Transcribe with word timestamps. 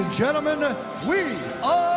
And 0.00 0.10
gentlemen, 0.14 0.60
we 1.06 1.20
are 1.62 1.89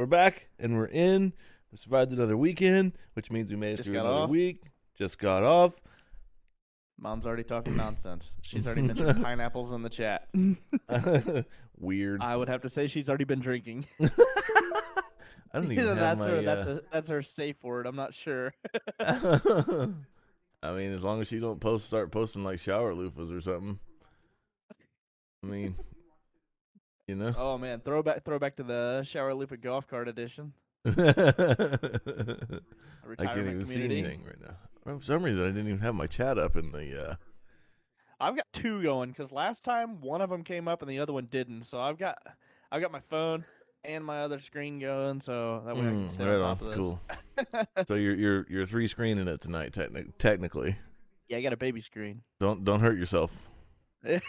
We're 0.00 0.06
back, 0.06 0.46
and 0.58 0.78
we're 0.78 0.86
in. 0.86 1.34
We 1.70 1.76
survived 1.76 2.10
another 2.10 2.34
weekend, 2.34 2.92
which 3.12 3.30
means 3.30 3.50
we 3.50 3.56
made 3.56 3.74
it 3.74 3.76
Just 3.76 3.86
through 3.88 3.96
got 3.96 4.06
another 4.06 4.22
off. 4.22 4.30
week. 4.30 4.62
Just 4.96 5.18
got 5.18 5.42
off. 5.42 5.74
Mom's 6.98 7.26
already 7.26 7.42
talking 7.42 7.76
nonsense. 7.76 8.30
She's 8.40 8.66
already 8.66 8.80
mentioned 8.80 9.22
pineapples 9.22 9.72
in 9.72 9.82
the 9.82 9.90
chat. 9.90 10.26
Weird. 11.78 12.22
I 12.22 12.34
would 12.34 12.48
have 12.48 12.62
to 12.62 12.70
say 12.70 12.86
she's 12.86 13.10
already 13.10 13.24
been 13.24 13.40
drinking. 13.40 13.84
I 14.00 14.08
don't 15.52 15.70
even 15.70 15.84
know, 15.84 15.88
have 15.88 15.98
that's 15.98 16.18
my. 16.18 16.28
her. 16.28 16.42
That's 16.44 16.66
uh, 16.66 16.70
a, 16.70 16.80
that's 16.90 17.08
her 17.10 17.22
safe 17.22 17.62
word. 17.62 17.86
I'm 17.86 17.96
not 17.96 18.14
sure. 18.14 18.54
I 18.98 19.90
mean, 20.62 20.94
as 20.94 21.02
long 21.02 21.20
as 21.20 21.28
she 21.28 21.40
don't 21.40 21.60
post, 21.60 21.84
start 21.84 22.10
posting 22.10 22.42
like 22.42 22.58
shower 22.58 22.94
loofahs 22.94 23.36
or 23.36 23.42
something. 23.42 23.78
I 25.44 25.46
mean, 25.46 25.76
you 27.10 27.16
know. 27.16 27.34
oh 27.36 27.58
man, 27.58 27.80
throwback 27.80 28.24
throwback 28.24 28.56
to 28.56 28.62
the 28.62 29.02
shower 29.04 29.34
loop 29.34 29.52
at 29.52 29.60
golf 29.60 29.86
cart 29.86 30.08
edition. 30.08 30.52
I 30.86 30.92
can't 33.18 33.38
even 33.38 33.66
see 33.66 33.84
anything 33.84 34.24
right 34.24 34.40
now. 34.40 34.56
For 34.84 35.04
some 35.04 35.22
reason, 35.22 35.42
I 35.42 35.48
didn't 35.48 35.66
even 35.66 35.80
have 35.80 35.94
my 35.94 36.06
chat 36.06 36.38
up 36.38 36.56
in 36.56 36.72
the. 36.72 37.10
uh 37.10 37.14
I've 38.20 38.36
got 38.36 38.46
two 38.52 38.82
going 38.82 39.10
because 39.10 39.32
last 39.32 39.62
time 39.64 40.00
one 40.02 40.20
of 40.20 40.30
them 40.30 40.44
came 40.44 40.68
up 40.68 40.82
and 40.82 40.90
the 40.90 40.98
other 41.00 41.12
one 41.12 41.26
didn't. 41.30 41.64
So 41.64 41.80
I've 41.80 41.98
got 41.98 42.18
I've 42.70 42.80
got 42.80 42.92
my 42.92 43.00
phone 43.00 43.44
and 43.82 44.04
my 44.04 44.22
other 44.22 44.40
screen 44.40 44.78
going, 44.78 45.20
so 45.20 45.62
that 45.66 45.74
way 45.74 45.82
I 45.82 45.84
can 45.86 46.08
mm, 46.08 46.12
stay 46.12 46.24
right 46.24 46.34
on 46.36 46.42
on. 46.42 46.56
top 46.56 46.62
of 46.62 46.68
this. 46.68 46.76
Cool. 46.76 47.00
so 47.88 47.94
you're 47.94 48.14
you're 48.14 48.46
you're 48.48 48.66
three 48.66 48.86
screening 48.86 49.26
it 49.26 49.40
tonight. 49.40 49.72
Techni- 49.72 50.12
technically, 50.18 50.76
yeah, 51.28 51.38
I 51.38 51.42
got 51.42 51.52
a 51.52 51.56
baby 51.56 51.80
screen. 51.80 52.22
don't 52.38 52.64
don't 52.64 52.80
hurt 52.80 52.98
yourself. 52.98 53.32
yeah, 54.04 54.20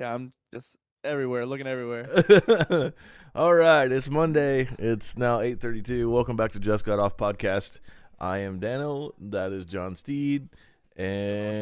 I'm 0.00 0.32
just 0.52 0.76
everywhere, 1.04 1.46
looking 1.46 1.66
everywhere. 1.66 2.92
All 3.34 3.54
right, 3.54 3.90
it's 3.90 4.08
Monday. 4.08 4.68
It's 4.78 5.16
now 5.16 5.40
eight 5.40 5.60
thirty-two. 5.60 6.10
Welcome 6.10 6.36
back 6.36 6.52
to 6.52 6.60
Just 6.60 6.84
Got 6.84 6.98
Off 6.98 7.16
podcast. 7.16 7.80
I 8.20 8.38
am 8.38 8.58
Dano. 8.60 9.12
That 9.20 9.52
is 9.52 9.64
John 9.64 9.96
Steed, 9.96 10.48
Way 10.96 11.04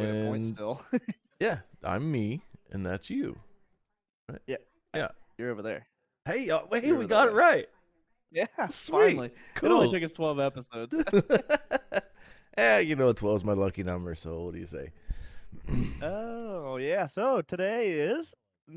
to 0.02 0.26
point 0.28 0.42
and 0.44 0.54
still. 0.54 0.82
yeah, 1.40 1.58
I'm 1.82 2.10
me, 2.10 2.42
and 2.70 2.84
that's 2.84 3.08
you. 3.08 3.38
Right? 4.28 4.40
Yeah. 4.46 4.56
Yeah. 4.94 5.08
You're 5.38 5.50
over 5.50 5.62
there. 5.62 5.86
Hey, 6.26 6.50
uh, 6.50 6.60
hey, 6.70 6.86
You're 6.86 6.96
we 6.98 7.04
the 7.04 7.08
got 7.08 7.28
it 7.28 7.32
right. 7.32 7.66
Yeah, 8.32 8.46
Sweet. 8.68 9.16
finally. 9.16 9.30
It 9.62 9.64
only 9.64 9.86
Cool. 9.86 9.92
took 9.92 10.02
us 10.04 10.12
12 10.12 10.38
episodes. 10.38 10.94
eh, 12.56 12.78
you 12.78 12.94
know, 12.94 13.12
12 13.12 13.40
is 13.40 13.44
my 13.44 13.54
lucky 13.54 13.82
number, 13.82 14.14
so 14.14 14.42
what 14.42 14.54
do 14.54 14.60
you 14.60 14.66
say? 14.66 14.92
oh, 16.02 16.76
yeah. 16.76 17.06
So 17.06 17.42
today 17.42 17.90
is 17.90 18.34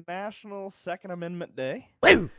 National 0.07 0.69
Second 0.69 1.11
Amendment 1.11 1.55
Day. 1.55 1.89
Woo! 2.01 2.29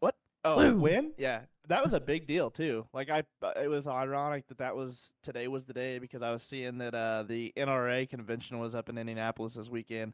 What? 0.00 0.14
Oh, 0.44 0.56
Woo. 0.56 0.76
when? 0.80 1.12
Yeah, 1.16 1.40
that 1.68 1.84
was 1.84 1.92
a 1.92 2.00
big 2.00 2.26
deal 2.26 2.50
too. 2.50 2.86
Like 2.92 3.10
I, 3.10 3.22
uh, 3.42 3.52
it 3.62 3.68
was 3.68 3.86
ironic 3.86 4.48
that 4.48 4.58
that 4.58 4.76
was 4.76 5.10
today 5.22 5.48
was 5.48 5.64
the 5.64 5.72
day 5.72 5.98
because 5.98 6.22
I 6.22 6.30
was 6.30 6.42
seeing 6.42 6.78
that 6.78 6.94
uh, 6.94 7.24
the 7.24 7.52
NRA 7.56 8.08
convention 8.08 8.58
was 8.58 8.74
up 8.74 8.88
in 8.88 8.98
Indianapolis 8.98 9.54
this 9.54 9.68
weekend, 9.68 10.12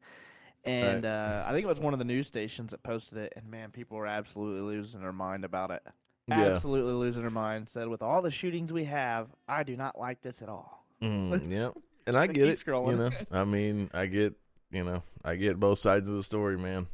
and 0.64 1.04
uh, 1.04 1.44
I 1.46 1.52
think 1.52 1.64
it 1.64 1.68
was 1.68 1.80
one 1.80 1.92
of 1.92 1.98
the 1.98 2.04
news 2.04 2.26
stations 2.26 2.72
that 2.72 2.82
posted 2.82 3.18
it. 3.18 3.32
And 3.36 3.50
man, 3.50 3.70
people 3.70 3.96
were 3.96 4.06
absolutely 4.06 4.60
losing 4.60 5.00
their 5.00 5.12
mind 5.12 5.44
about 5.44 5.70
it. 5.70 5.82
Yeah. 6.28 6.40
Absolutely 6.44 6.92
losing 6.92 7.22
their 7.22 7.30
mind. 7.30 7.68
Said 7.68 7.88
with 7.88 8.02
all 8.02 8.20
the 8.20 8.30
shootings 8.30 8.72
we 8.72 8.84
have, 8.84 9.28
I 9.48 9.62
do 9.62 9.76
not 9.76 9.98
like 9.98 10.20
this 10.20 10.42
at 10.42 10.48
all. 10.48 10.84
Mm, 11.02 11.50
yeah. 11.50 11.70
And 12.06 12.18
I 12.18 12.26
get 12.26 12.48
it. 12.48 12.60
You 12.66 12.96
know, 12.96 13.10
I 13.30 13.44
mean, 13.44 13.90
I 13.94 14.06
get, 14.06 14.34
you 14.70 14.84
know, 14.84 15.02
I 15.24 15.36
get 15.36 15.60
both 15.60 15.78
sides 15.78 16.08
of 16.08 16.16
the 16.16 16.22
story, 16.22 16.58
man. 16.58 16.86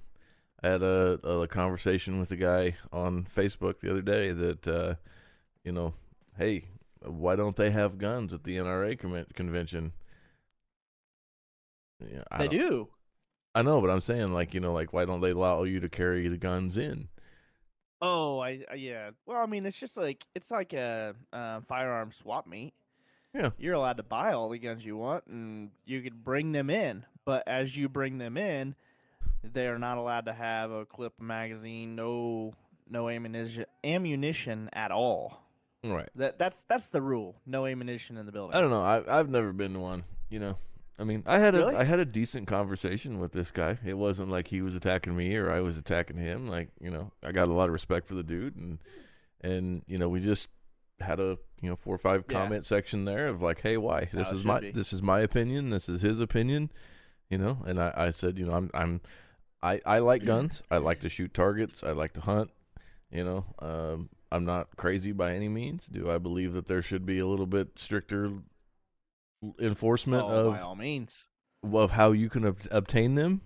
I 0.62 0.68
had 0.68 0.82
a, 0.82 1.18
a 1.26 1.48
conversation 1.48 2.20
with 2.20 2.30
a 2.30 2.36
guy 2.36 2.76
on 2.92 3.26
Facebook 3.36 3.80
the 3.80 3.90
other 3.90 4.02
day 4.02 4.32
that, 4.32 4.68
uh, 4.68 4.94
you 5.62 5.72
know, 5.72 5.94
hey, 6.38 6.68
why 7.02 7.36
don't 7.36 7.56
they 7.56 7.70
have 7.70 7.98
guns 7.98 8.32
at 8.32 8.44
the 8.44 8.56
NRA 8.56 8.98
con- 8.98 9.26
convention? 9.34 9.92
Yeah, 12.00 12.22
I 12.30 12.46
they 12.46 12.48
do. 12.48 12.88
I 13.54 13.62
know, 13.62 13.80
but 13.80 13.90
I'm 13.90 14.00
saying, 14.00 14.32
like, 14.32 14.54
you 14.54 14.60
know, 14.60 14.72
like, 14.72 14.92
why 14.92 15.04
don't 15.04 15.20
they 15.20 15.30
allow 15.30 15.62
you 15.64 15.80
to 15.80 15.88
carry 15.88 16.26
the 16.28 16.36
guns 16.36 16.76
in? 16.76 17.08
Oh, 18.00 18.40
I, 18.40 18.64
I 18.70 18.74
yeah. 18.74 19.10
Well, 19.26 19.38
I 19.38 19.46
mean, 19.46 19.64
it's 19.66 19.78
just 19.78 19.96
like 19.96 20.24
it's 20.34 20.50
like 20.50 20.72
a 20.72 21.14
uh, 21.32 21.60
firearm 21.60 22.12
swap 22.12 22.46
meet. 22.46 22.74
Yeah. 23.34 23.50
You're 23.58 23.74
allowed 23.74 23.96
to 23.96 24.02
buy 24.04 24.32
all 24.32 24.48
the 24.48 24.58
guns 24.58 24.84
you 24.84 24.96
want, 24.96 25.24
and 25.26 25.70
you 25.84 26.00
can 26.02 26.14
bring 26.22 26.52
them 26.52 26.70
in. 26.70 27.04
But 27.24 27.48
as 27.48 27.76
you 27.76 27.88
bring 27.88 28.18
them 28.18 28.36
in, 28.36 28.76
they 29.42 29.66
are 29.66 29.78
not 29.78 29.98
allowed 29.98 30.26
to 30.26 30.32
have 30.32 30.70
a 30.70 30.86
clip 30.86 31.14
magazine, 31.20 31.96
no, 31.96 32.54
no 32.88 33.08
ammunition, 33.08 33.64
ammunition 33.82 34.70
at 34.72 34.90
all. 34.90 35.40
Right. 35.82 36.08
That 36.14 36.38
that's 36.38 36.64
that's 36.68 36.88
the 36.88 37.02
rule. 37.02 37.34
No 37.44 37.66
ammunition 37.66 38.16
in 38.16 38.24
the 38.24 38.32
building. 38.32 38.56
I 38.56 38.60
don't 38.60 38.70
know. 38.70 38.82
I 38.82 39.18
I've 39.18 39.28
never 39.28 39.52
been 39.52 39.74
to 39.74 39.80
one. 39.80 40.04
You 40.30 40.38
know, 40.38 40.56
I 40.98 41.04
mean, 41.04 41.22
I 41.26 41.38
had 41.38 41.54
a 41.54 41.58
Really? 41.58 41.74
I 41.74 41.84
had 41.84 41.98
a 41.98 42.06
decent 42.06 42.46
conversation 42.46 43.20
with 43.20 43.32
this 43.32 43.50
guy. 43.50 43.78
It 43.84 43.94
wasn't 43.94 44.30
like 44.30 44.48
he 44.48 44.62
was 44.62 44.74
attacking 44.74 45.14
me 45.14 45.36
or 45.36 45.50
I 45.50 45.60
was 45.60 45.76
attacking 45.76 46.16
him. 46.16 46.48
Like 46.48 46.68
you 46.80 46.90
know, 46.90 47.10
I 47.22 47.32
got 47.32 47.48
a 47.48 47.52
lot 47.52 47.64
of 47.64 47.72
respect 47.72 48.06
for 48.06 48.14
the 48.14 48.22
dude, 48.22 48.56
and 48.56 48.78
and 49.42 49.82
you 49.86 49.98
know, 49.98 50.08
we 50.08 50.20
just 50.20 50.48
had 51.00 51.18
a 51.20 51.36
you 51.60 51.68
know 51.70 51.76
four 51.76 51.94
or 51.94 51.98
five 51.98 52.24
Yeah. 52.28 52.38
comment 52.38 52.64
section 52.64 53.04
there 53.04 53.28
of 53.28 53.42
like, 53.42 53.60
hey, 53.62 53.76
why 53.76 54.08
this 54.12 54.30
is 54.32 54.44
my 54.44 54.60
be. 54.60 54.70
this 54.70 54.92
is 54.92 55.02
my 55.02 55.20
opinion. 55.20 55.70
This 55.70 55.88
is 55.88 56.02
his 56.02 56.20
opinion. 56.20 56.70
You 57.30 57.38
know, 57.38 57.58
and 57.66 57.80
I 57.80 57.92
I 57.96 58.10
said, 58.10 58.38
you 58.38 58.46
know, 58.46 58.52
I'm 58.54 58.70
I'm 58.74 59.00
I 59.62 59.80
I 59.86 59.98
like 59.98 60.24
guns. 60.26 60.62
I 60.70 60.76
like 60.78 61.00
to 61.00 61.08
shoot 61.08 61.32
targets. 61.34 61.82
I 61.82 61.92
like 61.92 62.12
to 62.14 62.20
hunt. 62.20 62.50
You 63.10 63.24
know, 63.24 63.44
um, 63.60 64.08
I'm 64.32 64.44
not 64.44 64.76
crazy 64.76 65.12
by 65.12 65.34
any 65.34 65.48
means. 65.48 65.86
Do 65.86 66.10
I 66.10 66.18
believe 66.18 66.52
that 66.54 66.66
there 66.66 66.82
should 66.82 67.06
be 67.06 67.18
a 67.18 67.26
little 67.26 67.46
bit 67.46 67.78
stricter 67.78 68.30
enforcement 69.60 70.22
Oh, 70.24 70.50
by 70.50 70.58
of 70.58 70.64
all 70.64 70.76
means. 70.76 71.24
of 71.62 71.90
how 71.92 72.12
you 72.12 72.28
can 72.28 72.44
ob- 72.46 72.58
obtain 72.70 73.14
them? 73.14 73.40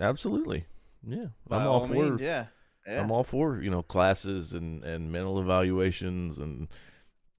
Absolutely. 0.00 0.66
Yeah, 1.06 1.26
By 1.48 1.58
I'm 1.58 1.66
all, 1.66 1.80
all 1.80 1.86
for. 1.88 1.92
means, 1.94 2.20
yeah. 2.20 2.46
Yeah. 2.86 3.00
I'm 3.00 3.10
all 3.12 3.24
for 3.24 3.60
you 3.60 3.70
know 3.70 3.82
classes 3.82 4.52
and 4.52 4.82
and 4.84 5.10
mental 5.12 5.40
evaluations 5.40 6.38
and 6.38 6.68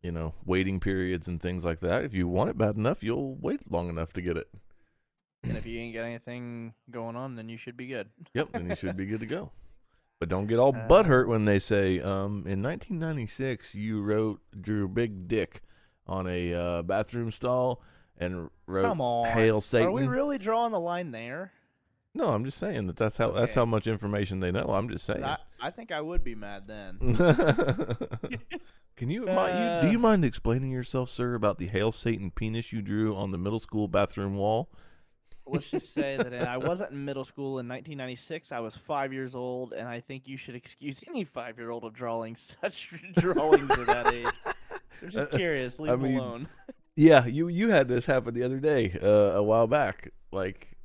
you 0.04 0.12
know 0.12 0.34
waiting 0.46 0.80
periods 0.80 1.28
and 1.28 1.42
things 1.42 1.66
like 1.66 1.80
that. 1.80 2.04
If 2.04 2.14
you 2.14 2.28
want 2.28 2.52
it 2.52 2.58
bad 2.58 2.76
enough, 2.76 3.02
you'll 3.02 3.36
wait 3.36 3.72
long 3.72 3.90
enough 3.90 4.14
to 4.14 4.22
get 4.22 4.38
it. 4.38 4.48
and 5.44 5.58
if 5.58 5.66
you 5.66 5.80
ain't 5.80 5.96
got 5.96 6.04
anything 6.04 6.74
going 6.92 7.16
on, 7.16 7.36
then 7.36 7.50
you 7.50 7.58
should 7.58 7.76
be 7.78 7.88
good. 7.88 8.10
Yep, 8.34 8.50
then 8.54 8.70
you 8.70 8.76
should 8.76 8.96
be 8.98 9.06
good 9.08 9.22
to 9.22 9.26
go. 9.26 9.50
But 10.20 10.30
don't 10.30 10.48
get 10.48 10.58
all 10.58 10.74
Uh, 10.74 10.88
butthurt 10.88 11.28
when 11.28 11.44
they 11.44 11.60
say, 11.60 12.00
um, 12.00 12.46
in 12.48 12.62
1996, 12.64 13.76
you 13.76 14.02
wrote, 14.02 14.40
drew 14.58 14.86
a 14.86 14.88
big 14.88 15.28
dick 15.28 15.62
on 16.08 16.28
a 16.28 16.54
uh, 16.54 16.82
bathroom 16.84 17.30
stall 17.30 17.82
and 18.18 18.50
wrote, 18.66 18.84
Come 18.84 19.02
on. 19.02 19.28
Hail 19.32 19.60
Satan. 19.60 19.88
Are 19.88 19.92
we 19.92 20.08
really 20.08 20.38
drawing 20.38 20.72
the 20.72 20.80
line 20.80 21.12
there? 21.12 21.52
no, 22.14 22.30
I'm 22.30 22.46
just 22.46 22.58
saying 22.60 22.88
that 22.88 22.96
that's 22.96 23.18
how, 23.18 23.32
that's 23.32 23.56
how 23.56 23.66
much 23.66 23.86
information 23.88 24.40
they 24.40 24.52
know. 24.52 24.68
I'm 24.68 24.88
just 24.88 25.04
saying. 25.04 25.24
I, 25.26 25.38
I 25.60 25.72
think 25.72 25.92
I 25.92 26.00
would 26.00 26.24
be 26.24 26.36
mad 26.36 26.68
then. 26.68 27.00
Can 28.96 29.10
you, 29.10 29.22
mi- 29.22 29.32
you, 29.32 29.38
Uh, 29.38 29.82
do 29.82 29.90
you 29.92 30.00
mind 30.00 30.24
explaining 30.24 30.72
yourself, 30.72 31.10
sir, 31.10 31.34
about 31.34 31.58
the 31.58 31.68
Hail 31.68 31.92
Satan 31.92 32.32
penis 32.32 32.72
you 32.72 32.82
drew 32.82 33.16
on 33.16 33.32
the 33.32 33.38
middle 33.38 33.60
school 33.60 33.88
bathroom 33.88 34.36
wall? 34.36 34.70
Let's 35.46 35.70
just 35.70 35.94
say 35.94 36.16
that 36.16 36.34
I 36.48 36.58
wasn't 36.70 36.92
in 36.92 37.04
middle 37.04 37.26
school 37.26 37.60
in 37.60 37.68
1996. 37.68 38.52
I 38.52 38.60
was 38.60 38.76
five 38.76 39.12
years 39.12 39.36
old, 39.36 39.74
and 39.74 39.88
I 39.88 40.00
think 40.00 40.28
you 40.28 40.38
should 40.38 40.56
excuse 40.56 41.04
any 41.08 41.24
five-year-old 41.26 41.84
of 41.84 41.94
drawing 41.94 42.38
such 42.62 42.94
drawings 43.18 43.70
at 43.72 43.88
that 43.88 44.14
age. 44.14 44.26
I'm 45.02 45.10
just 45.10 45.34
Uh, 45.34 45.38
curious. 45.38 45.80
Leave 45.80 45.92
I 45.92 45.96
mean, 45.98 46.18
alone. 46.18 46.48
Yeah, 46.96 47.26
you 47.26 47.48
you 47.48 47.70
had 47.72 47.88
this 47.88 48.06
happen 48.06 48.34
the 48.36 48.44
other 48.44 48.60
day, 48.60 48.98
uh, 49.02 49.08
a 49.38 49.44
while 49.44 49.68
back. 49.68 50.14
Like, 50.32 50.78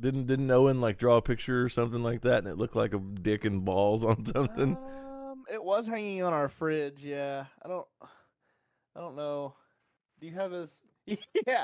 didn't 0.00 0.26
didn't 0.28 0.50
Owen 0.50 0.80
like 0.80 0.96
draw 0.96 1.16
a 1.16 1.22
picture 1.22 1.64
or 1.64 1.68
something 1.68 2.02
like 2.02 2.22
that, 2.22 2.38
and 2.38 2.46
it 2.46 2.56
looked 2.56 2.76
like 2.76 2.94
a 2.94 2.98
dick 2.98 3.44
and 3.44 3.64
balls 3.64 4.04
on 4.04 4.24
something? 4.24 4.76
Um, 4.76 5.05
it 5.52 5.62
was 5.62 5.86
hanging 5.86 6.22
on 6.22 6.32
our 6.32 6.48
fridge. 6.48 6.98
Yeah, 7.00 7.44
I 7.64 7.68
don't, 7.68 7.86
I 8.94 9.00
don't 9.00 9.16
know. 9.16 9.54
Do 10.20 10.26
you 10.26 10.34
have 10.34 10.52
his? 10.52 10.70
Yeah, 11.46 11.62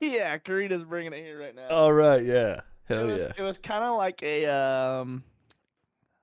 yeah. 0.00 0.38
Karina's 0.38 0.84
bringing 0.84 1.12
it 1.12 1.22
here 1.22 1.38
right 1.38 1.54
now. 1.54 1.68
All 1.68 1.92
right, 1.92 2.24
yeah. 2.24 2.60
Hell 2.84 3.00
it 3.00 3.12
was, 3.12 3.22
yeah. 3.22 3.32
It 3.36 3.42
was 3.42 3.58
kind 3.58 3.84
of 3.84 3.98
like 3.98 4.22
a 4.22 4.46
um. 4.46 5.24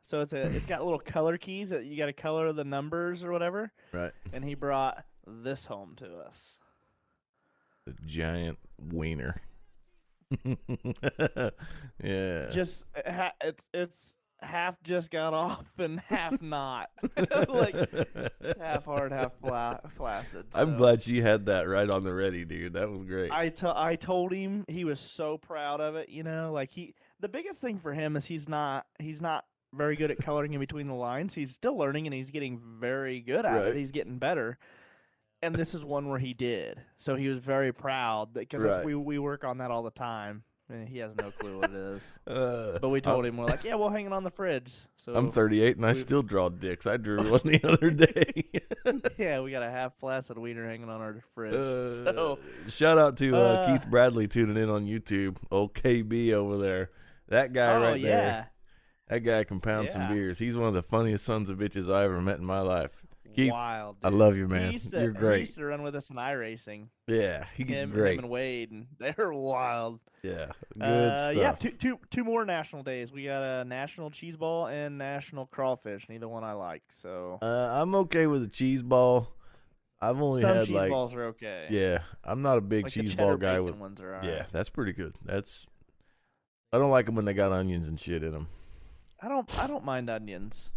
So 0.04 0.22
it's 0.22 0.34
a 0.34 0.42
it's 0.42 0.66
got 0.66 0.84
little 0.84 1.00
color 1.00 1.38
keys 1.38 1.70
that 1.70 1.86
you 1.86 1.98
got 1.98 2.08
to 2.08 2.14
color 2.14 2.52
the 2.52 2.64
numbers 2.64 3.24
or 3.24 3.32
whatever. 3.32 3.72
Right. 3.94 4.12
And 4.34 4.44
he 4.44 4.56
brought 4.56 5.06
this 5.28 5.66
home 5.66 5.96
to 5.98 6.18
us. 6.18 6.58
The 7.86 7.94
giant 8.06 8.58
wiener. 8.78 9.42
yeah. 12.04 12.50
Just 12.52 12.84
it's 13.42 13.64
it's 13.74 13.98
half 14.42 14.82
just 14.84 15.12
got 15.12 15.34
off 15.34 15.66
and 15.78 16.00
half 16.08 16.42
not. 16.42 16.90
like 17.50 17.76
half 18.60 18.86
hard, 18.86 19.12
half 19.12 19.32
fla- 19.42 19.82
flaccid. 19.98 20.46
I'm 20.54 20.78
glad 20.78 21.06
you 21.08 21.22
had 21.22 21.46
that 21.46 21.68
right 21.68 21.90
on 21.90 22.04
the 22.04 22.14
ready, 22.14 22.46
dude. 22.46 22.74
That 22.74 22.90
was 22.90 23.04
great. 23.04 23.32
I 23.32 23.50
told 23.96 24.32
him 24.34 24.66
he 24.68 24.84
was 24.86 25.00
so 25.00 25.38
proud 25.38 25.80
of 25.82 25.96
it. 25.96 26.10
You 26.10 26.24
know, 26.24 26.52
like 26.54 26.72
he 26.72 26.96
the 27.20 27.30
biggest 27.30 27.62
thing 27.62 27.80
for 27.80 27.94
him 27.94 28.16
is 28.16 28.26
he's 28.26 28.50
not 28.50 28.86
he's 29.00 29.22
not 29.22 29.46
very 29.74 29.96
good 29.96 30.12
at 30.12 30.18
coloring 30.18 30.54
in 30.54 30.60
between 30.60 30.88
the 30.88 30.94
lines. 30.94 31.34
He's 31.34 31.52
still 31.52 31.78
learning 31.78 32.06
and 32.08 32.14
he's 32.14 32.30
getting 32.30 32.60
very 32.80 33.22
good 33.22 33.46
at 33.46 33.54
Right. 33.54 33.68
it. 33.68 33.76
He's 33.76 33.92
getting 33.92 34.18
better. 34.18 34.58
And 35.44 35.56
this 35.56 35.74
is 35.74 35.84
one 35.84 36.08
where 36.10 36.20
he 36.20 36.34
did. 36.34 36.82
So 36.98 37.16
he 37.16 37.28
was 37.28 37.40
very 37.40 37.72
proud 37.72 38.34
because 38.34 38.64
Right. 38.64 38.86
we 38.86 38.96
we 38.96 39.18
work 39.18 39.44
on 39.44 39.60
that 39.60 39.72
all 39.72 39.82
the 39.84 39.90
time. 39.92 40.44
And 40.72 40.88
he 40.88 41.00
has 41.00 41.12
no 41.18 41.32
clue 41.32 41.60
what 41.60 41.70
it 41.70 41.76
is. 41.76 42.02
Uh, 42.28 42.80
But 42.80 42.90
we 42.90 43.02
told 43.02 43.26
him 43.26 43.36
we're 43.36 43.46
like, 43.46 43.64
yeah, 43.64 43.76
we'll 43.76 43.90
hang 43.90 44.06
it 44.06 44.14
on 44.14 44.24
the 44.24 44.32
fridge. 44.32 44.72
So 44.96 45.14
I'm 45.14 45.32
38 45.32 45.76
and 45.76 45.86
I 45.86 45.92
still 45.94 46.22
draw 46.22 46.50
dicks. 46.50 46.88
I 46.88 46.96
drew 46.98 47.32
one 47.32 47.42
the 47.44 47.60
other 47.68 47.90
day. 47.90 48.44
yeah, 49.18 49.42
we 49.42 49.52
got 49.52 49.64
a 49.64 49.70
half 49.70 49.98
flaccid 50.00 50.38
wiener 50.38 50.66
hanging 50.66 50.90
on 50.90 51.02
our 51.02 51.22
fridge. 51.36 51.54
Uh, 51.54 52.14
so 52.14 52.40
shout 52.70 52.98
out 52.98 53.18
to 53.18 53.36
uh, 53.36 53.40
uh, 53.40 53.66
Keith 53.66 53.90
Bradley 53.90 54.28
tuning 54.28 54.56
in 54.56 54.70
on 54.70 54.86
YouTube. 54.86 55.38
Old 55.50 55.74
KB 55.74 56.32
over 56.32 56.58
there. 56.58 56.92
That 57.28 57.52
guy 57.54 57.74
oh 57.74 57.82
right 57.82 58.00
yeah. 58.00 58.08
there. 58.08 58.52
That 59.10 59.20
guy 59.22 59.44
can 59.44 59.60
pound 59.60 59.92
some 59.92 60.08
beers. 60.08 60.40
He's 60.40 60.56
one 60.56 60.70
of 60.70 60.74
the 60.74 60.84
funniest 60.84 61.26
sons 61.26 61.50
of 61.50 61.58
bitches 61.58 61.94
I 61.94 62.06
ever 62.06 62.22
met 62.22 62.38
in 62.38 62.46
my 62.46 62.62
life. 62.62 63.01
Keith, 63.36 63.52
Wild. 63.52 63.98
I 64.04 64.10
love 64.10 64.36
you, 64.36 64.48
He 64.48 64.54
man. 64.54 64.80
to- 64.80 64.90
You're 64.92 65.12
He 65.14 65.18
great. 65.18 65.40
used 65.42 65.56
to 65.56 65.66
run 65.66 65.82
with 65.84 65.96
us 65.96 66.10
in 66.10 66.16
iRacing. 66.18 66.88
Yeah, 67.08 67.46
he's 67.56 67.68
him, 67.68 67.92
great. 67.92 68.14
him 68.14 68.26
and 68.26 68.30
Wade, 68.30 68.72
and 68.72 68.88
they're 69.00 69.34
wild. 69.34 70.00
yeah, 70.24 70.48
good 70.74 70.84
uh, 70.84 71.32
stuff. 71.32 71.36
Yeah, 71.36 71.52
two, 71.54 71.72
two, 71.72 72.00
two 72.10 72.24
more 72.24 72.46
national 72.46 72.84
days. 72.84 73.12
We 73.12 73.26
got 73.26 73.42
a 73.42 73.66
national 73.66 74.12
cheese 74.12 74.36
ball 74.38 74.68
and 74.68 74.98
national 74.98 75.46
crawfish. 75.48 76.06
Neither 76.10 76.28
one 76.28 76.44
I 76.44 76.54
like. 76.54 76.84
So 77.02 77.40
Uh, 77.42 77.46
I'm 77.82 77.94
okay 77.96 78.28
with 78.28 78.44
a 78.44 78.48
cheese 78.50 78.82
ball. 78.82 79.28
I've 80.04 80.20
only 80.20 80.42
some 80.42 80.56
had 80.56 80.66
cheese 80.66 80.76
like 80.76 80.90
balls 80.90 81.14
are 81.14 81.26
okay. 81.26 81.68
yeah. 81.70 82.00
I'm 82.24 82.42
not 82.42 82.58
a 82.58 82.62
big 82.62 82.86
like 82.86 82.94
cheese 82.94 83.14
ball 83.14 83.38
guy 83.38 83.60
with 83.60 83.76
ones 83.76 84.02
are. 84.02 84.20
yeah. 84.24 84.46
That's 84.52 84.70
pretty 84.70 84.94
good. 84.94 85.14
That's 85.24 85.68
I 86.74 86.78
don't 86.80 86.90
like 86.92 87.06
them 87.06 87.16
when 87.16 87.26
they 87.26 87.34
got 87.34 87.52
onions 87.52 87.88
and 87.88 88.00
shit 88.00 88.24
in 88.24 88.32
them. 88.32 88.48
I 89.22 89.28
don't. 89.30 89.48
I 89.60 89.68
don't 89.68 89.86
mind 89.86 90.10
onions, 90.10 90.72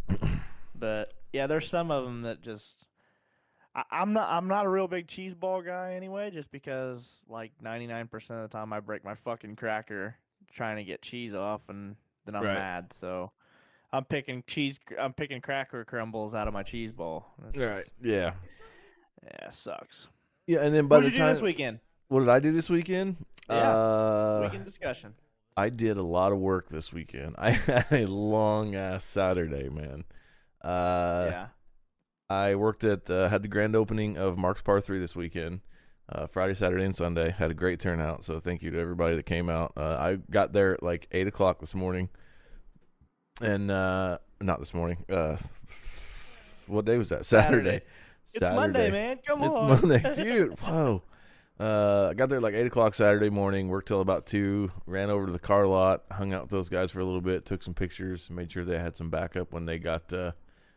but 0.75 1.15
yeah, 1.35 1.47
there's 1.47 1.69
some 1.69 1.91
of 1.91 2.05
them 2.05 2.23
that 2.23 2.41
just. 2.43 2.87
I, 3.75 3.83
I'm 3.91 4.13
not. 4.13 4.29
I'm 4.31 4.49
not 4.49 4.65
a 4.67 4.69
real 4.69 4.89
big 4.89 5.09
cheese 5.09 5.35
ball 5.35 5.61
guy 5.63 5.95
anyway. 5.95 6.31
Just 6.31 6.51
because 6.51 7.01
like 7.29 7.53
99% 7.63 8.13
of 8.31 8.51
the 8.51 8.57
time 8.57 8.73
I 8.73 8.81
break 8.81 9.05
my 9.05 9.15
fucking 9.17 9.57
cracker 9.57 10.17
trying 10.55 10.77
to 10.77 10.85
get 10.85 11.03
cheese 11.03 11.35
off, 11.35 11.61
and 11.69 11.97
then 12.25 12.37
I'm 12.37 12.45
Right. 12.45 12.55
mad. 12.55 12.93
So. 12.99 13.33
I'm 13.93 14.05
picking 14.05 14.43
cheese. 14.49 14.81
I'm 14.99 15.13
picking 15.13 15.41
cracker 15.41 15.85
crumbles 15.85 16.35
out 16.35 16.49
of 16.49 16.53
my 16.53 16.65
cheese 16.65 16.91
ball. 16.91 17.33
It's 17.47 17.57
just- 17.57 17.91
Yeah. 18.03 18.33
Yeah, 19.23 19.51
sucks. 19.51 20.09
Yeah, 20.49 20.63
and 20.65 20.75
then 20.75 20.89
by 20.89 20.97
What 20.97 21.03
the 21.05 21.11
did 21.11 21.13
you 21.13 21.19
do 21.21 21.25
time 21.27 21.35
this 21.35 21.43
weekend? 21.43 21.79
what 22.09 22.19
did 22.19 22.29
I 22.29 22.41
do 22.41 22.51
this 22.51 22.69
weekend? 22.69 23.25
Yeah, 23.49 23.55
Uh, 23.73 24.41
weekend 24.43 24.65
discussion. 24.65 25.15
I 25.57 25.69
did 25.69 25.97
a 25.97 26.03
lot 26.03 26.33
of 26.33 26.39
work 26.39 26.71
this 26.71 26.93
weekend. 26.93 27.37
I 27.39 27.51
had 27.53 27.87
a 27.93 28.07
long 28.09 28.75
ass 28.75 29.05
Saturday, 29.05 29.69
man. 29.69 30.03
Uh, 30.65 31.29
yeah. 31.31 31.47
I 32.31 32.55
worked 32.55 32.85
at 32.85 33.11
uh, 33.11 33.29
had 33.29 33.43
the 33.43 33.49
grand 33.49 33.77
opening 33.77 34.17
of 34.17 34.39
Mark's 34.39 34.63
Par 34.63 34.81
Three 34.81 34.99
this 34.99 35.15
weekend, 35.15 35.61
uh, 36.09 36.27
Friday, 36.27 36.55
Saturday, 36.55 36.85
and 36.85 36.97
Sunday. 36.97 37.31
Had 37.31 37.51
a 37.51 37.55
great 37.55 37.81
turnout, 37.81 38.25
so 38.25 38.41
thank 38.41 38.63
you 38.63 38.71
to 38.71 38.79
everybody 38.79 39.17
that 39.17 39.27
came 39.27 39.51
out. 39.51 39.75
Uh, 39.77 39.97
I 39.99 40.19
got 40.31 40.53
there 40.53 40.75
at 40.75 40.83
like 40.83 41.07
eight 41.13 41.27
o'clock 41.27 41.61
this 41.61 41.75
morning, 41.75 42.09
and 43.41 43.71
uh, 43.71 44.19
not 44.41 44.59
this 44.59 44.73
morning. 44.73 45.05
Uh, 45.09 45.37
what 46.67 46.87
day 46.87 46.97
was 46.97 47.11
that? 47.11 47.27
Saturday. 47.27 47.83
It's 48.33 48.43
Monday, 48.43 48.91
man. 48.91 49.19
Come 49.27 49.43
on. 49.43 49.73
It's. 49.73 49.83
Monday, 49.83 50.13
dude. 50.15 50.59
Whoa. 50.61 51.03
Uh, 51.61 52.09
I 52.11 52.15
got 52.15 52.29
there 52.31 52.41
like 52.41 52.55
eight 52.55 52.67
o'clock 52.67 52.95
Saturday 52.95 53.31
morning. 53.31 53.69
Worked 53.69 53.89
till 53.89 54.01
about 54.01 54.27
two. 54.27 54.73
Ran 54.87 55.09
over 55.11 55.27
to 55.27 55.33
the 55.33 55.39
car 55.39 55.67
lot. 55.67 56.03
Hung 56.11 56.33
out 56.33 56.43
with 56.43 56.51
those 56.51 56.69
guys 56.69 56.91
for 56.91 56.99
a 56.99 57.05
little 57.05 57.21
bit. 57.21 57.47
Took 57.47 57.63
some 57.63 57.75
pictures. 57.75 58.29
Made 58.31 58.51
sure 58.51 58.65
they 58.65 58.79
had 58.79 58.97
some 58.97 59.09
backup 59.09 59.53
when 59.53 59.67
they 59.67 59.79
got 59.79 60.13
uh, 60.13 60.33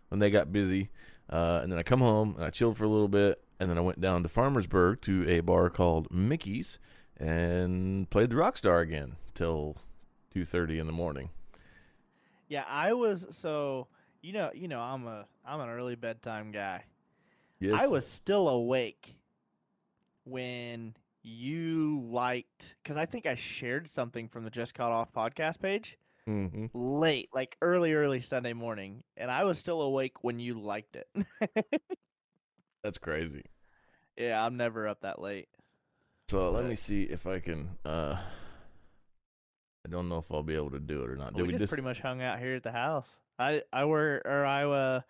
when 0.09 0.19
they 0.19 0.29
got 0.29 0.51
busy. 0.51 0.89
Uh, 1.29 1.59
and 1.61 1.71
then 1.71 1.79
I 1.79 1.83
come 1.83 1.99
home 1.99 2.35
and 2.37 2.45
I 2.45 2.49
chilled 2.49 2.77
for 2.77 2.85
a 2.85 2.89
little 2.89 3.07
bit. 3.07 3.41
And 3.59 3.69
then 3.69 3.77
I 3.77 3.81
went 3.81 3.99
down 3.99 4.23
to 4.23 4.29
Farmersburg 4.29 5.01
to 5.01 5.27
a 5.27 5.39
bar 5.39 5.69
called 5.69 6.11
Mickey's 6.11 6.79
and 7.19 8.09
played 8.09 8.29
the 8.29 8.35
Rockstar 8.35 8.81
again 8.81 9.15
till 9.33 9.77
two 10.31 10.45
thirty 10.45 10.77
in 10.77 10.85
the 10.85 10.93
morning. 10.93 11.29
Yeah, 12.47 12.63
I 12.69 12.93
was 12.93 13.25
so 13.31 13.87
you 14.21 14.33
know 14.33 14.51
you 14.53 14.67
know 14.67 14.79
I'm 14.79 15.07
a 15.07 15.25
I'm 15.45 15.59
an 15.59 15.69
early 15.69 15.95
bedtime 15.95 16.51
guy. 16.51 16.83
Yes, 17.59 17.79
I 17.79 17.87
was 17.87 18.07
still 18.07 18.47
awake 18.47 19.15
when 20.23 20.93
you 21.23 22.05
liked 22.09 22.75
because 22.83 22.97
I 22.97 23.07
think 23.07 23.25
I 23.25 23.33
shared 23.33 23.89
something 23.89 24.27
from 24.27 24.43
the 24.43 24.51
Just 24.51 24.75
Got 24.75 24.91
Off 24.91 25.11
podcast 25.11 25.59
page 25.59 25.97
hmm 26.27 26.65
late, 26.73 27.29
like 27.33 27.55
early 27.61 27.93
early 27.93 28.21
Sunday 28.21 28.53
morning, 28.53 29.03
and 29.15 29.31
I 29.31 29.45
was 29.45 29.57
still 29.57 29.81
awake 29.81 30.23
when 30.23 30.39
you 30.39 30.59
liked 30.59 30.95
it. 30.97 31.07
That's 32.83 32.97
crazy. 32.97 33.43
yeah, 34.17 34.43
I'm 34.43 34.57
never 34.57 34.87
up 34.87 35.01
that 35.01 35.21
late. 35.21 35.47
So 36.29 36.51
let 36.51 36.65
me 36.65 36.75
see 36.75 37.03
if 37.03 37.25
I 37.25 37.39
can. 37.39 37.69
uh 37.85 38.17
I 39.85 39.89
don't 39.89 40.09
know 40.09 40.17
if 40.17 40.25
I'll 40.29 40.43
be 40.43 40.55
able 40.55 40.71
to 40.71 40.79
do 40.79 41.01
it 41.03 41.09
or 41.09 41.15
not. 41.15 41.31
But 41.31 41.37
Did 41.37 41.43
we, 41.43 41.47
we, 41.47 41.53
just, 41.53 41.61
just? 41.61 41.69
pretty 41.71 41.83
much 41.83 42.01
hung 42.01 42.21
out 42.21 42.39
here 42.39 42.55
at 42.55 42.63
the 42.63 42.73
house. 42.73 43.07
I 43.39 43.61
I 43.71 43.85
were 43.85 44.21
or 44.25 44.45
I 44.45 44.65
uh, 44.65 45.01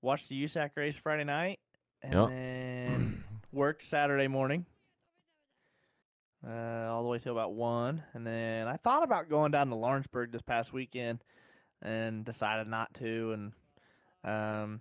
watched 0.00 0.30
the 0.30 0.44
USAC 0.44 0.70
race 0.76 0.96
Friday 0.96 1.24
night 1.24 1.58
and 2.02 2.14
Yep. 2.14 2.28
then 2.30 3.24
worked 3.52 3.84
Saturday 3.84 4.28
morning. 4.28 4.64
Uh, 6.46 6.86
all 6.88 7.02
the 7.02 7.08
way 7.08 7.18
till 7.18 7.32
about 7.32 7.52
one, 7.52 8.00
and 8.14 8.24
then 8.24 8.68
I 8.68 8.76
thought 8.76 9.02
about 9.02 9.28
going 9.28 9.50
down 9.50 9.70
to 9.70 9.74
Lawrenceburg 9.74 10.30
this 10.30 10.42
past 10.42 10.72
weekend, 10.72 11.18
and 11.82 12.24
decided 12.24 12.68
not 12.68 12.94
to, 12.94 13.32
and 13.32 13.52
um, 14.22 14.80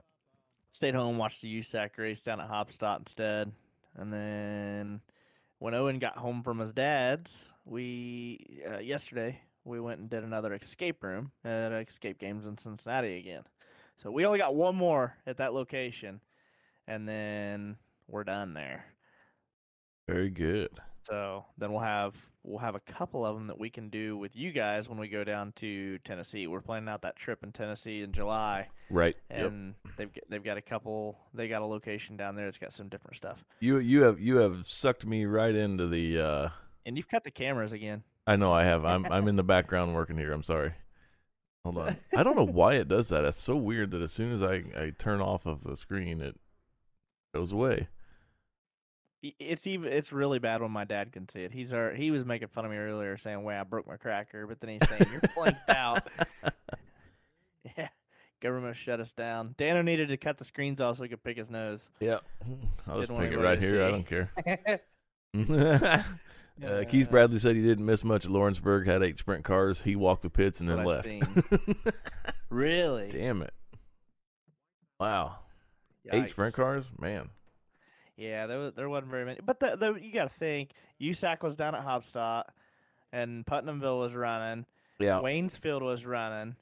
stayed 0.72 0.94
home 0.94 1.18
watched 1.18 1.42
the 1.42 1.60
USAC 1.60 1.98
race 1.98 2.22
down 2.22 2.40
at 2.40 2.52
Haubstadt 2.52 3.00
instead, 3.00 3.52
and 3.96 4.14
then 4.14 5.02
when 5.58 5.74
Owen 5.74 5.98
got 5.98 6.18
home 6.20 6.44
from 6.44 6.60
his 6.60 6.74
dad's, 6.74 7.52
we 7.66 8.62
uh, 8.72 8.78
yesterday 8.78 9.42
we 9.66 9.80
went 9.80 10.00
and 10.00 10.12
did 10.12 10.24
another 10.24 10.54
escape 10.54 11.04
room 11.04 11.32
at 11.44 11.72
Escape 11.72 12.20
Games 12.20 12.46
in 12.46 12.60
Cincinnati 12.60 13.18
again. 13.18 13.44
So 14.02 14.12
we 14.12 14.28
only 14.28 14.38
got 14.38 14.54
one 14.54 14.76
more 14.76 15.16
at 15.26 15.38
that 15.38 15.56
location, 15.56 16.22
and 16.88 17.08
then 17.10 17.78
we're 18.08 18.24
done 18.24 18.54
there. 18.54 18.86
Very 20.08 20.30
good. 20.30 20.70
So 21.08 21.46
then 21.58 21.72
we'll 21.72 21.82
have 21.84 22.14
we'll 22.44 22.60
have 22.60 22.76
a 22.76 22.80
couple 22.80 23.26
of 23.26 23.36
them 23.36 23.48
that 23.48 23.60
we 23.60 23.70
can 23.70 23.90
do 23.90 24.18
with 24.18 24.36
you 24.36 24.52
guys 24.52 24.88
when 24.88 24.98
we 24.98 25.08
go 25.10 25.24
down 25.24 25.52
to 25.58 25.98
Tennessee. 26.00 26.48
We're 26.48 26.62
planning 26.62 26.88
out 26.90 27.02
that 27.02 27.16
trip 27.16 27.44
in 27.44 27.52
Tennessee 27.52 28.02
in 28.04 28.12
July, 28.14 28.68
Right. 28.90 29.16
Yep. 29.30 29.48
and 29.52 29.74
they've 29.98 30.14
got, 30.14 30.24
they've 30.30 30.44
got 30.44 30.58
a 30.58 30.62
couple. 30.62 31.18
They 31.34 31.48
got 31.48 31.62
a 31.62 31.66
location 31.66 32.16
down 32.18 32.36
there 32.36 32.46
that's 32.46 32.58
got 32.58 32.74
some 32.74 32.88
different 32.90 33.18
stuff. 33.18 33.44
You 33.60 33.78
you 33.80 34.04
have 34.04 34.20
you 34.20 34.38
have 34.38 34.68
sucked 34.68 35.06
me 35.06 35.26
right 35.26 35.54
into 35.56 35.88
the. 35.88 36.20
uh 36.20 36.50
And 36.86 36.98
you've 36.98 37.10
cut 37.10 37.24
the 37.24 37.32
cameras 37.32 37.72
again. 37.74 38.04
I 38.26 38.36
know 38.36 38.52
I 38.52 38.64
have. 38.66 38.84
I'm 38.86 39.06
I'm 39.12 39.28
in 39.28 39.36
the 39.38 39.44
background 39.56 39.94
working 39.96 40.18
here. 40.18 40.32
I'm 40.34 40.44
sorry. 40.44 40.74
Hold 41.64 41.78
on. 41.80 41.98
I 42.16 42.24
don't 42.24 42.38
know 42.38 42.46
why 42.46 42.76
it 42.76 42.88
does 42.88 43.10
that. 43.10 43.26
It's 43.26 43.42
so 43.42 43.56
weird 43.58 43.92
that 43.92 44.02
as 44.02 44.12
soon 44.14 44.32
as 44.32 44.42
I 44.42 44.64
I 44.78 44.92
turn 44.98 45.20
off 45.22 45.46
of 45.46 45.64
the 45.64 45.76
screen, 45.76 46.22
it 46.22 46.36
goes 47.34 47.52
away. 47.52 47.88
It's 49.22 49.66
even 49.66 49.92
it's 49.92 50.12
really 50.12 50.38
bad 50.40 50.62
when 50.62 50.72
my 50.72 50.84
dad 50.84 51.12
can 51.12 51.28
see 51.28 51.42
it. 51.42 51.52
He's 51.52 51.74
our, 51.74 51.92
he 51.94 52.12
was 52.12 52.24
making 52.24 52.50
fun 52.50 52.66
of 52.66 52.72
me 52.72 52.78
earlier, 52.78 53.18
saying, 53.18 53.44
"Way 53.44 53.58
I 53.58 53.64
broke 53.64 53.88
my 53.88 53.98
cracker," 53.98 54.46
but 54.46 54.60
then 54.62 54.70
he's 54.80 54.88
saying, 54.90 55.08
"You're 55.12 55.22
blanked 55.36 55.70
out." 55.70 56.08
Yeah, 57.78 57.90
government 58.42 58.78
shut 58.78 59.00
us 59.00 59.12
down. 59.12 59.56
Dano 59.58 59.82
needed 59.82 60.08
to 60.10 60.18
cut 60.18 60.38
the 60.38 60.46
screens 60.46 60.80
off 60.80 60.98
so 60.98 61.04
he 61.04 61.10
could 61.10 61.24
pick 61.24 61.38
his 61.38 61.50
nose. 61.50 61.90
Yep. 62.00 62.24
I'll 62.88 63.00
just 63.00 63.12
pick 63.12 63.32
it 63.32 63.38
right 63.38 63.60
here. 63.60 63.84
I 63.84 63.92
don't 63.92 64.08
care. 64.08 64.32
uh, 66.66 66.84
Keith 66.90 67.10
Bradley 67.12 67.40
said 67.40 67.56
he 67.56 67.62
didn't 67.62 67.86
miss 67.86 68.04
much 68.04 68.26
at 68.26 68.32
Lawrenceburg. 68.32 68.88
Had 68.88 69.04
eight 69.04 69.18
sprint 69.18 69.44
cars. 69.44 69.82
He 69.82 69.96
walked 69.96 70.22
the 70.22 70.30
pits 70.30 70.60
and 70.62 70.70
then 70.70 70.84
left. 70.86 71.10
Really? 72.50 73.10
Damn 73.10 73.42
it! 73.42 73.54
Wow, 75.00 75.40
eight 76.12 76.30
sprint 76.30 76.54
cars, 76.56 76.86
man. 76.98 77.30
Yeah, 78.18 78.48
there 78.48 78.58
was, 78.58 78.74
there 78.74 78.90
wasn't 78.90 79.12
very 79.12 79.26
many. 79.26 79.40
But 79.46 79.60
the, 79.60 79.76
the, 79.78 79.94
you 79.94 80.12
got 80.12 80.32
to 80.32 80.40
think 80.40 80.72
USAC 81.00 81.44
was 81.44 81.56
down 81.56 81.76
at 81.76 81.86
Haubstadt, 81.86 82.46
and 83.14 83.46
Putnamville 83.46 84.00
was 84.00 84.14
running. 84.14 84.66
Yeah. 85.00 85.22
Waynesfield 85.24 85.82
was 85.82 86.06
running, 86.06 86.56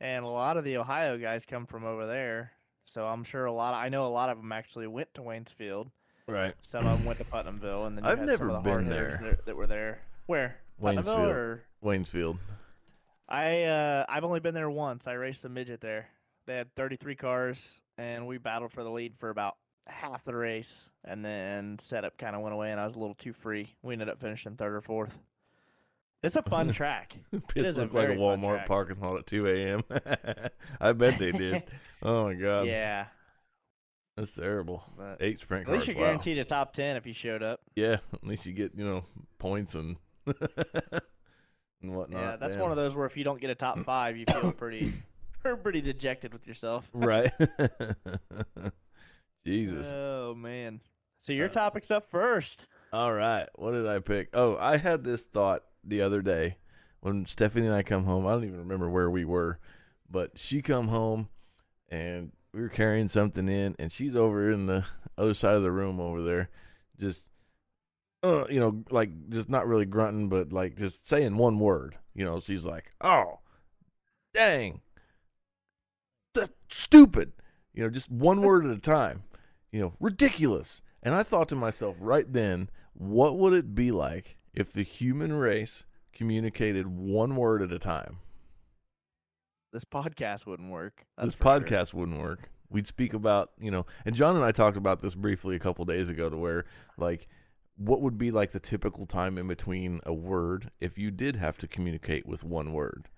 and 0.00 0.24
a 0.24 0.28
lot 0.28 0.56
of 0.56 0.64
the 0.64 0.76
Ohio 0.76 1.18
guys 1.18 1.44
come 1.44 1.66
from 1.66 1.84
over 1.84 2.06
there. 2.06 2.52
So 2.84 3.06
I'm 3.06 3.24
sure 3.24 3.44
a 3.44 3.52
lot. 3.52 3.74
Of, 3.74 3.80
I 3.80 3.88
know 3.88 4.06
a 4.06 4.08
lot 4.08 4.30
of 4.30 4.38
them 4.38 4.52
actually 4.52 4.86
went 4.86 5.12
to 5.14 5.22
Waynesfield. 5.22 5.90
Right. 6.28 6.54
Some 6.62 6.86
of 6.86 6.98
them 6.98 7.04
went 7.04 7.18
to 7.18 7.24
Putnamville, 7.24 7.86
and 7.86 7.96
then 7.96 8.04
I've 8.04 8.20
never 8.20 8.46
some 8.46 8.50
of 8.50 8.64
the 8.64 8.70
been 8.70 8.88
there. 8.88 9.20
That, 9.22 9.46
that 9.46 9.56
were 9.56 9.66
there. 9.66 10.00
Where? 10.26 10.58
Waynesfield. 10.80 11.18
or 11.18 11.64
Waynesfield. 11.84 12.38
I 13.28 13.62
uh, 13.64 14.06
I've 14.08 14.24
only 14.24 14.40
been 14.40 14.54
there 14.54 14.70
once. 14.70 15.08
I 15.08 15.12
raced 15.12 15.44
a 15.44 15.48
midget 15.48 15.80
there. 15.80 16.08
They 16.46 16.56
had 16.56 16.74
33 16.74 17.16
cars, 17.16 17.64
and 17.98 18.26
we 18.26 18.38
battled 18.38 18.72
for 18.72 18.82
the 18.82 18.90
lead 18.90 19.14
for 19.18 19.30
about 19.30 19.56
half 19.90 20.24
the 20.24 20.34
race, 20.34 20.90
and 21.04 21.24
then 21.24 21.78
setup 21.78 22.16
kind 22.18 22.34
of 22.36 22.42
went 22.42 22.54
away, 22.54 22.70
and 22.70 22.80
I 22.80 22.86
was 22.86 22.96
a 22.96 22.98
little 22.98 23.14
too 23.14 23.32
free. 23.32 23.74
We 23.82 23.92
ended 23.94 24.08
up 24.08 24.20
finishing 24.20 24.56
third 24.56 24.74
or 24.74 24.80
fourth. 24.80 25.18
It's 26.22 26.36
a 26.36 26.42
fun 26.42 26.72
track. 26.72 27.16
Pits 27.48 27.70
is 27.70 27.78
a 27.78 27.82
look 27.82 27.94
like 27.94 28.08
a 28.08 28.12
Walmart 28.12 28.66
parking 28.66 29.00
lot 29.00 29.18
at 29.18 29.26
2 29.26 29.46
a.m. 29.46 29.82
I 30.80 30.92
bet 30.92 31.18
they 31.18 31.32
did. 31.32 31.62
Oh 32.02 32.24
my 32.24 32.34
god, 32.34 32.66
yeah, 32.66 33.06
that's 34.16 34.32
terrible. 34.32 34.84
but 34.96 35.16
Eight 35.20 35.40
sprint 35.40 35.66
cars. 35.66 35.74
at 35.74 35.78
least 35.78 35.88
you're 35.88 35.96
wow. 35.96 36.04
guaranteed 36.10 36.38
a 36.38 36.44
top 36.44 36.72
10 36.74 36.96
if 36.96 37.06
you 37.06 37.14
showed 37.14 37.42
up. 37.42 37.60
Yeah, 37.74 37.98
at 38.12 38.26
least 38.26 38.46
you 38.46 38.52
get 38.52 38.72
you 38.76 38.84
know 38.84 39.04
points 39.38 39.74
and 39.74 39.96
and 40.26 41.94
whatnot. 41.96 42.20
yeah, 42.20 42.36
that's 42.36 42.54
Damn. 42.54 42.62
one 42.62 42.70
of 42.70 42.76
those 42.76 42.94
where 42.94 43.06
if 43.06 43.16
you 43.16 43.24
don't 43.24 43.40
get 43.40 43.50
a 43.50 43.54
top 43.54 43.78
five, 43.84 44.16
you 44.16 44.26
feel 44.26 44.52
pretty 44.52 44.92
pretty 45.62 45.80
dejected 45.80 46.32
with 46.32 46.46
yourself. 46.46 46.86
right. 46.92 47.32
Jesus. 49.44 49.92
Oh 49.94 50.34
man. 50.34 50.80
So 51.22 51.32
your 51.32 51.48
Uh, 51.48 51.52
topic's 51.52 51.90
up 51.90 52.10
first. 52.10 52.66
All 52.92 53.12
right. 53.12 53.46
What 53.54 53.72
did 53.72 53.86
I 53.86 53.98
pick? 54.00 54.30
Oh, 54.34 54.56
I 54.56 54.76
had 54.78 55.04
this 55.04 55.22
thought 55.22 55.64
the 55.84 56.02
other 56.02 56.22
day 56.22 56.56
when 57.00 57.26
Stephanie 57.26 57.66
and 57.66 57.74
I 57.74 57.82
come 57.82 58.04
home. 58.04 58.26
I 58.26 58.32
don't 58.32 58.44
even 58.44 58.58
remember 58.58 58.88
where 58.90 59.10
we 59.10 59.24
were, 59.24 59.58
but 60.10 60.38
she 60.38 60.60
come 60.62 60.88
home 60.88 61.28
and 61.88 62.32
we 62.52 62.60
were 62.60 62.68
carrying 62.68 63.08
something 63.08 63.48
in, 63.48 63.76
and 63.78 63.92
she's 63.92 64.16
over 64.16 64.50
in 64.50 64.66
the 64.66 64.84
other 65.16 65.34
side 65.34 65.54
of 65.54 65.62
the 65.62 65.70
room 65.70 66.00
over 66.00 66.22
there, 66.22 66.50
just, 66.98 67.28
uh, 68.24 68.44
you 68.48 68.58
know, 68.58 68.82
like 68.90 69.10
just 69.28 69.48
not 69.48 69.68
really 69.68 69.84
grunting, 69.84 70.28
but 70.28 70.52
like 70.52 70.76
just 70.76 71.08
saying 71.08 71.36
one 71.36 71.58
word. 71.60 71.96
You 72.14 72.24
know, 72.24 72.40
she's 72.40 72.64
like, 72.64 72.92
"Oh, 73.00 73.38
dang, 74.34 74.80
that's 76.34 76.52
stupid." 76.70 77.32
You 77.72 77.84
know, 77.84 77.90
just 77.90 78.10
one 78.10 78.42
word 78.42 78.66
at 78.66 78.76
a 78.76 78.80
time. 78.80 79.22
You 79.72 79.80
know, 79.80 79.92
ridiculous. 80.00 80.82
And 81.02 81.14
I 81.14 81.22
thought 81.22 81.48
to 81.48 81.56
myself 81.56 81.96
right 82.00 82.30
then, 82.30 82.70
what 82.92 83.38
would 83.38 83.52
it 83.52 83.74
be 83.74 83.90
like 83.90 84.36
if 84.52 84.72
the 84.72 84.82
human 84.82 85.32
race 85.32 85.86
communicated 86.12 86.86
one 86.86 87.36
word 87.36 87.62
at 87.62 87.72
a 87.72 87.78
time? 87.78 88.18
This 89.72 89.84
podcast 89.84 90.46
wouldn't 90.46 90.70
work. 90.70 91.06
That's 91.16 91.28
this 91.28 91.34
for 91.36 91.42
sure. 91.44 91.60
podcast 91.60 91.94
wouldn't 91.94 92.18
work. 92.20 92.50
We'd 92.68 92.86
speak 92.86 93.14
about, 93.14 93.50
you 93.60 93.70
know, 93.70 93.86
and 94.04 94.14
John 94.14 94.36
and 94.36 94.44
I 94.44 94.52
talked 94.52 94.76
about 94.76 95.00
this 95.00 95.14
briefly 95.14 95.56
a 95.56 95.60
couple 95.60 95.84
days 95.84 96.08
ago 96.08 96.28
to 96.28 96.36
where, 96.36 96.66
like, 96.98 97.28
what 97.76 98.02
would 98.02 98.18
be 98.18 98.30
like 98.30 98.52
the 98.52 98.60
typical 98.60 99.06
time 99.06 99.38
in 99.38 99.48
between 99.48 100.00
a 100.04 100.12
word 100.12 100.70
if 100.80 100.98
you 100.98 101.10
did 101.10 101.36
have 101.36 101.56
to 101.58 101.66
communicate 101.66 102.26
with 102.26 102.44
one 102.44 102.72
word? 102.72 103.08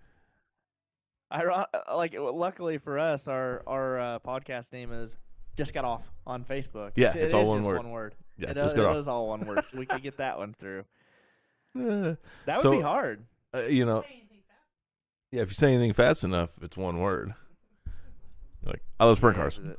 Iron- 1.30 1.64
uh, 1.74 1.96
like 1.96 2.14
luckily 2.16 2.78
for 2.78 2.98
us, 2.98 3.26
our 3.26 3.62
our 3.66 3.98
uh, 3.98 4.18
podcast 4.20 4.66
name 4.72 4.92
is 4.92 5.18
just 5.56 5.74
got 5.74 5.84
off 5.84 6.02
on 6.26 6.44
Facebook. 6.44 6.92
Yeah, 6.96 7.10
It 7.16 7.24
it's 7.24 7.34
all 7.34 7.46
one 7.46 7.62
word. 7.62 7.76
One 7.78 7.90
word. 7.90 8.14
Yeah, 8.38 8.50
it, 8.50 8.54
just 8.54 8.74
got 8.76 8.82
it 8.82 8.88
off. 8.88 8.96
is 8.96 9.08
all 9.08 9.28
one 9.28 9.44
word, 9.46 9.64
so 9.70 9.78
we 9.78 9.86
could 9.86 10.02
get 10.02 10.16
that 10.18 10.38
one 10.38 10.54
through. 10.58 10.84
Uh, 11.74 12.16
That 12.46 12.56
would 12.58 12.62
So- 12.62 12.70
be 12.72 12.82
hard. 12.82 13.24
uh, 13.54 13.62
you 13.62 13.86
know, 13.86 14.04
yeah, 15.30 15.40
if 15.40 15.48
you 15.48 15.54
say 15.54 15.68
anything 15.72 15.94
fast 15.94 16.22
enough, 16.22 16.50
it's 16.60 16.76
one 16.76 16.98
word. 16.98 17.34
Like, 18.62 18.82
I 19.00 19.06
love 19.06 19.16
sprint 19.16 19.36
cars. 19.36 19.58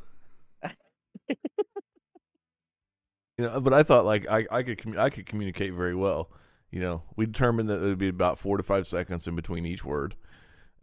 You 3.38 3.46
know, 3.46 3.60
but 3.62 3.74
I 3.74 3.82
thought 3.84 4.06
like 4.06 4.28
I 4.30 4.46
I 4.52 4.62
could 4.64 4.78
commu- 4.78 5.00
I 5.00 5.10
could 5.10 5.26
communicate 5.26 5.74
very 5.74 5.96
well. 5.96 6.30
You 6.72 6.80
know, 6.82 7.04
we 7.16 7.26
determined 7.26 7.68
that 7.70 7.78
it 7.82 7.86
would 7.86 7.98
be 7.98 8.08
about 8.10 8.38
four 8.40 8.58
to 8.58 8.64
five 8.64 8.88
seconds 8.88 9.28
in 9.28 9.36
between 9.36 9.66
each 9.66 9.84
word, 9.84 10.16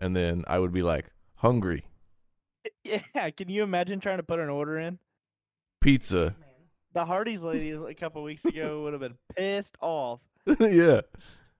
and 0.00 0.16
then 0.16 0.44
I 0.48 0.58
would 0.58 0.72
be 0.72 0.82
like 0.82 1.06
hungry, 1.36 1.86
Yeah, 2.84 3.30
can 3.30 3.48
you 3.48 3.62
imagine 3.62 4.00
trying 4.00 4.18
to 4.18 4.22
put 4.22 4.38
an 4.40 4.48
order 4.48 4.78
in? 4.78 4.98
pizza, 5.80 6.34
The 6.92 7.04
Hardee's 7.06 7.42
lady 7.42 7.70
a 7.70 7.94
couple 7.94 8.22
weeks 8.22 8.44
ago 8.44 8.82
would 8.82 8.92
have 8.92 9.00
been 9.00 9.16
pissed 9.36 9.76
off. 9.80 10.20
yeah, 10.60 11.00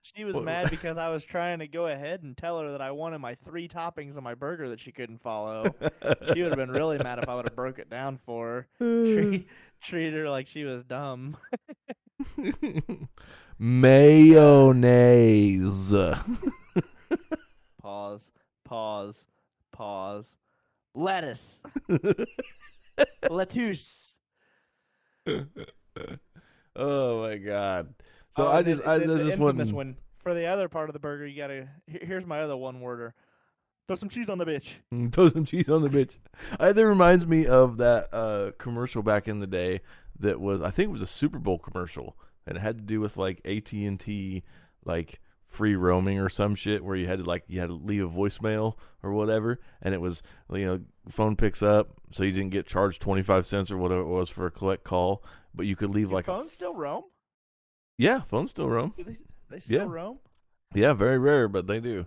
She 0.01 0.23
was 0.25 0.35
mad 0.35 0.69
because 0.69 0.97
I 0.97 1.09
was 1.09 1.23
trying 1.23 1.59
to 1.59 1.67
go 1.67 1.87
ahead 1.87 2.21
and 2.23 2.37
tell 2.37 2.59
her 2.59 2.71
that 2.71 2.81
I 2.81 2.91
wanted 2.91 3.19
my 3.19 3.35
three 3.45 3.67
toppings 3.67 4.17
on 4.17 4.23
my 4.23 4.35
burger 4.35 4.69
that 4.69 4.79
she 4.79 4.91
couldn't 4.91 5.21
follow. 5.21 5.73
she 6.33 6.41
would 6.41 6.51
have 6.51 6.57
been 6.57 6.71
really 6.71 6.97
mad 6.99 7.19
if 7.19 7.29
I 7.29 7.35
would 7.35 7.45
have 7.45 7.55
broke 7.55 7.79
it 7.79 7.89
down 7.89 8.19
for 8.25 8.47
her. 8.47 8.73
Treat, 9.05 9.47
treat 9.83 10.13
her 10.13 10.29
like 10.29 10.47
she 10.47 10.63
was 10.63 10.83
dumb. 10.83 11.37
mayonnaise. 13.57 15.93
Pause. 17.81 18.31
Pause. 18.65 19.15
Pause. 19.71 20.25
Lettuce. 20.93 21.61
Lettuce. 23.29 24.13
oh 26.75 27.21
my 27.21 27.37
god! 27.37 27.93
So 28.35 28.47
Oh, 28.47 28.51
I 28.51 28.61
just 28.63 28.81
then 28.81 28.89
I 28.89 28.97
the- 28.99 29.05
this 29.07 29.17
the 29.19 29.23
just 29.29 29.37
infamous 29.39 29.71
one 29.71 29.97
for 30.19 30.33
the 30.33 30.45
other 30.45 30.67
part 30.69 30.89
of 30.89 30.93
the 30.93 30.99
burger. 30.99 31.25
You 31.25 31.41
gotta. 31.41 31.67
Here's 31.87 32.25
my 32.25 32.41
other 32.41 32.57
one 32.57 32.81
worder. 32.81 33.13
Throw 33.87 33.95
some 33.95 34.09
cheese 34.09 34.29
on 34.29 34.37
the 34.37 34.45
bitch. 34.45 34.69
Mm, 34.93 35.11
Throw 35.13 35.29
some 35.29 35.45
cheese 35.45 35.69
on 35.69 35.81
the 35.81 35.89
bitch. 35.89 36.17
Uh, 36.59 36.71
that 36.73 36.85
reminds 36.85 37.25
me 37.27 37.45
of 37.45 37.77
that 37.77 38.13
uh, 38.13 38.51
commercial 38.57 39.01
back 39.03 39.27
in 39.27 39.39
the 39.39 39.47
day 39.47 39.81
that 40.19 40.39
was 40.39 40.61
I 40.61 40.71
think 40.71 40.89
it 40.89 40.93
was 40.93 41.01
a 41.01 41.07
Super 41.07 41.39
Bowl 41.39 41.57
commercial, 41.59 42.15
and 42.47 42.57
it 42.57 42.61
had 42.61 42.77
to 42.77 42.83
do 42.83 42.99
with 43.01 43.17
like 43.17 43.41
AT 43.45 43.71
and 43.73 43.99
T, 43.99 44.43
like 44.85 45.19
free 45.51 45.75
roaming 45.75 46.17
or 46.19 46.29
some 46.29 46.55
shit, 46.55 46.83
where 46.83 46.95
you 46.95 47.07
had 47.07 47.19
to 47.19 47.25
like 47.25 47.43
you 47.47 47.59
had 47.59 47.67
to 47.67 47.73
leave 47.75 48.03
a 48.03 48.09
voicemail 48.09 48.73
or 49.03 49.11
whatever, 49.13 49.59
and 49.81 49.93
it 49.93 50.01
was 50.01 50.23
you 50.51 50.65
know 50.65 50.79
phone 51.09 51.35
picks 51.35 51.61
up, 51.61 51.89
so 52.11 52.23
you 52.23 52.31
didn't 52.31 52.49
get 52.51 52.65
charged 52.65 53.01
twenty 53.01 53.21
five 53.21 53.45
cents 53.45 53.69
or 53.71 53.77
whatever 53.77 54.01
it 54.01 54.07
was 54.07 54.29
for 54.29 54.45
a 54.47 54.51
collect 54.51 54.83
call, 54.83 55.23
but 55.53 55.65
you 55.65 55.75
could 55.75 55.89
leave 55.91 56.09
Do 56.09 56.15
like 56.15 56.27
a 56.27 56.31
phones 56.31 56.53
still 56.53 56.73
roam? 56.73 57.03
yeah 57.97 58.21
phone 58.21 58.47
still 58.47 58.69
roam. 58.69 58.93
They, 58.97 59.17
they 59.49 59.59
still 59.59 59.79
Yeah. 59.81 59.85
roam? 59.93 60.19
Yeah, 60.73 60.93
very 60.93 61.17
rare, 61.19 61.47
but 61.49 61.67
they 61.67 61.79
do. 61.81 62.05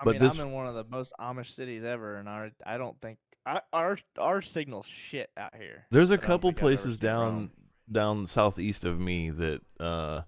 I 0.00 0.04
But 0.04 0.12
mean, 0.12 0.22
this- 0.22 0.32
I'm 0.34 0.40
in 0.40 0.52
one 0.52 0.66
of 0.66 0.74
the 0.74 0.84
most 0.84 1.12
Amish 1.20 1.54
cities 1.54 1.84
ever, 1.84 2.16
and 2.16 2.28
our 2.28 2.50
I 2.66 2.78
don't 2.78 3.00
think 3.00 3.18
I, 3.46 3.60
our 3.74 3.98
our 4.18 4.40
signal's 4.40 4.86
shit 4.86 5.28
out 5.36 5.54
here. 5.54 5.86
There's 5.90 6.10
a 6.10 6.16
couple 6.18 6.50
think 6.50 6.58
I've 6.58 6.62
ever 6.62 6.76
places 6.76 6.98
down 6.98 7.50
down 7.92 8.26
southeast 8.26 8.86
of 8.86 8.98
me 8.98 9.28
that 9.28 9.60
uh 9.78 10.22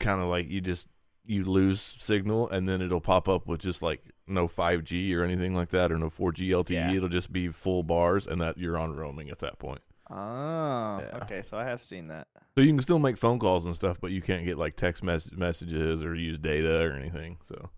kind 0.00 0.20
of 0.20 0.28
like 0.28 0.48
you 0.48 0.60
just 0.60 0.88
you 1.30 1.44
lose 1.44 1.80
signal 1.80 2.48
and 2.50 2.68
then 2.68 2.82
it'll 2.82 3.00
pop 3.00 3.28
up 3.28 3.46
with 3.46 3.60
just 3.60 3.82
like 3.82 4.02
no 4.26 4.48
5G 4.48 5.14
or 5.14 5.22
anything 5.22 5.54
like 5.54 5.70
that 5.70 5.92
or 5.92 5.98
no 5.98 6.10
4G 6.10 6.48
LTE. 6.48 6.70
Yeah. 6.70 6.92
It'll 6.92 7.08
just 7.08 7.32
be 7.32 7.48
full 7.48 7.82
bars 7.82 8.26
and 8.26 8.40
that 8.40 8.58
you're 8.58 8.76
on 8.76 8.94
roaming 8.96 9.30
at 9.30 9.38
that 9.38 9.58
point. 9.58 9.80
Oh, 10.10 10.98
Yeah. 11.00 11.18
okay. 11.22 11.42
So 11.48 11.56
I 11.56 11.64
have 11.64 11.82
seen 11.84 12.08
that. 12.08 12.26
So 12.56 12.62
you 12.62 12.68
can 12.72 12.80
still 12.80 12.98
make 12.98 13.16
phone 13.16 13.38
calls 13.38 13.64
and 13.64 13.76
stuff, 13.76 13.98
but 14.00 14.10
you 14.10 14.20
can't 14.20 14.44
get 14.44 14.58
like 14.58 14.74
text 14.76 15.02
mes- 15.04 15.30
messages 15.32 16.02
or 16.02 16.14
use 16.16 16.36
data 16.38 16.80
or 16.82 16.92
anything. 16.92 17.38
So, 17.44 17.70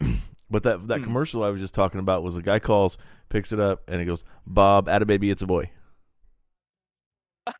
but 0.50 0.62
that 0.62 0.86
that 0.86 0.98
Hmm. 0.98 1.04
commercial 1.04 1.42
I 1.42 1.48
was 1.48 1.60
just 1.60 1.74
talking 1.74 1.98
about 1.98 2.22
was 2.22 2.36
a 2.36 2.42
guy 2.42 2.60
calls, 2.60 2.98
picks 3.30 3.52
it 3.52 3.58
up, 3.58 3.82
and 3.88 3.98
he 3.98 4.06
goes, 4.06 4.22
"Bob, 4.46 4.88
add 4.88 5.02
a 5.02 5.06
baby, 5.06 5.28
it's 5.30 5.42
a 5.42 5.46
boy." 5.46 5.70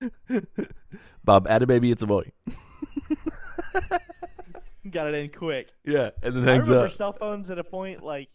Bob, 1.24 1.46
add 1.48 1.62
a 1.62 1.66
baby, 1.66 1.90
it's 1.90 2.02
a 2.02 2.06
boy. 2.06 2.30
Got 4.90 5.08
it 5.08 5.14
in 5.14 5.30
quick. 5.30 5.68
Yeah, 5.84 6.10
and 6.22 6.34
then 6.36 6.48
I 6.48 6.52
hangs 6.52 6.68
remember 6.68 6.86
up. 6.86 6.92
cell 6.92 7.12
phones 7.12 7.50
at 7.50 7.58
a 7.58 7.64
point 7.64 8.02
like 8.02 8.28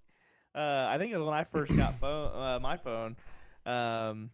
uh, 0.56 0.88
I 0.90 0.98
think 1.00 1.12
it 1.12 1.18
was 1.18 1.26
when 1.26 1.36
I 1.36 1.46
first 1.46 1.76
got 1.76 2.00
phone 2.00 2.36
uh, 2.36 2.60
my 2.60 2.78
phone. 2.78 3.16
Um, 3.66 4.30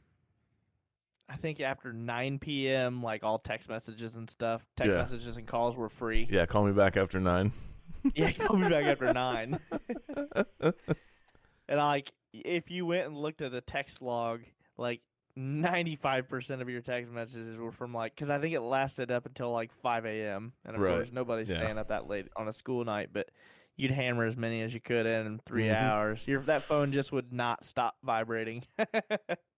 I 1.30 1.36
think 1.38 1.62
after 1.62 1.94
9 1.94 2.40
p.m., 2.40 3.04
like 3.04 3.24
all 3.24 3.38
text 3.38 3.70
messages 3.70 4.16
and 4.16 4.30
stuff, 4.30 4.66
text 4.76 4.92
Yeah. 4.92 4.98
messages 4.98 5.38
and 5.38 5.46
calls 5.46 5.76
were 5.76 5.90
free. 5.90 6.28
Yeah, 6.30 6.46
call 6.48 6.66
me 6.66 6.74
back 6.74 6.98
after 6.98 7.20
nine. 7.20 7.54
Yeah, 8.16 8.32
call 8.32 8.56
me 8.56 8.70
back 8.70 8.86
after 8.86 9.12
nine. 9.14 9.60
and 10.62 10.74
like, 11.78 12.12
if 12.34 12.72
you 12.72 12.86
went 12.86 13.08
and 13.08 13.18
looked 13.18 13.42
at 13.42 13.52
the 13.52 13.60
text 13.60 14.02
log, 14.02 14.40
like 14.78 15.02
95% 15.36 16.62
of 16.62 16.70
your 16.70 16.82
text 16.82 17.12
messages 17.12 17.58
were 17.58 17.72
from 17.72 17.94
like, 17.94 18.16
because 18.16 18.30
I 18.30 18.40
think 18.40 18.54
it 18.54 18.62
lasted 18.62 19.12
up 19.12 19.26
until 19.26 19.52
like 19.52 19.72
5 19.72 20.06
a.m. 20.06 20.54
And 20.66 20.76
of 20.76 20.82
Right. 20.82 20.96
course, 20.96 21.10
nobody's 21.12 21.50
Yeah. 21.50 21.58
staying 21.58 21.78
up 21.78 21.90
that 21.90 22.08
late 22.08 22.28
on 22.36 22.48
a 22.48 22.54
school 22.54 22.84
night, 22.86 23.10
but 23.14 23.30
you'd 23.78 23.92
hammer 23.92 24.26
as 24.26 24.36
many 24.36 24.62
as 24.62 24.74
you 24.74 24.82
could 24.82 25.06
in 25.06 25.40
3 25.46 25.64
Mhm. 25.66 25.82
hours. 25.82 26.22
Your 26.26 26.42
that 26.42 26.64
phone 26.64 26.92
just 26.92 27.12
would 27.12 27.32
not 27.32 27.66
stop 27.66 27.98
vibrating. 28.04 28.64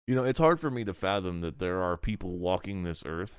You 0.08 0.16
know, 0.16 0.24
it's 0.26 0.40
hard 0.40 0.60
for 0.60 0.70
me 0.72 0.84
to 0.84 0.94
fathom 0.96 1.42
that 1.42 1.60
there 1.60 1.82
are 1.82 1.96
people 1.96 2.38
walking 2.38 2.84
this 2.84 3.04
earth 3.06 3.38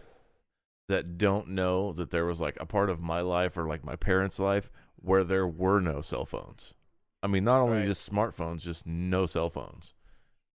that 0.89 1.19
don't 1.19 1.49
know 1.49 1.93
that 1.93 2.11
there 2.11 2.25
was 2.25 2.41
like 2.41 2.57
a 2.61 2.65
part 2.65 2.89
of 2.89 3.01
my 3.01 3.21
life 3.21 3.59
or 3.59 3.67
like 3.67 3.85
my 3.85 3.97
parents' 3.97 4.39
life 4.39 4.71
where 4.97 5.25
there 5.25 5.47
were 5.47 5.81
no 5.81 6.01
cell 6.01 6.25
phones. 6.25 6.75
I 7.23 7.27
mean, 7.27 7.45
not 7.45 7.61
only 7.61 7.79
Right. 7.79 7.87
just 7.87 8.11
smartphones, 8.11 8.63
just 8.63 8.87
no 8.87 9.27
cell 9.27 9.51
phones. 9.51 9.93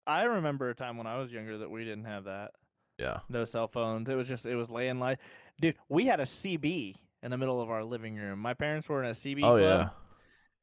I 0.08 0.24
remember 0.24 0.70
a 0.70 0.76
time 0.76 0.98
when 0.98 1.06
I 1.08 1.18
was 1.18 1.32
younger 1.32 1.58
that 1.60 1.70
we 1.70 1.84
didn't 1.84 2.06
have 2.06 2.24
that. 2.24 2.52
Yeah. 2.98 3.20
No 3.30 3.46
cell 3.46 3.68
phones. 3.68 4.10
It 4.10 4.16
was 4.16 4.28
just 4.28 4.46
it 4.46 4.56
was 4.56 4.68
landline. 4.70 5.18
Dude, 5.62 5.76
we 5.90 6.06
had 6.06 6.20
a 6.20 6.26
CB 6.26 6.96
in 7.24 7.32
the 7.32 7.38
middle 7.38 7.62
of 7.62 7.70
our 7.70 7.84
living 7.84 8.16
room. 8.16 8.40
My 8.40 8.54
parents 8.54 8.88
were 8.90 9.04
in 9.04 9.10
a 9.10 9.14
CB 9.14 9.40
Oh 9.44 9.58
club. 9.58 9.60
yeah. 9.60 9.90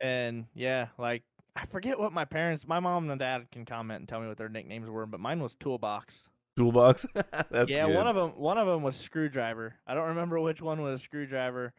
And 0.01 0.47
yeah, 0.55 0.89
like 0.99 1.23
I 1.57 1.67
forget 1.67 1.99
what 1.99 2.13
my 2.13 2.25
parents, 2.25 2.67
my 2.67 2.81
mom 2.81 3.09
and 3.11 3.19
dad 3.19 3.47
can 3.53 3.65
comment 3.65 4.01
and 4.01 4.09
tell 4.09 4.21
me 4.21 4.27
what 4.27 4.37
their 4.39 4.49
nicknames 4.49 4.89
were, 4.89 5.07
but 5.07 5.21
mine 5.21 5.41
was 5.41 5.55
Toolbox. 5.55 6.29
Toolbox. 6.57 7.07
That's 7.15 7.71
yeah, 7.71 7.87
good. 7.87 7.95
one 7.95 8.07
of 8.09 8.17
them, 8.17 8.31
one 8.37 8.59
of 8.59 8.67
them 8.67 8.83
was 8.83 8.97
Screwdriver. 8.97 9.75
I 9.87 9.95
don't 9.95 10.09
remember 10.09 10.41
which 10.41 10.61
one 10.61 10.81
was 10.83 11.03
Screwdriver, 11.03 11.73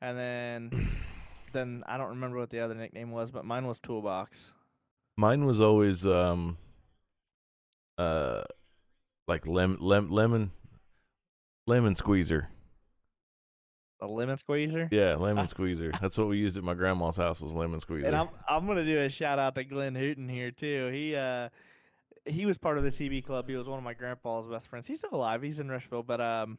and 0.00 0.18
then, 0.18 0.88
then 1.52 1.84
I 1.86 1.96
don't 1.96 2.10
remember 2.10 2.38
what 2.38 2.50
the 2.50 2.60
other 2.60 2.74
nickname 2.74 3.12
was, 3.12 3.30
but 3.30 3.44
mine 3.44 3.66
was 3.66 3.78
Toolbox. 3.80 4.36
Mine 5.16 5.44
was 5.44 5.60
always 5.60 6.06
um 6.06 6.56
uh 8.00 8.42
like 9.28 9.46
lem, 9.46 9.76
lem, 9.80 10.10
lemon 10.10 10.50
lemon 11.66 11.94
squeezer. 11.94 12.48
A 14.00 14.06
lemon 14.06 14.38
squeezer. 14.38 14.88
Yeah, 14.90 15.16
lemon 15.16 15.48
squeezer. 15.54 15.92
That's 16.00 16.16
what 16.16 16.28
we 16.28 16.38
used 16.38 16.56
at 16.56 16.64
my 16.64 16.74
grandma's 16.74 17.16
house 17.16 17.40
was 17.40 17.52
lemon 17.52 17.80
squeezer. 17.80 18.06
And 18.06 18.16
I'm 18.16 18.28
I'm 18.48 18.66
gonna 18.66 18.84
do 18.84 19.00
a 19.00 19.08
shout 19.08 19.38
out 19.38 19.54
to 19.56 19.64
Glenn 19.64 19.94
Hooten 19.94 20.28
here 20.28 20.50
too. 20.50 20.90
He 20.92 21.14
uh 21.14 21.50
he 22.26 22.46
was 22.46 22.58
part 22.58 22.78
of 22.78 22.84
the 22.84 22.90
CB 22.90 23.24
club. 23.24 23.48
He 23.48 23.56
was 23.56 23.66
one 23.66 23.78
of 23.78 23.84
my 23.84 23.94
grandpa's 23.94 24.46
best 24.50 24.66
friends. 24.68 24.86
He's 24.86 24.98
still 24.98 25.14
alive. 25.14 25.42
He's 25.42 25.58
in 25.58 25.68
Rushville, 25.68 26.02
but 26.02 26.20
um 26.20 26.58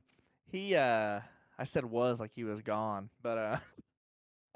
he 0.51 0.75
uh 0.75 1.21
I 1.57 1.63
said 1.63 1.85
was 1.85 2.19
like 2.19 2.31
he 2.35 2.43
was 2.43 2.61
gone, 2.61 3.09
but 3.23 3.37
uh 3.37 3.57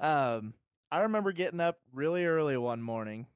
um 0.04 0.54
I 0.92 1.00
remember 1.00 1.32
getting 1.32 1.60
up 1.60 1.78
really 1.92 2.24
early 2.24 2.56
one 2.56 2.80
morning 2.80 3.26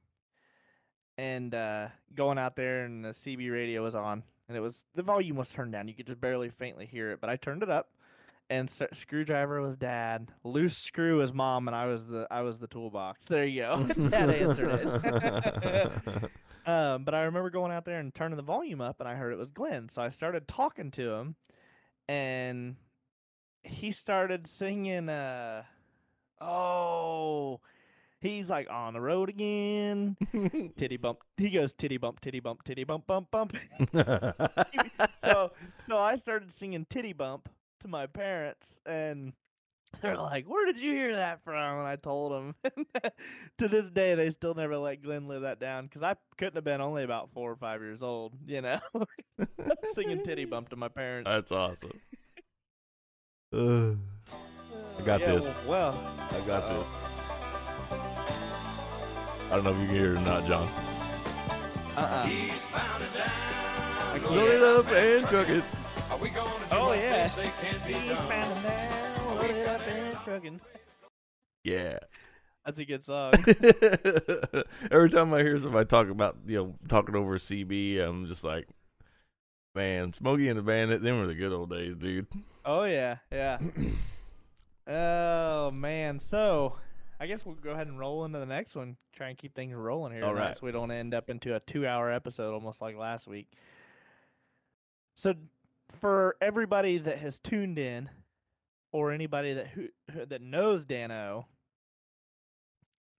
and 1.21 1.53
uh 1.53 1.87
going 2.15 2.39
out 2.39 2.55
there 2.55 2.83
and 2.83 3.05
the 3.05 3.09
CB 3.09 3.51
radio 3.51 3.83
was 3.83 3.93
on 3.93 4.23
and 4.47 4.57
it 4.57 4.59
was 4.59 4.83
the 4.95 5.03
volume 5.03 5.37
was 5.37 5.49
turned 5.49 5.71
down. 5.71 5.87
You 5.87 5.93
could 5.93 6.07
just 6.07 6.19
barely 6.19 6.49
faintly 6.49 6.87
hear 6.87 7.11
it, 7.11 7.21
but 7.21 7.29
I 7.29 7.35
turned 7.35 7.61
it 7.61 7.69
up 7.69 7.89
and 8.49 8.69
st- 8.69 8.97
screwdriver 8.97 9.61
was 9.61 9.77
dad, 9.77 10.29
loose 10.43 10.77
screw 10.77 11.19
was 11.19 11.31
mom, 11.31 11.67
and 11.67 11.75
I 11.75 11.85
was 11.85 12.07
the 12.07 12.27
I 12.31 12.41
was 12.41 12.59
the 12.59 12.67
toolbox. 12.67 13.25
There 13.27 13.45
you 13.45 13.61
go. 13.61 13.83
dad 14.09 14.29
answered 14.31 15.01
it. 15.05 16.23
um, 16.69 17.05
but 17.05 17.13
I 17.13 17.21
remember 17.21 17.51
going 17.51 17.71
out 17.71 17.85
there 17.85 17.99
and 17.99 18.13
turning 18.13 18.35
the 18.35 18.43
volume 18.43 18.81
up, 18.81 18.99
and 18.99 19.07
I 19.07 19.13
heard 19.13 19.31
it 19.31 19.39
was 19.39 19.51
Glenn. 19.51 19.89
So 19.89 20.01
I 20.01 20.09
started 20.09 20.47
talking 20.47 20.89
to 20.91 21.11
him, 21.11 21.35
and 22.09 22.77
he 23.63 23.91
started 23.91 24.47
singing. 24.47 25.07
Uh, 25.07 25.63
oh, 26.41 27.61
he's 28.21 28.49
like 28.49 28.69
on 28.69 28.93
the 28.93 29.01
road 29.01 29.29
again. 29.29 30.15
titty 30.77 30.97
bump. 30.97 31.19
He 31.37 31.49
goes 31.49 31.73
titty 31.73 31.97
bump, 31.97 32.21
titty 32.21 32.39
bump, 32.39 32.63
titty 32.63 32.83
bump, 32.83 33.07
bump, 33.07 33.29
bump. 33.31 33.53
so 35.23 35.51
so 35.87 35.97
I 35.97 36.15
started 36.17 36.51
singing 36.51 36.85
Titty 36.89 37.13
Bump 37.13 37.49
to 37.81 37.87
my 37.87 38.05
parents, 38.07 38.77
and 38.85 39.33
they're 40.01 40.17
like, 40.17 40.45
"Where 40.45 40.65
did 40.65 40.79
you 40.79 40.91
hear 40.91 41.15
that 41.15 41.43
from?" 41.43 41.79
And 41.79 41.87
I 41.87 41.95
told 41.95 42.31
them. 42.31 42.55
to 43.57 43.67
this 43.67 43.89
day, 43.89 44.15
they 44.15 44.29
still 44.29 44.53
never 44.53 44.77
let 44.77 45.01
Glenn 45.03 45.27
live 45.27 45.41
that 45.41 45.59
down 45.59 45.85
because 45.85 46.03
I 46.03 46.15
couldn't 46.37 46.55
have 46.55 46.63
been 46.63 46.81
only 46.81 47.03
about 47.03 47.31
four 47.33 47.51
or 47.51 47.55
five 47.55 47.81
years 47.81 48.01
old, 48.01 48.33
you 48.45 48.61
know, 48.61 48.79
singing 49.93 50.23
Titty 50.23 50.45
Bump 50.45 50.69
to 50.69 50.75
my 50.75 50.87
parents. 50.87 51.27
That's 51.29 51.51
awesome. 51.51 51.99
Uh, 53.53 53.95
I 54.99 55.03
got 55.03 55.19
Yeah, 55.21 55.35
this. 55.35 55.53
Well, 55.67 55.93
I 56.29 56.39
got 56.47 56.63
Uh-oh. 56.63 56.79
this. 56.79 57.10
I 59.51 59.55
don't 59.55 59.65
know 59.65 59.71
if 59.71 59.79
you 59.79 59.85
can 59.87 59.95
hear 59.95 60.15
it 60.15 60.17
or 60.17 60.21
not, 60.21 60.45
John. 60.45 60.65
uh-uh. 61.97 62.25
I 62.25 62.51
oh, 64.13 64.19
can't. 64.19 64.31
Load 64.31 64.51
it 64.51 64.63
up 64.63 64.87
and 64.87 65.27
truck 65.27 65.49
it. 65.49 65.63
Oh 66.71 66.93
yeah. 66.93 67.27
He's 67.27 67.35
pounding 67.35 68.63
down, 68.63 69.35
loaded 69.35 69.67
up 69.67 69.87
and 69.87 70.17
trucking. 70.23 70.61
Yeah. 71.65 71.99
That's 72.65 72.79
a 72.79 72.85
good 72.85 73.03
song. 73.03 73.33
Every 74.91 75.09
time 75.09 75.33
I 75.33 75.39
hear 75.39 75.59
somebody 75.59 75.85
talk 75.85 76.07
about, 76.07 76.37
you 76.47 76.57
know, 76.57 76.75
talking 76.87 77.15
over 77.17 77.37
CB, 77.37 77.99
I'm 77.99 78.27
just 78.27 78.45
like, 78.45 78.69
man, 79.75 80.13
Smokey 80.13 80.47
and 80.47 80.59
the 80.59 80.63
Bandit, 80.63 81.01
them 81.01 81.19
were 81.19 81.27
the 81.27 81.35
good 81.35 81.51
old 81.51 81.71
days, 81.71 81.97
dude. 81.97 82.27
Oh 82.63 82.83
yeah, 82.83 83.17
yeah. 83.29 83.57
oh 84.87 85.71
man, 85.71 86.21
so 86.21 86.77
I 87.21 87.27
guess 87.27 87.45
we'll 87.45 87.53
go 87.53 87.69
ahead 87.69 87.85
and 87.85 87.99
roll 87.99 88.25
into 88.25 88.39
the 88.39 88.47
next 88.47 88.73
one. 88.73 88.97
Try 89.13 89.29
and 89.29 89.37
keep 89.37 89.53
things 89.53 89.75
rolling 89.75 90.11
here, 90.11 90.25
All 90.25 90.33
right. 90.33 90.57
so 90.57 90.65
we 90.65 90.71
don't 90.71 90.89
end 90.89 91.13
up 91.13 91.29
into 91.29 91.55
a 91.55 91.59
two-hour 91.59 92.11
episode 92.11 92.51
almost 92.51 92.81
like 92.81 92.97
last 92.97 93.27
week. 93.27 93.47
So, 95.13 95.35
for 95.99 96.35
everybody 96.41 96.97
that 96.97 97.19
has 97.19 97.37
tuned 97.37 97.77
in, 97.77 98.09
or 98.91 99.11
anybody 99.11 99.53
that 99.53 99.67
who, 99.67 99.89
who 100.11 100.25
that 100.25 100.41
knows 100.41 100.83
Dano, 100.83 101.45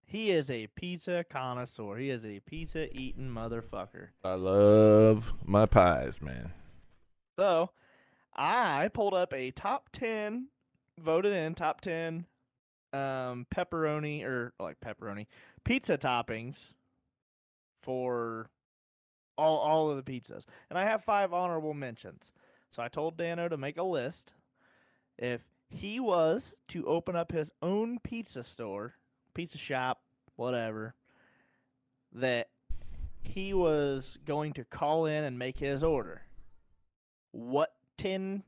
he 0.05 0.33
is 0.33 0.51
a 0.51 0.67
pizza 0.75 1.25
connoisseur. 1.31 1.97
He 1.97 2.11
is 2.11 2.25
a 2.25 2.41
pizza 2.41 2.93
eating 2.93 3.29
motherfucker. 3.29 4.09
I 4.25 4.35
love 4.35 5.33
my 5.45 5.67
pies, 5.67 6.21
man. 6.21 6.51
So, 7.39 7.71
I 8.35 8.91
pulled 8.93 9.15
up 9.15 9.33
a 9.33 9.53
top 9.53 9.91
10 9.93 10.49
voted 10.99 11.33
in 11.33 11.55
top 11.55 11.81
10 11.83 12.27
um 12.93 13.47
pepperoni 13.55 14.23
or 14.25 14.53
like 14.61 14.77
pepperoni 14.81 15.27
pizza 15.65 15.97
toppings 15.97 16.75
for 17.83 18.51
all 19.37 19.59
all 19.59 19.91
of 19.91 20.03
the 20.03 20.13
pizzas. 20.13 20.45
And 20.71 20.79
I 20.79 20.85
have 20.85 21.05
five 21.05 21.33
honorable 21.33 21.75
mentions. 21.75 22.33
So 22.71 22.83
I 22.83 22.89
told 22.89 23.17
Dano 23.17 23.49
to 23.49 23.57
make 23.57 23.77
a 23.77 23.83
list. 23.83 24.35
If 25.19 25.43
he 25.69 26.01
was 26.01 26.55
to 26.69 26.87
open 26.87 27.17
up 27.17 27.33
his 27.33 27.51
own 27.63 27.99
pizza 28.03 28.45
store, 28.45 28.95
pizza 29.35 29.59
shop, 29.59 30.03
whatever, 30.37 30.95
that 32.15 32.49
he 33.23 33.55
was 33.55 34.19
going 34.25 34.53
to 34.55 34.65
call 34.65 35.07
in 35.07 35.25
and 35.25 35.39
make 35.39 35.59
his 35.59 35.83
order 35.83 36.23
what 37.33 37.73
10 37.99 38.43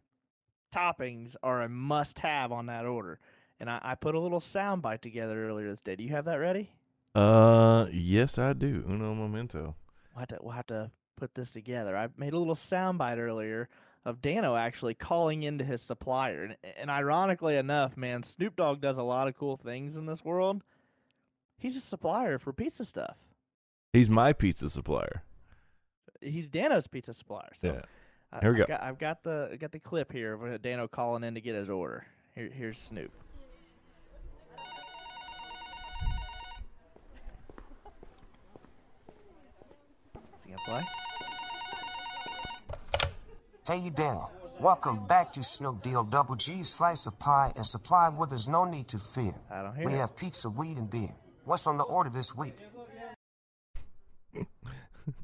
toppings 0.75 1.37
are 1.43 1.63
a 1.63 1.69
must 1.69 2.19
have 2.19 2.53
on 2.53 2.67
that 2.67 2.85
order. 2.85 3.19
And 3.65 3.71
I, 3.71 3.81
I 3.83 3.95
put 3.95 4.15
a 4.15 4.21
little 4.21 4.41
soundbite 4.41 5.01
together 5.01 5.49
earlier 5.49 5.71
this 5.71 5.81
day. 5.81 5.97
Do 5.97 6.05
you 6.05 6.11
have 6.11 6.27
that 6.27 6.35
ready? 6.35 6.71
Uh, 7.15 7.87
yes, 7.91 8.37
I 8.37 8.53
do. 8.53 8.85
Uno 8.87 9.15
momento. 9.15 9.75
We'll 10.15 10.21
have 10.21 10.29
to, 10.29 10.39
we'll 10.43 10.53
have 10.53 10.67
to 10.67 10.91
put 11.17 11.35
this 11.35 11.49
together. 11.49 11.97
I 11.97 12.09
made 12.19 12.35
a 12.35 12.39
little 12.39 12.57
soundbite 12.57 13.17
earlier 13.17 13.71
of 14.05 14.21
Dano 14.21 14.55
actually 14.55 14.93
calling 14.93 15.45
into 15.45 15.65
his 15.65 15.81
supplier. 15.81 16.45
And, 16.45 16.57
and 16.77 16.91
ironically 16.91 17.57
enough, 17.57 17.97
man, 17.97 18.23
Snoop 18.23 18.55
Dogg 18.55 18.83
does 18.83 18.99
a 18.99 19.03
lot 19.03 19.29
of 19.29 19.39
cool 19.39 19.57
things 19.57 19.97
in 19.97 20.05
this 20.05 20.23
world. 20.23 20.63
He's 21.57 21.79
a 21.79 21.81
supplier 21.81 22.39
for 22.39 22.53
pizza 22.53 22.85
stuff. 22.85 23.17
He's 23.95 24.11
my 24.11 24.35
pizza 24.35 24.69
supplier. 24.69 25.23
He's 26.21 26.49
Dano's 26.49 26.87
pizza 26.87 27.15
supplier. 27.15 27.53
So 27.63 27.69
Yeah. 27.69 28.41
Here 28.43 28.53
we 28.53 28.61
I've 28.61 28.69
go. 28.69 28.75
Got, 28.75 28.83
I've 28.83 28.99
got 28.99 29.23
the 29.23 29.49
I 29.55 29.57
got 29.57 29.73
the 29.73 29.79
clip 29.79 30.13
here 30.13 30.35
of 30.35 30.61
Dano 30.61 30.87
calling 30.87 31.25
in 31.25 31.35
to 31.35 31.41
get 31.41 31.55
his 31.55 31.71
order. 31.71 32.05
Here, 32.35 32.51
here's 32.53 32.79
Snoop. 32.79 33.11
You? 40.67 40.81
Hey, 43.67 43.79
you 43.85 43.91
Daniel. 43.91 44.31
Welcome 44.61 45.07
back 45.07 45.33
to 45.33 45.43
Snoop 45.43 45.83
D-O 45.83 46.05
Double 46.05 46.37
G 46.37 46.63
Slice 46.63 47.07
of 47.07 47.19
Pie 47.19 47.53
and 47.57 47.67
Supply 47.67 48.09
where 48.11 48.27
there's 48.29 48.49
no 48.49 48.65
need 48.65 48.89
to 48.89 48.99
fear. 48.99 49.33
I 49.51 49.63
don't 49.63 49.75
hear 49.75 49.87
We 49.87 49.93
it. 49.95 49.99
have 49.99 50.17
pizza, 50.17 50.49
weed, 50.49 50.77
and 50.77 50.89
beer. 50.89 51.09
What's 51.45 51.67
on 51.67 51.77
the 51.77 51.85
order 51.85 52.11
this 52.11 52.35
week? 52.37 52.55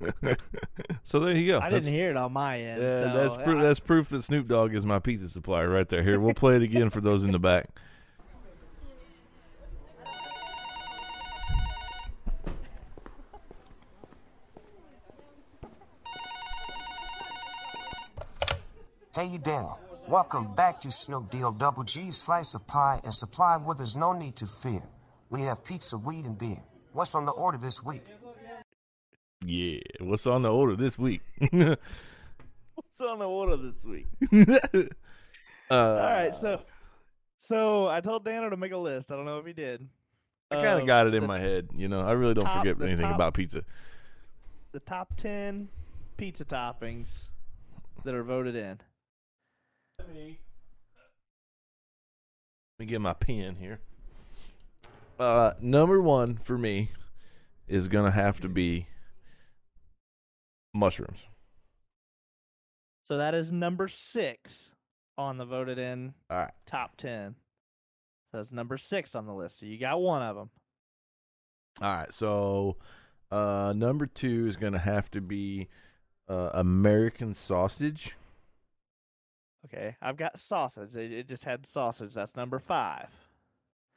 so 1.05 1.21
there 1.21 1.33
you 1.35 1.47
go. 1.53 1.59
I 1.59 1.63
That's- 1.71 1.85
didn't 1.85 1.95
hear 1.95 2.11
it 2.11 2.17
on 2.17 2.33
my 2.33 2.61
end. 2.61 2.83
Yeah, 2.83 3.01
so 3.13 3.17
that's 3.19 3.43
proof. 3.43 3.59
I- 3.59 3.63
That's 3.63 3.81
proof 3.81 4.09
that 4.11 4.25
Snoop 4.25 4.47
Dogg 4.49 4.75
is 4.75 4.85
my 4.85 4.99
pizza 4.99 5.29
supplier 5.29 5.69
right 5.69 5.89
there. 5.89 6.03
Here, 6.03 6.19
we'll 6.21 6.35
play 6.35 6.57
it 6.57 6.63
again 6.63 6.91
for 6.91 7.01
those 7.01 7.25
in 7.25 7.33
the 7.33 7.39
back. 7.39 7.69
Hey, 19.15 19.27
you 19.27 19.39
Daniel. 19.39 19.79
Welcome 20.09 20.55
back 20.55 20.81
to 20.81 20.91
Snoop 20.91 21.31
D-O 21.31 21.53
Double 21.53 21.83
G 21.85 22.11
Slice 22.11 22.55
of 22.55 22.67
Pie 22.67 23.01
and 23.05 23.13
Supply 23.15 23.57
where 23.59 23.75
there's 23.77 23.97
no 23.97 24.13
need 24.13 24.37
to 24.37 24.47
fear. 24.47 24.83
We 25.31 25.43
have 25.43 25.65
pizza, 25.65 25.99
weed, 25.99 26.25
and 26.25 26.39
beer. 26.39 26.57
What's 26.93 27.15
on 27.15 27.25
the 27.27 27.33
order 27.33 27.59
this 27.59 27.83
week? 27.85 28.03
Yeah, 29.45 29.79
what's 30.01 30.27
on 30.27 30.43
the 30.43 30.51
order 30.53 30.77
this 30.77 30.99
week? 30.99 31.23
What's 31.41 33.01
on 33.11 33.19
the 33.19 33.25
order 33.27 33.57
this 33.57 33.85
week? 33.85 34.07
Uh, 35.71 35.75
All 35.77 35.97
right, 36.01 36.35
so 36.35 36.61
so 37.39 37.87
I 37.87 38.01
told 38.01 38.25
Dano 38.25 38.51
to 38.51 38.57
make 38.57 38.73
a 38.73 38.77
list. 38.77 39.09
I 39.13 39.15
don't 39.15 39.25
know 39.25 39.39
if 39.39 39.47
he 39.47 39.53
did. 39.53 39.87
I 40.51 40.57
kind 40.57 40.67
of 40.67 40.81
of 40.81 40.87
got 40.89 41.07
it 41.07 41.15
in 41.15 41.21
the- 41.21 41.29
my 41.29 41.39
head. 41.39 41.69
You 41.73 41.87
know, 41.87 42.01
I 42.01 42.11
really 42.11 42.35
don't 42.35 42.45
top- 42.45 42.65
forget 42.67 42.83
anything 42.83 43.07
top- 43.07 43.15
about 43.15 43.35
pizza. 43.35 43.63
the 44.73 44.81
top 44.81 45.17
ten 45.17 45.69
pizza 46.17 46.45
toppings 46.45 47.07
that 48.03 48.17
are 48.17 48.25
voted 48.25 48.57
in. 48.57 48.81
Let 50.15 50.37
me 52.81 52.87
get 52.87 53.01
my 53.01 53.13
pen 53.13 53.57
here. 53.57 53.81
Uh, 55.19 55.53
number 55.61 56.01
one 56.01 56.37
for 56.37 56.57
me 56.57 56.91
is 57.69 57.89
gonna 57.89 58.11
have 58.11 58.41
to 58.41 58.49
be 58.49 58.87
mushrooms. 60.75 61.27
So 63.05 63.19
that 63.19 63.35
is 63.35 63.53
number 63.53 63.87
six 63.89 64.71
on 65.19 65.37
the 65.37 65.45
voted 65.45 65.79
in 65.79 66.15
All 66.31 66.39
right. 66.39 66.53
top 66.67 66.97
ten. 66.97 67.35
So 68.31 68.39
That's 68.39 68.53
number 68.53 68.79
six 68.79 69.15
on 69.15 69.27
the 69.27 69.35
list. 69.35 69.59
So 69.61 69.67
you 69.67 69.79
got 69.79 70.01
one 70.01 70.23
of 70.23 70.37
them. 70.37 70.51
All 71.83 71.93
right. 71.93 72.13
So, 72.15 72.77
uh, 73.31 73.75
number 73.77 74.07
two 74.07 74.47
is 74.47 74.57
gonna 74.57 74.79
have 74.79 75.11
to 75.13 75.21
be 75.21 75.69
uh, 76.29 76.51
American 76.55 77.35
sausage. 77.35 78.17
Okay, 79.67 79.97
I've 80.01 80.17
got 80.17 80.39
sausage. 80.39 80.95
It, 80.95 81.13
it 81.13 81.29
just 81.29 81.45
had 81.45 81.67
sausage. 81.67 82.15
That's 82.15 82.35
number 82.35 82.59
five. 82.59 83.09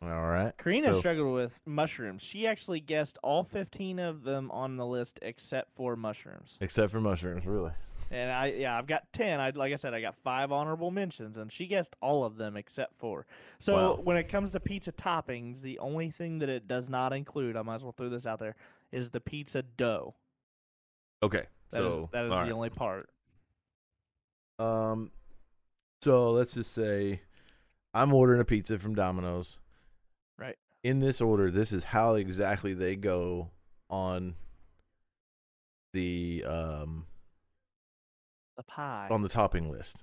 All 0.01 0.09
right. 0.27 0.51
Karina 0.57 0.93
So- 0.93 0.99
struggled 0.99 1.33
with 1.33 1.53
mushrooms. 1.65 2.21
She 2.21 2.45
actually 2.45 2.81
guessed 2.81 3.17
all 3.23 3.43
15 3.43 3.99
of 3.99 4.23
them 4.23 4.51
on 4.51 4.75
the 4.75 4.85
list 4.85 5.17
except 5.21 5.73
for 5.75 5.95
mushrooms. 5.95 6.57
Except 6.59 6.91
for 6.91 6.99
mushrooms, 6.99 7.45
really. 7.45 7.71
And 8.11 8.29
I, 8.29 8.47
yeah, 8.47 8.77
I've 8.77 8.85
got 8.85 9.03
10. 9.13 9.39
I, 9.39 9.51
like 9.51 9.71
I 9.71 9.77
said, 9.77 9.93
I 9.93 10.01
got 10.01 10.15
five 10.15 10.51
honorable 10.51 10.91
mentions, 10.91 11.37
and 11.37 11.51
she 11.51 11.65
guessed 11.67 11.95
all 12.01 12.25
of 12.25 12.35
them 12.35 12.57
except 12.57 12.99
for. 12.99 13.25
So 13.59 13.75
Wow. 13.75 14.01
when 14.03 14.17
it 14.17 14.27
comes 14.29 14.51
to 14.51 14.59
pizza 14.59 14.91
toppings, 14.91 15.61
the 15.61 15.79
only 15.79 16.11
thing 16.11 16.39
that 16.39 16.49
it 16.49 16.67
does 16.67 16.89
not 16.89 17.13
include, 17.13 17.55
I 17.55 17.61
might 17.61 17.75
as 17.75 17.83
well 17.83 17.93
throw 17.93 18.09
this 18.09 18.25
out 18.25 18.39
there, 18.39 18.55
is 18.91 19.09
the 19.11 19.21
pizza 19.21 19.63
dough. 19.63 20.13
Okay. 21.23 21.43
That 21.71 21.81
is 21.81 21.93
so 21.93 22.09
that 22.11 22.25
is 22.25 22.29
the 22.29 22.35
right. 22.35 22.51
only 22.51 22.69
part. 22.69 23.09
Um, 24.59 25.09
so 26.03 26.31
let's 26.31 26.53
just 26.53 26.73
say 26.73 27.21
I'm 27.93 28.13
ordering 28.13 28.41
a 28.41 28.45
pizza 28.45 28.77
from 28.79 28.95
Domino's. 28.95 29.57
Right. 30.37 30.55
In 30.83 30.99
this 30.99 31.21
order, 31.21 31.49
this 31.51 31.71
is 31.71 31.83
how 31.83 32.15
exactly 32.15 32.73
they 32.73 32.95
go 32.95 33.49
on 33.89 34.35
the 35.93 36.43
um 36.47 37.05
The 38.57 38.63
pie. 38.63 39.07
on 39.11 39.21
the 39.21 39.29
topping 39.29 39.71
list, 39.71 39.95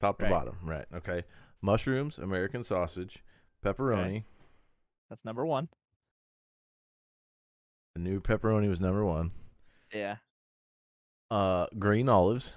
top 0.00 0.18
to 0.18 0.24
Right. 0.24 0.30
bottom. 0.30 0.56
Right. 0.62 0.86
Okay. 0.94 1.24
Mushrooms, 1.62 2.18
American 2.18 2.64
sausage, 2.64 3.22
pepperoni. 3.64 4.24
That's 5.10 5.24
number 5.24 5.44
one. 5.46 5.68
The 7.94 8.00
new 8.02 8.20
pepperoni 8.20 8.68
was 8.68 8.80
number 8.80 9.04
one. 9.04 9.30
Yeah. 9.92 10.16
Uh, 11.30 11.66
green 11.78 12.08
olives. 12.08 12.54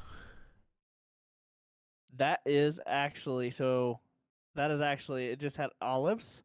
That 2.17 2.39
is 2.45 2.79
actually 2.85 3.51
so. 3.51 3.99
That 4.55 4.71
is 4.71 4.81
actually 4.81 5.27
it. 5.27 5.39
Just 5.39 5.57
had 5.57 5.69
olives. 5.81 6.43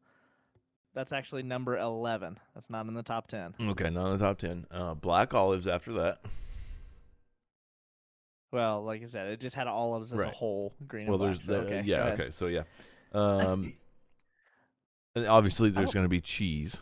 That's 0.93 1.11
actually 1.11 1.43
number 1.43 1.77
eleven. 1.77 2.37
That's 2.53 2.69
not 2.69 2.85
in 2.87 2.93
the 2.93 3.03
top 3.03 3.27
ten. 3.27 3.53
Okay, 3.59 3.89
not 3.89 4.11
in 4.11 4.17
the 4.17 4.23
top 4.23 4.37
ten. 4.37 4.65
Uh, 4.71 4.93
black 4.93 5.33
olives 5.33 5.67
after 5.67 5.93
that. 5.93 6.19
Well, 8.51 8.83
like 8.83 9.03
I 9.03 9.07
said, 9.07 9.27
it 9.27 9.41
just 9.41 9.55
had 9.55 9.67
olives 9.67 10.13
as 10.13 10.19
Right. 10.19 10.29
a 10.29 10.35
whole. 10.35 10.73
Green 10.87 11.07
well, 11.07 11.15
and 11.21 11.25
there's 11.25 11.39
black. 11.39 11.63
so, 11.63 11.65
the, 11.69 11.75
okay, 11.77 11.87
yeah, 11.87 12.03
okay, 12.13 12.31
so 12.31 12.47
yeah, 12.47 12.63
um, 13.13 13.73
and 15.15 15.27
obviously 15.27 15.69
there's 15.69 15.93
going 15.93 16.05
to 16.05 16.09
be 16.09 16.21
cheese. 16.21 16.77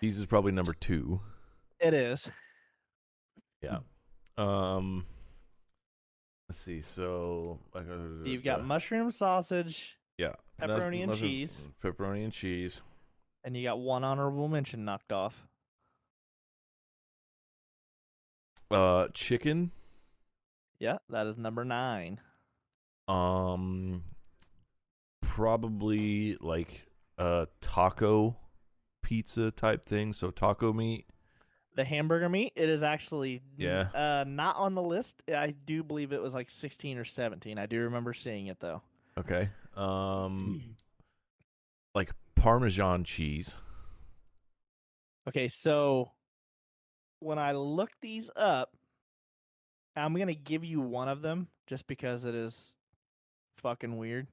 Cheese 0.00 0.18
is 0.18 0.26
probably 0.26 0.52
number 0.52 0.74
two. 0.74 1.20
It 1.80 1.94
is. 1.94 2.28
Yeah. 3.62 3.78
Um, 4.36 5.06
let's 6.48 6.60
see. 6.60 6.82
So 6.82 7.58
like, 7.74 7.84
uh, 7.88 8.14
So 8.16 8.24
you've 8.24 8.44
got 8.44 8.60
uh, 8.60 8.64
mushroom 8.64 9.10
sausage, 9.12 9.96
yeah, 10.18 10.34
pepperoni 10.60 11.00
and 11.02 11.10
mushroom- 11.10 11.30
cheese. 11.30 11.60
Pepperoni 11.82 12.24
and 12.24 12.32
cheese. 12.32 12.80
and 13.44 13.56
you 13.56 13.62
got 13.64 13.78
one 13.78 14.04
honorable 14.04 14.48
mention 14.48 14.84
knocked 14.84 15.12
off. 15.12 15.46
Uh, 18.70 19.06
chicken. 19.14 19.70
Yeah, 20.80 20.98
that 21.10 21.26
is 21.26 21.38
number 21.38 21.64
nine. 21.64 22.20
Um, 23.08 24.02
probably 25.22 26.36
like 26.40 26.86
a 27.18 27.46
taco 27.60 28.36
pizza 29.02 29.50
type 29.52 29.86
thing. 29.86 30.12
So 30.12 30.30
taco 30.30 30.72
meat. 30.72 31.06
The 31.76 31.84
hamburger 31.84 32.28
meat, 32.28 32.52
it 32.56 32.68
is 32.68 32.82
actually 32.82 33.42
Yeah. 33.58 33.88
uh, 33.94 34.24
not 34.26 34.56
on 34.56 34.74
the 34.74 34.82
list. 34.82 35.22
I 35.28 35.50
do 35.66 35.82
believe 35.82 36.12
it 36.12 36.20
was 36.22 36.34
like 36.34 36.50
sixteen 36.50 36.96
or 36.98 37.04
seventeen. 37.04 37.58
I 37.58 37.66
do 37.66 37.80
remember 37.82 38.12
seeing 38.14 38.46
it 38.48 38.58
though. 38.60 38.82
Okay. 39.18 39.48
Um, 39.76 40.74
like 41.94 42.10
Parmesan 42.34 43.04
cheese. 43.04 43.56
Okay, 45.28 45.48
so 45.48 46.12
when 47.20 47.38
I 47.38 47.52
look 47.52 47.90
these 48.00 48.30
up, 48.36 48.72
I'm 49.96 50.14
gonna 50.14 50.34
give 50.34 50.64
you 50.64 50.80
one 50.80 51.08
of 51.08 51.20
them 51.22 51.48
just 51.66 51.86
because 51.86 52.24
it 52.24 52.34
is 52.34 52.74
fucking 53.58 53.96
weird. 53.98 54.28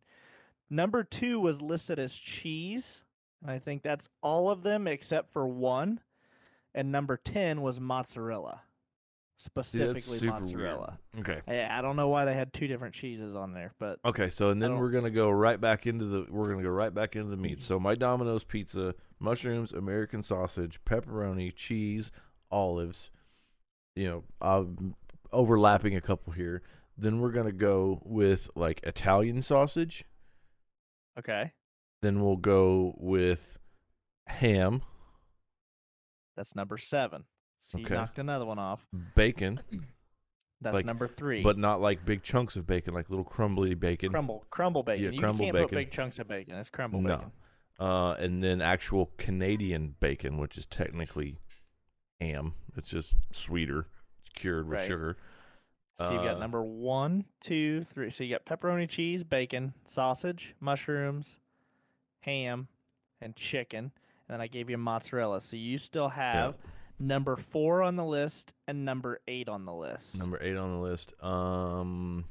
Number 0.70 1.04
two 1.04 1.40
was 1.42 1.62
listed 1.62 2.00
as 2.00 2.14
cheese, 2.16 3.04
and 3.42 3.52
I 3.52 3.60
think 3.60 3.82
that's 3.84 4.08
all 4.22 4.50
of 4.50 4.64
them 4.64 4.88
except 4.88 5.30
for 5.30 5.46
one. 5.48 6.00
And 6.76 6.92
number 6.92 7.18
ten 7.18 7.62
was 7.62 7.80
mozzarella, 7.80 8.62
specifically 9.38 10.28
mozzarella. 10.28 11.00
weird. 11.14 11.30
Okay. 11.30 11.42
Yeah, 11.54 11.76
I 11.78 11.82
don't 11.82 11.96
know 11.96 12.08
why 12.08 12.26
they 12.26 12.34
had 12.34 12.52
two 12.54 12.68
different 12.68 12.96
cheeses 12.96 13.36
on 13.36 13.54
there, 13.54 13.74
but 13.80 14.00
Okay, 14.06 14.30
so 14.30 14.50
and 14.50 14.62
then 14.62 14.78
we're 14.78 14.90
gonna 14.92 15.12
go 15.12 15.30
right 15.30 15.60
back 15.60 15.86
into 15.86 16.06
the 16.06 16.26
we're 16.30 16.50
gonna 16.50 16.64
go 16.64 16.70
right 16.70 16.94
back 16.94 17.16
into 17.16 17.30
the 17.30 17.38
meat. 17.38 17.62
So 17.62 17.80
my 17.80 17.96
Domino's 17.96 18.44
pizza, 18.44 18.96
mushrooms, 19.20 19.72
American 19.72 20.24
sausage, 20.24 20.80
pepperoni, 20.86 21.54
cheese, 21.56 22.12
olives. 22.50 23.12
You 23.96 24.10
know, 24.10 24.24
I'm 24.42 24.96
overlapping 25.32 25.96
a 25.96 26.02
couple 26.02 26.34
here. 26.34 26.64
Then 26.98 27.20
we're 27.20 27.32
gonna 27.32 27.52
go 27.52 28.02
with 28.04 28.50
like 28.56 28.80
Italian 28.84 29.42
sausage. 29.42 30.06
okay, 31.20 31.52
Then 32.02 32.22
we'll 32.24 32.38
go 32.38 32.96
with 32.98 33.58
ham, 34.28 34.82
that's 36.36 36.56
number 36.56 36.78
seven. 36.78 37.26
So 37.68 37.78
you 37.78 37.86
Okay. 37.86 37.96
knocked 37.96 38.20
another 38.20 38.46
one 38.46 38.60
off. 38.60 38.86
bacon, 39.16 39.62
That's 40.62 40.76
Like, 40.76 40.86
number 40.86 41.10
three. 41.10 41.44
but 41.44 41.58
not 41.58 41.82
like 41.82 42.06
big 42.06 42.24
chunks 42.24 42.56
of 42.56 42.66
bacon, 42.66 42.94
like 42.94 43.10
little 43.10 43.26
crumbly 43.26 43.74
bacon. 43.74 44.12
crumble, 44.12 44.46
crumble 44.50 44.82
bacon. 44.84 45.04
Yeah, 45.04 45.10
you 45.12 45.20
crumble 45.20 45.46
can't 45.46 45.54
bacon. 45.54 45.68
put 45.70 45.76
big 45.76 45.92
chunks 45.92 46.20
of 46.20 46.28
bacon. 46.30 46.56
It's 46.56 46.70
crumble 46.70 47.02
No. 47.02 47.18
bacon. 47.18 47.32
uh, 47.80 48.14
and 48.14 48.42
then 48.44 48.62
actual 48.62 49.12
Canadian 49.18 49.96
bacon, 50.00 50.38
which 50.38 50.58
is 50.58 50.66
technically 50.66 51.38
ham. 52.22 52.54
It's 52.78 52.90
just 52.92 53.16
sweeter. 53.34 53.88
It's 54.22 54.30
cured 54.30 54.70
with 54.70 54.80
Right. 54.80 54.88
sugar. 54.88 55.18
So 56.00 56.12
you've 56.14 56.24
got 56.24 56.36
Uh, 56.38 56.40
number 56.40 56.64
one, 56.64 57.26
two, 57.42 57.84
three. 57.84 58.10
So 58.12 58.24
you 58.24 58.30
got 58.38 58.46
pepperoni, 58.46 58.88
cheese, 58.88 59.24
bacon, 59.24 59.74
sausage, 59.88 60.56
mushrooms, 60.62 61.40
ham, 62.22 62.68
and 63.20 63.36
chicken. 63.36 63.92
And 64.28 64.36
then 64.36 64.42
I 64.42 64.48
gave 64.48 64.70
you 64.70 64.78
mozzarella. 64.78 65.42
So 65.42 65.56
you 65.56 65.78
still 65.78 66.10
have 66.10 66.56
number 67.00 67.36
four 67.36 67.82
on 67.84 67.96
the 67.96 68.06
list 68.06 68.54
and 68.68 68.86
number 68.86 69.20
eight 69.28 69.50
on 69.50 69.66
the 69.66 69.74
list. 69.74 70.16
Number 70.16 70.42
eight 70.42 70.56
on 70.56 70.72
the 70.72 70.80
list. 70.80 71.14
Um, 71.22 72.26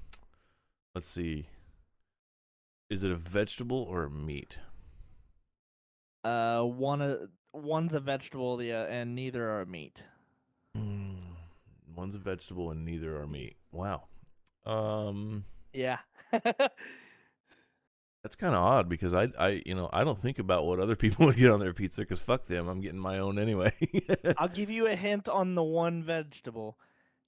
let's 0.95 1.09
see. 1.09 1.47
Is 2.89 3.05
it 3.05 3.11
a 3.11 3.17
vegetable 3.17 3.83
or 3.89 4.05
a 4.05 4.11
meat? 4.11 4.59
Uh, 6.25 6.63
one 6.63 7.03
uh, 7.03 7.17
one's 7.53 7.95
a 7.95 8.01
vegetable, 8.01 8.57
the 8.57 8.73
uh, 8.73 8.85
and 8.87 9.15
neither 9.15 9.49
are 9.51 9.63
a 9.63 9.67
meat. 9.67 10.03
Mm, 10.77 11.17
one's 11.97 12.15
a 12.15 12.19
vegetable 12.19 12.71
and 12.71 12.85
neither 12.85 13.21
are 13.21 13.27
meat. 13.27 13.57
Wow. 13.73 14.05
Um, 14.65 15.45
Yeah. 15.73 15.99
that's 18.23 18.37
kind 18.37 18.55
of 18.55 18.63
odd 18.63 18.89
because 18.89 19.13
I, 19.15 19.29
I, 19.39 19.63
you 19.67 19.75
know, 19.75 19.89
I 19.93 20.05
don't 20.05 20.21
think 20.21 20.39
about 20.39 20.65
what 20.65 20.79
other 20.79 20.97
people 21.05 21.27
would 21.27 21.37
get 21.37 21.51
on 21.51 21.61
their 21.61 21.73
pizza 21.75 22.03
because 22.03 22.21
fuck 22.21 22.47
them. 22.47 22.69
I'm 22.69 22.81
getting 22.81 22.99
my 23.01 23.19
own 23.19 23.39
anyway. 23.39 23.73
I'll 24.39 24.49
give 24.49 24.71
you 24.71 24.87
a 24.87 24.95
hint 24.97 25.29
on 25.29 25.55
the 25.55 25.63
one 25.63 26.03
vegetable. 26.03 26.79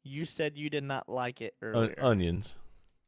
You 0.03 0.25
said 0.25 0.57
you 0.57 0.71
did 0.71 0.85
not 0.85 1.09
like 1.09 1.41
it 1.41 1.55
On- 1.63 1.95
onions. 2.01 2.55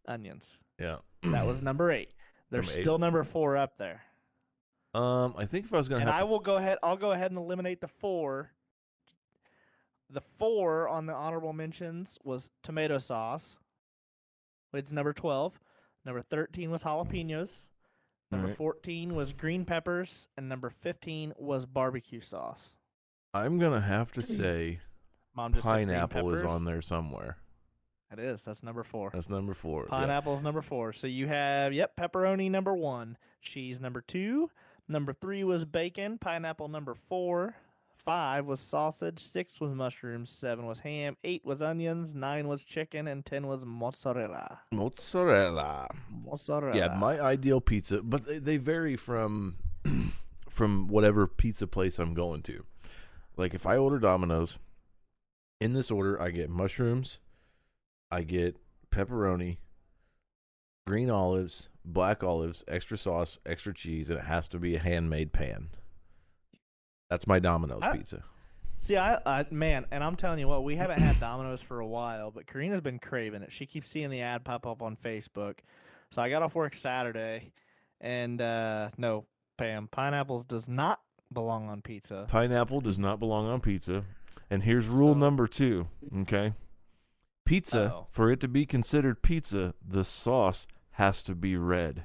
Onions. 0.08 0.58
Yeah. 0.80 0.96
That 1.24 1.46
was 1.46 1.60
number 1.62 1.90
eight. 1.90 2.10
There's 2.50 2.66
Number 2.68 2.78
eight? 2.78 2.82
still 2.82 2.98
number 2.98 3.24
four 3.24 3.56
up 3.56 3.76
there. 3.78 4.02
Um, 4.94 5.34
I 5.36 5.44
think 5.44 5.66
if 5.66 5.74
I 5.74 5.76
was 5.76 5.88
gonna 5.88 6.00
And 6.02 6.08
have 6.10 6.18
I 6.18 6.20
to 6.20 6.26
will 6.26 6.38
go 6.40 6.56
ahead. 6.56 6.78
I'll 6.82 6.96
go 6.96 7.12
ahead 7.12 7.30
and 7.30 7.38
eliminate 7.38 7.80
the 7.80 7.88
four. 7.88 8.50
The 10.08 10.20
four 10.20 10.88
on 10.88 11.06
the 11.06 11.12
honorable 11.12 11.52
mentions 11.52 12.18
was 12.24 12.50
tomato 12.62 12.98
sauce. 12.98 13.58
It's 14.72 14.90
number 14.92 15.12
twelve. 15.12 15.58
Number 16.04 16.22
13 16.22 16.70
was 16.70 16.84
jalapenos. 16.84 17.50
Number 18.30 18.48
Right. 18.48 18.56
14 18.56 19.14
was 19.14 19.32
green 19.32 19.64
peppers, 19.64 20.28
and 20.36 20.48
number 20.48 20.70
15 20.70 21.34
was 21.38 21.64
barbecue 21.66 22.20
sauce. 22.20 22.74
I'm 23.32 23.58
gonna 23.58 23.80
have 23.80 24.12
to 24.12 24.22
say 24.22 24.80
Mom 25.34 25.52
just 25.52 25.64
pineapple 25.64 26.32
is 26.32 26.42
on 26.44 26.64
there 26.64 26.82
somewhere. 26.82 27.38
It 28.10 28.18
is. 28.18 28.42
That's 28.44 28.62
number 28.62 28.82
four. 28.82 29.10
That's 29.12 29.28
number 29.28 29.52
four. 29.52 29.86
yeah. 30.38 30.42
Number 30.42 30.62
four. 30.62 30.92
So 30.92 31.06
you 31.06 31.26
have 31.26 31.72
yep, 31.72 31.96
pepperoni 31.96 32.50
number 32.50 32.74
one, 32.74 33.18
cheese 33.42 33.80
number 33.80 34.00
two, 34.00 34.50
number 34.88 35.12
three 35.12 35.44
was 35.44 35.64
bacon, 35.64 36.18
pineapple 36.18 36.68
number 36.68 36.94
four, 36.94 37.56
five 38.06 38.46
was 38.46 38.60
sausage, 38.60 39.22
six 39.30 39.60
was 39.60 39.74
mushrooms, 39.74 40.30
seven 40.30 40.64
was 40.64 40.78
ham, 40.78 41.16
eight 41.24 41.44
was 41.44 41.60
onions, 41.60 42.14
nine 42.14 42.48
was 42.48 42.62
chicken, 42.62 43.08
and 43.08 43.26
ten 43.26 43.46
was 43.46 43.62
mozzarella. 43.64 44.60
Mozzarella. 44.72 45.88
Mozzarella. 46.24 46.76
Yeah, 46.76 46.94
my 46.94 47.20
ideal 47.20 47.60
pizza, 47.60 48.00
but 48.02 48.24
they, 48.24 48.38
they 48.38 48.56
vary 48.56 48.96
from 48.96 49.56
from 50.48 50.86
whatever 50.86 51.26
pizza 51.26 51.66
place 51.66 51.98
I'm 51.98 52.14
going 52.14 52.42
to. 52.44 52.64
Like 53.36 53.52
if 53.52 53.66
I 53.66 53.76
order 53.76 53.98
Domino's, 53.98 54.56
in 55.60 55.74
this 55.74 55.90
order, 55.90 56.20
I 56.22 56.30
get 56.30 56.48
mushrooms, 56.48 57.18
I 58.10 58.22
get 58.22 58.56
pepperoni, 58.90 59.58
green 60.86 61.10
olives, 61.10 61.68
black 61.84 62.22
olives, 62.22 62.62
extra 62.68 62.96
sauce, 62.96 63.38
extra 63.44 63.74
cheese, 63.74 64.08
and 64.10 64.18
it 64.20 64.26
has 64.26 64.46
to 64.48 64.58
be 64.58 64.76
a 64.76 64.80
handmade 64.80 65.32
pan. 65.32 65.70
That's 67.10 67.26
my 67.26 67.38
Domino's 67.38 67.82
I- 67.82 67.96
pizza. 67.96 68.22
See, 68.78 68.96
I, 68.98 69.18
I 69.24 69.46
man, 69.50 69.86
and 69.90 70.04
I'm 70.04 70.16
telling 70.16 70.38
you 70.38 70.46
what, 70.48 70.62
we 70.62 70.76
haven't 70.76 71.00
had 71.00 71.18
Domino's 71.18 71.62
for 71.62 71.80
a 71.80 71.86
while, 71.86 72.30
but 72.30 72.46
Karina's 72.46 72.82
been 72.82 72.98
craving 72.98 73.42
it. 73.42 73.50
She 73.50 73.64
keeps 73.64 73.88
seeing 73.88 74.10
the 74.10 74.20
ad 74.20 74.44
pop 74.44 74.66
up 74.66 74.82
on 74.82 74.96
Facebook. 75.02 75.54
So 76.10 76.20
I 76.20 76.28
got 76.28 76.42
off 76.42 76.54
work 76.54 76.76
Saturday, 76.76 77.52
and 78.02 78.40
uh 78.40 78.90
no, 78.98 79.24
Pam, 79.56 79.88
pineapples 79.90 80.44
does 80.46 80.68
not 80.68 81.00
belong 81.32 81.70
on 81.70 81.80
pizza. 81.80 82.26
Pineapple 82.28 82.82
does 82.82 82.98
not 82.98 83.18
belong 83.18 83.46
on 83.48 83.60
pizza. 83.62 84.04
And 84.50 84.62
here's 84.62 84.86
rule 84.86 85.14
So- 85.14 85.18
number 85.20 85.46
two. 85.48 85.88
Okay. 86.20 86.52
Pizza, 87.46 87.80
Uh-oh. 87.86 88.06
for 88.10 88.30
it 88.30 88.40
to 88.40 88.48
be 88.48 88.66
considered 88.66 89.22
pizza, 89.22 89.72
the 89.86 90.04
sauce 90.04 90.66
has 90.92 91.22
to 91.22 91.34
be 91.34 91.56
red. 91.56 92.02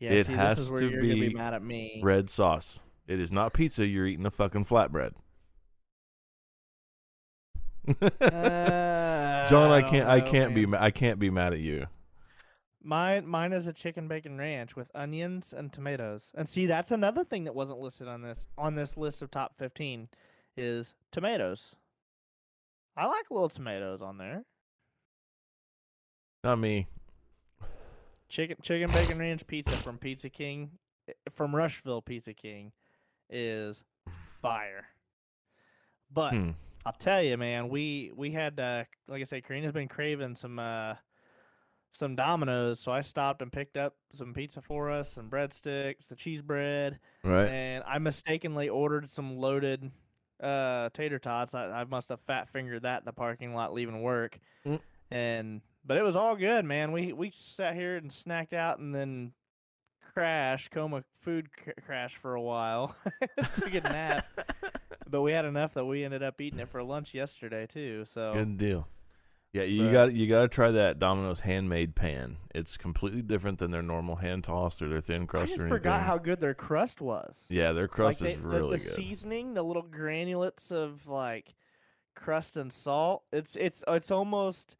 Yeah, 0.00 0.10
It 0.10 0.26
see, 0.26 0.32
has 0.34 0.56
this 0.58 0.66
is 0.66 0.70
where 0.70 0.80
to 0.80 0.88
you're 0.90 1.00
gonna 1.00 1.14
be 1.14 1.28
be 1.28 1.34
mad 1.34 1.54
at 1.54 1.62
me. 1.62 2.00
Red 2.02 2.28
sauce. 2.28 2.80
It 3.06 3.20
is 3.20 3.32
not 3.32 3.52
pizza. 3.52 3.86
You're 3.86 4.06
eating 4.06 4.26
a 4.26 4.30
fucking 4.30 4.64
flatbread. 4.66 5.12
Uh, 7.88 9.46
John, 9.48 9.70
I 9.70 9.82
can't. 9.82 10.08
I 10.08 10.20
know, 10.20 10.30
can't 10.30 10.54
be. 10.54 10.66
man. 10.66 10.80
ma- 10.80 10.86
I 10.86 10.90
can't 10.90 11.18
be 11.18 11.30
mad 11.30 11.52
at 11.52 11.58
you. 11.58 11.86
Mine, 12.84 13.26
mine 13.26 13.52
is 13.52 13.66
a 13.66 13.72
chicken 13.72 14.08
bacon 14.08 14.38
ranch 14.38 14.74
with 14.74 14.90
onions 14.94 15.52
and 15.56 15.72
tomatoes. 15.72 16.32
And 16.34 16.48
see, 16.48 16.66
that's 16.66 16.90
another 16.90 17.24
thing 17.24 17.44
that 17.44 17.54
wasn't 17.54 17.78
listed 17.78 18.08
on 18.08 18.22
this 18.22 18.44
on 18.58 18.74
this 18.74 18.96
list 18.96 19.22
of 19.22 19.30
top 19.30 19.56
fifteen, 19.58 20.08
is 20.56 20.94
tomatoes. 21.10 21.74
I 22.96 23.06
like 23.06 23.30
little 23.30 23.48
tomatoes 23.48 24.02
on 24.02 24.18
there. 24.18 24.44
Not 26.44 26.56
me. 26.56 26.88
Chicken 28.28 28.56
chicken 28.62 28.90
bacon 28.90 29.18
ranch 29.18 29.46
pizza 29.46 29.76
from 29.76 29.98
Pizza 29.98 30.28
King, 30.28 30.70
eh, 31.08 31.12
from 31.30 31.54
Rushville 31.54 32.02
Pizza 32.02 32.32
King, 32.32 32.72
is 33.30 33.82
fire. 34.40 34.84
But 36.10 36.32
Hmm. 36.34 36.50
I'll 36.84 36.92
tell 36.92 37.22
you, 37.22 37.36
man, 37.36 37.68
we 37.68 38.10
we 38.14 38.30
had 38.32 38.58
uh, 38.58 38.84
like 39.08 39.22
I 39.22 39.24
said, 39.24 39.44
Karina's 39.44 39.72
been 39.72 39.88
craving 39.88 40.36
some 40.36 40.58
uh 40.58 40.94
some 41.94 42.16
Domino's, 42.16 42.80
so 42.80 42.90
I 42.90 43.02
stopped 43.02 43.42
and 43.42 43.52
picked 43.52 43.76
up 43.76 43.94
some 44.14 44.32
pizza 44.32 44.62
for 44.62 44.90
us, 44.90 45.12
some 45.12 45.28
breadsticks, 45.28 46.08
the 46.08 46.16
cheese 46.16 46.40
bread, 46.40 46.98
Right. 47.22 47.48
and 47.48 47.84
I 47.86 47.98
mistakenly 47.98 48.68
ordered 48.70 49.10
some 49.10 49.36
loaded 49.36 49.90
uh 50.42 50.88
tater 50.94 51.18
tots. 51.18 51.54
I, 51.54 51.66
I 51.70 51.84
must 51.84 52.08
have 52.08 52.20
fat 52.22 52.48
fingered 52.48 52.82
that 52.82 53.02
in 53.02 53.04
the 53.04 53.12
parking 53.12 53.54
lot 53.54 53.72
leaving 53.74 54.02
work, 54.02 54.38
Mm. 54.66 54.80
and 55.10 55.60
but 55.84 55.96
it 55.98 56.02
was 56.02 56.16
all 56.16 56.34
good, 56.36 56.64
man. 56.64 56.92
We 56.92 57.12
we 57.12 57.30
sat 57.34 57.74
here 57.74 57.96
and 57.96 58.10
snacked 58.10 58.52
out, 58.54 58.78
and 58.78 58.94
then 58.94 59.32
crashed, 60.14 60.70
coma 60.70 61.04
food 61.20 61.48
cr- 61.52 61.70
crash 61.84 62.16
for 62.20 62.34
a 62.34 62.40
while. 62.42 62.94
Took 63.58 63.74
a 63.74 63.80
nap, 63.80 64.26
but 65.10 65.22
we 65.22 65.32
had 65.32 65.44
enough 65.44 65.74
that 65.74 65.84
we 65.84 66.04
ended 66.04 66.22
up 66.22 66.40
eating 66.40 66.58
it 66.60 66.68
for 66.68 66.82
lunch 66.82 67.14
yesterday 67.14 67.66
too. 67.66 68.04
So 68.12 68.34
Good 68.34 68.58
deal. 68.58 68.88
Yeah, 69.52 69.64
you 69.64 69.84
But- 69.84 69.92
got 69.92 70.12
you 70.14 70.28
got 70.28 70.42
to 70.42 70.48
try 70.48 70.70
that 70.70 70.98
Domino's 70.98 71.40
handmade 71.40 71.94
pan. 71.94 72.38
It's 72.54 72.76
completely 72.76 73.22
different 73.22 73.58
than 73.58 73.70
their 73.70 73.82
normal 73.82 74.16
hand 74.16 74.44
tossed 74.44 74.80
or 74.82 74.88
their 74.88 75.00
thin 75.02 75.22
I 75.22 75.26
crust 75.26 75.48
just 75.50 75.60
or 75.60 75.64
anything. 75.64 75.78
forgot 75.78 76.02
how 76.02 76.18
good 76.18 76.40
their 76.40 76.54
crust 76.54 77.00
was. 77.00 77.44
yeah, 77.48 77.72
their 77.72 77.88
crust 77.88 78.20
like 78.22 78.30
is 78.36 78.40
they- 78.40 78.42
really 78.46 78.78
the, 78.78 78.82
the 78.84 78.88
good. 78.90 78.94
seasoning, 78.96 79.54
the 79.54 79.62
little 79.62 79.82
granulates 79.84 80.72
of 80.72 81.06
like 81.06 81.54
crust 82.14 82.56
and 82.56 82.72
salt. 82.72 83.24
It's 83.32 83.56
it's 83.56 83.82
it's 83.86 84.10
almost 84.10 84.76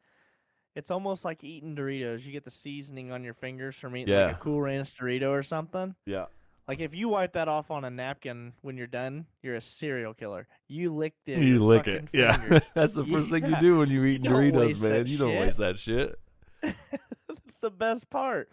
it's 0.75 0.91
almost 0.91 1.23
like 1.25 1.43
eating 1.43 1.75
Doritos. 1.75 2.25
You 2.25 2.31
get 2.31 2.43
the 2.43 2.51
seasoning 2.51 3.11
on 3.11 3.23
your 3.23 3.33
fingers 3.33 3.75
from 3.75 3.95
eating 3.95 4.13
like 4.13 4.35
a 4.35 4.39
Cool 4.39 4.61
Ranch 4.61 4.91
Dorito 4.97 5.29
or 5.29 5.43
something. 5.43 5.95
yeah. 6.05 6.25
Like 6.67 6.79
if 6.79 6.95
you 6.95 7.09
wipe 7.09 7.33
that 7.33 7.49
off 7.49 7.71
on 7.71 7.83
a 7.83 7.89
napkin 7.89 8.53
when 8.61 8.77
you're 8.77 8.87
done, 8.87 9.25
you're 9.41 9.55
a 9.55 9.61
serial 9.61 10.13
killer. 10.13 10.47
You 10.69 10.95
lick 10.95 11.13
it. 11.25 11.39
You 11.39 11.59
lick 11.65 11.87
it. 11.87 12.05
fucking 12.05 12.09
Yeah. 12.13 12.59
That's 12.73 12.93
the 12.93 13.03
first 13.03 13.29
thing 13.29 13.45
you 13.45 13.59
do 13.59 13.79
when 13.79 13.89
you 13.89 14.05
eat 14.05 14.23
You 14.23 14.29
Doritos, 14.29 14.79
man. 14.79 15.05
You 15.05 15.17
don't 15.17 15.35
waste 15.35 15.57
that 15.57 15.77
shit. 15.77 16.17
That's 16.61 17.59
the 17.61 17.69
best 17.69 18.09
part. 18.09 18.49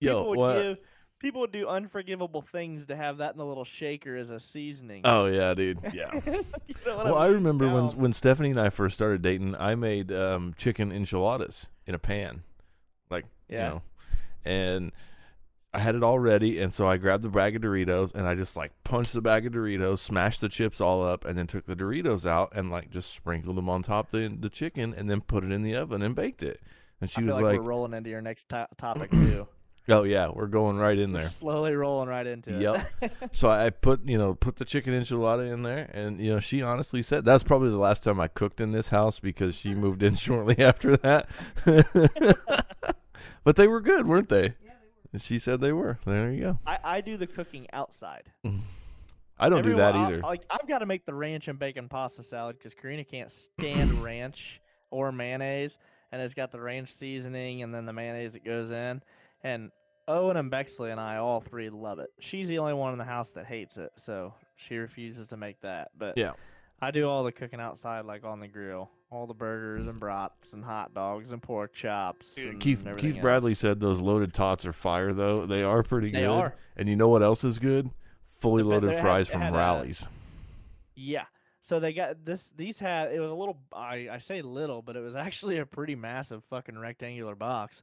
Yo, 0.00 0.10
people 0.10 0.30
would 0.30 0.38
what? 0.38 0.54
give 0.54 0.78
people 1.22 1.40
would 1.40 1.52
do 1.52 1.66
unforgivable 1.68 2.42
things 2.42 2.86
to 2.88 2.96
have 2.96 3.18
that 3.18 3.32
in 3.32 3.38
the 3.38 3.46
little 3.46 3.64
shaker 3.64 4.16
as 4.16 4.28
a 4.28 4.38
seasoning. 4.40 5.02
Oh 5.04 5.26
yeah, 5.26 5.54
dude. 5.54 5.78
Yeah. 5.94 6.10
You 6.26 6.74
know 6.84 6.96
well, 7.04 7.16
I 7.18 7.26
mean? 7.28 7.36
remember 7.36 7.72
when 7.72 7.86
when 7.96 8.12
Stephanie 8.12 8.50
and 8.50 8.60
I 8.60 8.68
first 8.70 8.94
started 8.96 9.22
dating, 9.22 9.54
I 9.54 9.74
made 9.76 10.12
um, 10.12 10.54
chicken 10.58 10.92
enchiladas 10.92 11.68
in 11.86 11.94
a 11.94 11.98
pan, 11.98 12.42
like 13.10 13.24
Yeah. 13.48 13.64
you 13.64 13.70
know, 13.70 13.82
and 14.44 14.92
I 15.74 15.78
had 15.78 15.94
it 15.94 16.02
all 16.02 16.18
ready, 16.18 16.60
and 16.60 16.74
so 16.74 16.86
I 16.86 16.98
grabbed 16.98 17.22
the 17.22 17.30
bag 17.30 17.56
of 17.56 17.62
Doritos 17.62 18.14
and 18.14 18.26
I 18.28 18.34
just 18.34 18.56
like 18.56 18.72
punched 18.84 19.14
the 19.14 19.22
bag 19.22 19.46
of 19.46 19.54
Doritos, 19.54 20.00
smashed 20.00 20.42
the 20.42 20.50
chips 20.50 20.82
all 20.82 21.02
up, 21.02 21.24
and 21.24 21.38
then 21.38 21.46
took 21.46 21.64
the 21.64 21.74
Doritos 21.74 22.26
out 22.26 22.52
and 22.54 22.70
like 22.70 22.90
just 22.90 23.10
sprinkled 23.14 23.56
them 23.56 23.70
on 23.70 23.82
top 23.82 24.10
the 24.10 24.34
the 24.38 24.50
chicken, 24.50 24.92
and 24.94 25.08
then 25.08 25.20
put 25.22 25.44
it 25.44 25.50
in 25.52 25.62
the 25.62 25.74
oven 25.76 26.02
and 26.02 26.14
baked 26.14 26.42
it. 26.42 26.60
And 27.00 27.08
she 27.08 27.16
I 27.16 27.24
feel 27.24 27.26
was 27.28 27.36
like, 27.36 27.44
like, 27.44 27.58
we're 27.60 27.62
rolling 27.64 27.94
into 27.94 28.10
your 28.10 28.20
next 28.20 28.48
to- 28.50 28.68
topic 28.76 29.10
too. 29.10 29.48
"Oh 29.88 30.02
yeah, 30.04 30.28
we're 30.32 30.46
going 30.46 30.76
right 30.76 30.98
in 30.98 31.12
We're 31.12 31.20
there." 31.22 31.28
slowly 31.30 31.74
rolling 31.74 32.08
right 32.08 32.26
into 32.26 32.52
Yep. 32.58 32.86
it. 33.02 33.12
Yep. 33.20 33.28
so 33.34 33.50
I 33.50 33.70
put, 33.70 34.04
you 34.04 34.16
know, 34.18 34.34
put 34.34 34.56
the 34.56 34.64
chicken 34.64 34.92
enchilada 34.94 35.52
in 35.52 35.62
there, 35.62 35.90
and 35.92 36.20
you 36.20 36.32
know, 36.34 36.40
she 36.40 36.62
honestly 36.62 37.02
said 37.02 37.24
that's 37.24 37.42
probably 37.44 37.70
the 37.70 37.76
last 37.78 38.02
time 38.02 38.20
I 38.20 38.28
cooked 38.28 38.60
in 38.60 38.72
this 38.72 38.88
house 38.88 39.18
because 39.18 39.54
she 39.54 39.74
moved 39.74 40.02
in 40.02 40.14
shortly 40.16 40.58
after 40.58 40.96
that. 40.98 41.28
but 43.44 43.56
they 43.56 43.66
were 43.66 43.80
good, 43.80 44.06
weren't 44.06 44.28
they? 44.28 44.42
Yeah, 44.42 44.50
they 44.64 44.72
And 45.14 45.22
She 45.22 45.38
said 45.38 45.60
they 45.60 45.72
were. 45.72 45.98
There 46.04 46.30
you 46.32 46.40
go. 46.40 46.58
I, 46.66 46.78
I 46.84 47.00
do 47.00 47.16
the 47.16 47.26
cooking 47.26 47.66
outside. 47.72 48.24
I 49.38 49.48
don't 49.48 49.60
Every 49.60 49.72
do 49.72 49.76
that 49.78 49.94
either. 49.96 50.16
I'll- 50.22 50.30
Like 50.30 50.42
I've 50.50 50.68
got 50.68 50.78
to 50.78 50.86
make 50.86 51.04
the 51.06 51.14
ranch 51.14 51.48
and 51.48 51.58
bacon 51.58 51.88
pasta 51.88 52.22
salad 52.22 52.58
because 52.58 52.74
Karina 52.74 53.04
can't 53.04 53.32
stand 53.32 54.02
ranch 54.04 54.60
or 54.90 55.10
mayonnaise, 55.10 55.76
and 56.12 56.20
it's 56.22 56.34
got 56.34 56.52
the 56.52 56.60
ranch 56.60 56.92
seasoning 56.94 57.62
and 57.62 57.74
then 57.74 57.86
the 57.86 57.92
mayonnaise 57.92 58.32
that 58.34 58.44
goes 58.44 58.70
in. 58.70 59.02
And 59.44 59.70
Owen 60.08 60.36
and 60.36 60.50
Bexley 60.50 60.90
and 60.90 61.00
I 61.00 61.16
all 61.16 61.40
three 61.40 61.70
love 61.70 61.98
it. 61.98 62.10
She's 62.20 62.48
the 62.48 62.58
only 62.58 62.74
one 62.74 62.92
in 62.92 62.98
the 62.98 63.04
house 63.04 63.30
that 63.32 63.46
hates 63.46 63.76
it, 63.76 63.90
so 64.04 64.34
she 64.56 64.76
refuses 64.76 65.26
to 65.28 65.36
make 65.36 65.60
that. 65.62 65.90
But 65.96 66.16
yeah. 66.18 66.32
I 66.80 66.90
do 66.90 67.08
all 67.08 67.22
the 67.22 67.30
cooking 67.32 67.60
outside, 67.60 68.04
like 68.04 68.24
on 68.24 68.40
the 68.40 68.48
grill, 68.48 68.90
all 69.10 69.26
the 69.28 69.34
burgers 69.34 69.86
and 69.86 69.98
brats 70.00 70.52
and 70.52 70.64
hot 70.64 70.92
dogs 70.94 71.30
and 71.30 71.40
pork 71.40 71.72
chops. 71.74 72.36
And 72.36 72.58
Keith 72.60 72.84
everything 72.86 73.12
Keith 73.12 73.22
Bradley 73.22 73.52
else. 73.52 73.60
said 73.60 73.78
those 73.78 74.00
loaded 74.00 74.34
tots 74.34 74.66
are 74.66 74.72
fire 74.72 75.12
though. 75.12 75.46
They 75.46 75.62
are 75.62 75.82
pretty 75.84 76.10
They 76.10 76.20
good. 76.22 76.28
are. 76.28 76.56
And 76.76 76.88
you 76.88 76.96
know 76.96 77.08
what 77.08 77.22
else 77.22 77.44
is 77.44 77.58
good? 77.60 77.88
Fully 78.40 78.64
loaded 78.64 78.90
they 78.90 78.94
had- 78.94 79.02
fries 79.02 79.28
they 79.28 79.32
from 79.32 79.42
had, 79.42 79.54
uh, 79.54 79.58
Rally's. 79.58 80.08
Yeah. 80.96 81.24
So 81.60 81.78
they 81.78 81.92
got 81.92 82.24
this. 82.24 82.42
These 82.56 82.80
had 82.80 83.12
it 83.12 83.20
was 83.20 83.30
a 83.30 83.34
little. 83.34 83.56
I 83.72 84.08
I 84.10 84.18
say 84.18 84.42
little, 84.42 84.82
but 84.82 84.96
it 84.96 85.00
was 85.00 85.14
actually 85.14 85.58
a 85.58 85.66
pretty 85.66 85.94
massive 85.94 86.42
fucking 86.50 86.76
rectangular 86.76 87.36
box, 87.36 87.82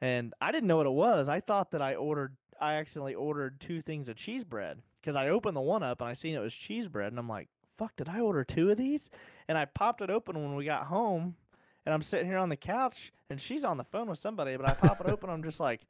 and 0.00 0.34
I 0.40 0.52
didn't 0.52 0.68
know 0.68 0.76
what 0.76 0.86
it 0.86 0.90
was. 0.90 1.28
I 1.28 1.40
thought 1.40 1.70
that 1.72 1.82
I 1.82 1.94
ordered. 1.94 2.36
I 2.60 2.74
accidentally 2.74 3.14
ordered 3.14 3.60
two 3.60 3.82
things 3.82 4.08
of 4.08 4.16
cheese 4.16 4.44
bread 4.44 4.80
because 5.00 5.16
I 5.16 5.28
opened 5.28 5.56
the 5.56 5.60
one 5.60 5.82
up 5.82 6.00
and 6.00 6.08
I 6.08 6.14
seen 6.14 6.34
it 6.34 6.40
was 6.40 6.54
cheese 6.54 6.88
bread, 6.88 7.12
and 7.12 7.18
I'm 7.18 7.28
like, 7.28 7.48
"Fuck! 7.76 7.96
Did 7.96 8.08
I 8.08 8.20
order 8.20 8.44
two 8.44 8.70
of 8.70 8.78
these?" 8.78 9.10
And 9.48 9.56
I 9.58 9.64
popped 9.64 10.00
it 10.00 10.10
open 10.10 10.42
when 10.42 10.56
we 10.56 10.64
got 10.64 10.86
home, 10.86 11.36
and 11.84 11.94
I'm 11.94 12.02
sitting 12.02 12.26
here 12.26 12.38
on 12.38 12.48
the 12.48 12.56
couch, 12.56 13.12
and 13.30 13.40
she's 13.40 13.64
on 13.64 13.76
the 13.76 13.84
phone 13.84 14.08
with 14.08 14.18
somebody, 14.18 14.56
but 14.56 14.68
I 14.68 14.74
pop 14.74 15.00
it 15.00 15.06
open, 15.06 15.30
I'm 15.30 15.42
just 15.42 15.60
like, 15.60 15.82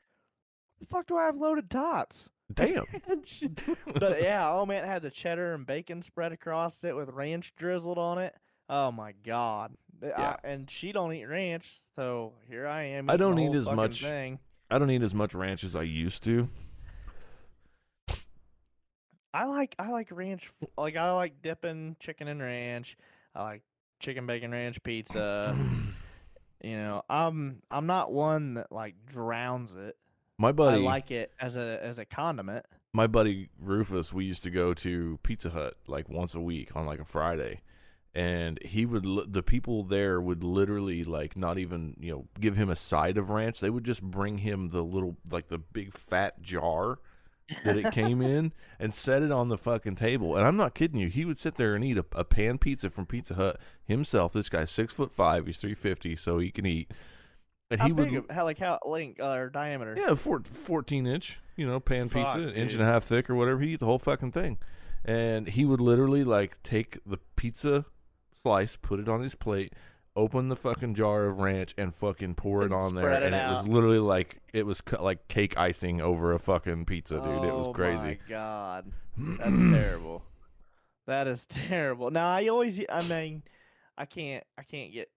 "The 0.80 0.86
fuck 0.86 1.06
do 1.06 1.16
I 1.16 1.26
have 1.26 1.36
loaded 1.36 1.70
tots?" 1.70 2.30
Damn. 2.54 2.84
But 3.94 4.22
yeah, 4.22 4.50
oh 4.50 4.66
man, 4.66 4.84
it 4.84 4.88
had 4.88 5.02
the 5.02 5.10
cheddar 5.10 5.54
and 5.54 5.66
bacon 5.66 6.02
spread 6.02 6.32
across 6.32 6.84
it 6.84 6.94
with 6.94 7.08
ranch 7.10 7.54
drizzled 7.56 7.98
on 7.98 8.18
it. 8.18 8.34
Oh 8.68 8.90
my 8.92 9.12
god, 9.24 9.74
I- 10.02 10.06
Yeah. 10.06 10.36
and 10.44 10.70
she 10.70 10.92
don't 10.92 11.12
eat 11.12 11.24
ranch, 11.26 11.68
so 11.94 12.32
here 12.48 12.66
I 12.66 12.82
am. 12.84 13.08
I 13.10 13.16
don't 13.16 13.38
eat 13.38 13.54
as 13.54 13.68
much- 13.70 14.02
Thing. 14.02 14.38
I 14.70 14.78
don't 14.78 14.90
eat 14.90 15.02
as 15.02 15.14
much 15.14 15.34
ranch 15.34 15.62
as 15.64 15.76
I 15.76 15.82
used 15.82 16.22
to. 16.24 16.48
I 19.34 19.44
like 19.44 19.74
I 19.78 19.90
like 19.90 20.08
ranch. 20.10 20.48
Like 20.78 20.96
I 20.96 21.12
like 21.12 21.42
dipping 21.42 21.96
chicken 22.00 22.26
in 22.28 22.40
ranch. 22.40 22.96
I 23.34 23.42
like 23.42 23.62
chicken 24.00 24.26
bacon 24.26 24.50
ranch 24.50 24.82
pizza. 24.82 25.54
you 26.64 26.76
know, 26.76 27.02
I'm 27.10 27.60
I'm 27.70 27.86
not 27.86 28.12
one 28.12 28.54
that 28.54 28.72
like 28.72 28.94
drowns 29.06 29.74
it. 29.76 29.96
My 30.38 30.52
buddy, 30.52 30.76
I 30.82 30.84
like 30.86 31.10
it 31.10 31.32
as 31.40 31.56
a 31.56 31.78
as 31.82 31.98
a 31.98 32.04
condiment. 32.04 32.64
my 32.94 33.06
buddy 33.06 33.50
Rufus, 33.60 34.12
we 34.12 34.24
used 34.24 34.42
to 34.44 34.50
go 34.50 34.72
to 34.74 35.18
Pizza 35.22 35.50
Hut 35.50 35.74
like 35.86 36.08
once 36.08 36.34
a 36.34 36.40
week 36.40 36.74
on 36.74 36.86
like 36.86 36.98
a 37.00 37.04
Friday, 37.04 37.60
and 38.16 38.58
he 38.62 38.86
would 38.86 39.04
li- 39.04 39.26
the 39.28 39.42
people 39.42 39.82
there 39.84 40.20
would 40.20 40.42
literally 40.42 41.04
like 41.04 41.36
not 41.36 41.58
even 41.58 41.94
you 42.00 42.10
know 42.12 42.24
give 42.40 42.56
him 42.56 42.70
a 42.70 42.76
side 42.76 43.18
of 43.18 43.28
ranch. 43.30 43.60
They 43.60 43.68
would 43.70 43.84
just 43.84 44.02
bring 44.02 44.38
him 44.38 44.70
the 44.70 44.82
little 44.82 45.16
like 45.30 45.48
the 45.48 45.58
big 45.58 45.92
fat 45.92 46.40
jar 46.40 46.98
that 47.64 47.76
it 47.76 47.92
came 47.92 48.22
in 48.22 48.52
and 48.80 48.94
set 48.94 49.22
it 49.22 49.30
on 49.30 49.48
the 49.48 49.58
fucking 49.58 49.96
table. 49.96 50.34
And 50.36 50.46
I'm 50.46 50.56
not 50.56 50.74
kidding 50.74 50.98
you. 50.98 51.08
He 51.08 51.24
would 51.24 51.38
sit 51.38 51.56
there 51.56 51.74
and 51.74 51.84
eat 51.84 51.98
a, 51.98 52.04
a 52.12 52.24
pan 52.24 52.56
pizza 52.58 52.88
from 52.90 53.04
Pizza 53.06 53.34
Hut 53.34 53.60
himself. 53.84 54.32
This 54.32 54.48
guy's 54.48 54.70
six 54.70 54.94
foot 54.94 55.12
five. 55.12 55.46
He's 55.46 55.58
three 55.58 55.74
fifty, 55.74 56.16
so 56.16 56.38
he 56.38 56.50
can 56.50 56.64
eat. 56.66 56.90
And 57.70 57.80
How 57.80 57.86
he 57.88 57.92
would 57.92 58.08
big? 58.08 58.16
of- 58.18 58.30
how 58.30 58.44
like 58.44 58.58
how 58.58 58.78
length 58.86 59.20
uh, 59.20 59.26
or 59.36 59.50
diameter? 59.50 59.94
yeah, 59.98 60.14
four, 60.14 60.40
14 60.42 61.06
inch, 61.06 61.38
you 61.56 61.66
know, 61.66 61.80
pan 61.80 62.08
Fuck, 62.08 62.34
pizza, 62.34 62.48
an 62.48 62.54
inch 62.54 62.70
dude. 62.70 62.80
and 62.80 62.88
a 62.88 62.92
half 62.92 63.04
thick 63.04 63.28
or 63.28 63.34
whatever. 63.34 63.60
He 63.60 63.74
eat 63.74 63.80
the 63.80 63.86
whole 63.86 63.98
fucking 63.98 64.32
thing. 64.32 64.56
And 65.04 65.48
he 65.48 65.64
would 65.64 65.80
literally 65.80 66.24
like 66.24 66.62
take 66.62 66.98
the 67.04 67.18
pizza 67.36 67.84
slice, 68.42 68.76
put 68.76 69.00
it 69.00 69.08
on 69.08 69.20
his 69.22 69.34
plate, 69.34 69.72
open 70.14 70.48
the 70.48 70.56
fucking 70.56 70.94
jar 70.94 71.26
of 71.26 71.38
ranch, 71.38 71.74
and 71.76 71.94
fucking 71.94 72.34
pour 72.34 72.62
it 72.62 72.66
And 72.66 72.74
on 72.74 72.94
there. 72.94 73.04
spread 73.04 73.22
it 73.22 73.26
and 73.26 73.34
it 73.34 73.48
was 73.48 73.58
out. 73.58 73.68
literally 73.68 73.98
like 73.98 74.40
it 74.52 74.64
was 74.64 74.80
cu- 74.80 75.02
like 75.02 75.28
cake 75.28 75.56
icing 75.58 76.00
over 76.00 76.32
a 76.32 76.38
fucking 76.38 76.84
pizza, 76.86 77.16
dude. 77.16 77.44
it 77.44 77.54
was 77.54 77.68
Oh 77.68 77.72
crazy. 77.72 78.02
my 78.04 78.18
god, 78.28 78.92
that's 79.18 79.50
terrible. 79.50 80.22
That 81.06 81.26
is 81.28 81.44
terrible. 81.48 82.10
Now 82.10 82.28
I 82.28 82.48
always, 82.48 82.80
I 82.90 83.02
mean, 83.04 83.42
I 83.96 84.06
can't, 84.06 84.42
I 84.58 84.62
can't 84.64 84.92
get 84.92 85.08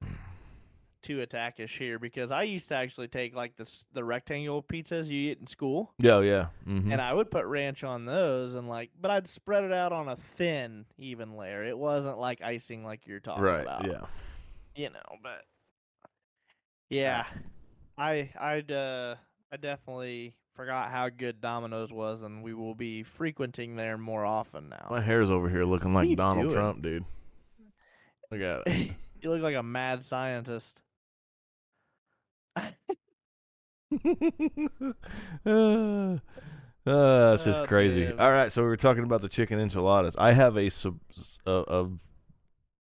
too 1.02 1.22
attackish 1.22 1.78
here 1.78 1.98
because 2.00 2.32
I 2.32 2.44
used 2.44 2.68
to 2.70 2.76
actually 2.76 3.08
take 3.08 3.36
like 3.36 3.56
the 3.58 3.70
the 3.94 4.04
rectangle 4.04 4.62
pizzas 4.64 5.08
you 5.08 5.32
eat 5.32 5.38
in 5.40 5.48
school, 5.48 5.94
Yeah, 6.00 6.20
yeah. 6.22 6.48
hmm 6.66 6.92
and 6.92 7.02
I 7.02 7.14
would 7.14 7.32
put 7.32 7.46
ranch 7.46 7.84
on 7.84 8.06
those, 8.06 8.54
and 8.56 8.68
like, 8.68 8.92
but 9.00 9.12
I'd 9.12 9.28
spread 9.28 9.64
it 9.64 9.74
out 9.74 9.92
on 9.92 10.10
a 10.10 10.18
thin, 10.38 10.86
even 10.98 11.36
layer. 11.36 11.64
It 11.64 11.78
wasn't 11.78 12.18
like 12.18 12.42
icing 12.42 12.84
like 12.84 13.08
you're 13.08 13.20
talking 13.20 13.44
right. 13.44 13.62
about. 13.62 13.86
Yeah. 13.86 14.06
you 14.76 14.90
know, 14.90 15.18
but 15.24 15.46
yeah, 16.90 17.26
I 17.98 18.30
I'd 18.40 18.72
uh 18.72 19.16
I 19.52 19.58
definitely 19.58 20.36
forgot 20.56 20.92
how 20.92 21.10
good 21.10 21.40
Domino's 21.40 21.92
was, 21.92 22.22
and 22.22 22.44
we 22.44 22.54
will 22.54 22.76
be 22.76 23.04
frequenting 23.04 23.76
there 23.76 23.98
more 23.98 24.26
often 24.26 24.70
now. 24.70 24.88
My 24.90 25.02
hair's 25.02 25.30
over 25.30 25.50
here 25.50 25.64
looking 25.64 25.94
like 25.94 26.14
Donald 26.18 26.48
doing? 26.48 26.56
Trump, 26.56 26.82
dude. 26.82 27.06
Look 28.32 28.42
at 28.42 28.68
it. 28.68 28.92
you 29.22 29.30
look 29.32 29.42
like 29.42 29.56
a 29.56 29.64
mad 29.64 30.04
scientist. 30.06 30.82
Uh, 35.46 36.18
uh, 36.86 37.32
that's 37.32 37.44
just 37.44 37.62
Oh, 37.62 37.66
crazy. 37.68 38.06
damn. 38.06 38.20
All 38.20 38.32
right, 38.32 38.52
so 38.52 38.62
we 38.62 38.68
were 38.68 38.78
talking 38.78 39.04
about 39.04 39.22
the 39.22 39.30
chicken 39.30 39.60
enchiladas. 39.60 40.16
I 40.18 40.34
have 40.34 40.58
a 40.58 40.70
sub, 40.70 41.00
a, 41.46 41.64
a 41.68 41.90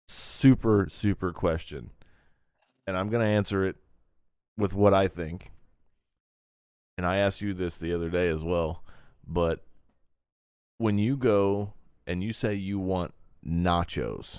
super 0.09 0.87
super 0.91 1.33
question, 1.33 1.91
and 2.87 2.97
I'm 2.97 3.09
gonna 3.09 3.25
answer 3.25 3.65
it 3.65 3.77
with 4.57 4.75
what 4.75 4.95
I 4.95 5.09
think. 5.09 5.51
And 6.97 7.05
I 7.07 7.17
asked 7.17 7.41
you 7.41 7.55
this 7.55 7.79
the 7.79 7.93
other 7.93 8.09
day 8.09 8.29
as 8.29 8.43
well, 8.45 8.85
but 9.27 9.65
when 10.79 10.97
you 10.99 11.17
go 11.17 11.73
and 12.07 12.23
you 12.23 12.33
say 12.33 12.55
you 12.55 12.79
want 12.79 13.15
nachos, 13.45 14.39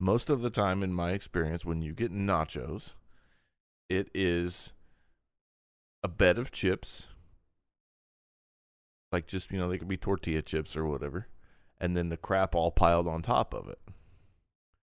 most 0.00 0.30
of 0.30 0.40
the 0.40 0.50
time, 0.50 0.82
in 0.82 0.92
my 0.92 1.12
experience, 1.12 1.64
when 1.64 1.80
you 1.80 1.92
get 1.92 2.12
nachos, 2.12 2.92
it 3.88 4.08
is 4.14 4.72
a 6.02 6.08
bed 6.08 6.38
of 6.38 6.50
chips, 6.52 7.06
like 9.12 9.26
just 9.26 9.50
you 9.50 9.58
know 9.58 9.68
they 9.68 9.78
could 9.78 9.88
be 9.88 9.96
tortilla 9.96 10.42
chips 10.42 10.76
or 10.76 10.84
whatever, 10.84 11.26
and 11.80 11.96
then 11.96 12.08
the 12.08 12.16
crap 12.16 12.54
all 12.54 12.70
piled 12.70 13.08
on 13.08 13.22
top 13.22 13.54
of 13.54 13.68
it. 13.68 13.78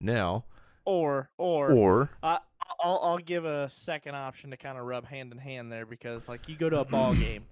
Now, 0.00 0.44
Or 0.84 1.30
or 1.38 1.72
or 1.72 2.10
I 2.22 2.38
I'll 2.82 3.00
I'll 3.02 3.18
give 3.18 3.44
a 3.44 3.68
second 3.70 4.14
option 4.14 4.50
to 4.50 4.56
kind 4.56 4.78
of 4.78 4.84
rub 4.84 5.06
hand 5.06 5.32
in 5.32 5.38
hand 5.38 5.70
there 5.72 5.86
because 5.86 6.28
like 6.28 6.48
you 6.48 6.56
go 6.56 6.68
to 6.68 6.80
a 6.80 6.84
ball 6.84 7.14
game, 7.18 7.44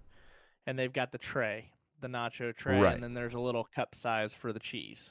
and 0.67 0.79
they've 0.79 0.93
got 0.93 1.13
the 1.13 1.19
tray, 1.19 1.71
the 2.01 2.09
nacho 2.09 2.55
tray, 2.55 2.81
Right. 2.81 2.95
and 2.95 3.03
then 3.03 3.15
there's 3.15 3.35
a 3.35 3.41
little 3.41 3.65
cup 3.75 3.95
size 3.95 4.33
for 4.33 4.53
the 4.53 4.61
cheese, 4.61 5.11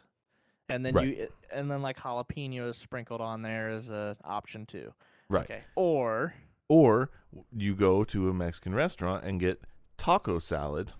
and 0.67 0.85
then 0.85 0.93
Right. 0.93 1.07
you 1.17 1.27
and 1.51 1.69
then 1.71 1.81
like 1.81 1.97
jalapenos 1.97 2.75
sprinkled 2.75 3.21
on 3.21 3.41
there 3.41 3.69
as 3.69 3.89
a 3.89 4.15
option 4.23 4.65
too. 4.65 4.93
Right, 5.29 5.45
Okay. 5.45 5.63
Or 5.75 6.33
or 6.67 7.11
you 7.55 7.75
go 7.75 8.03
to 8.05 8.29
a 8.29 8.33
Mexican 8.33 8.75
restaurant 8.75 9.23
and 9.23 9.39
get 9.39 9.63
taco 9.97 10.39
salad, 10.39 10.91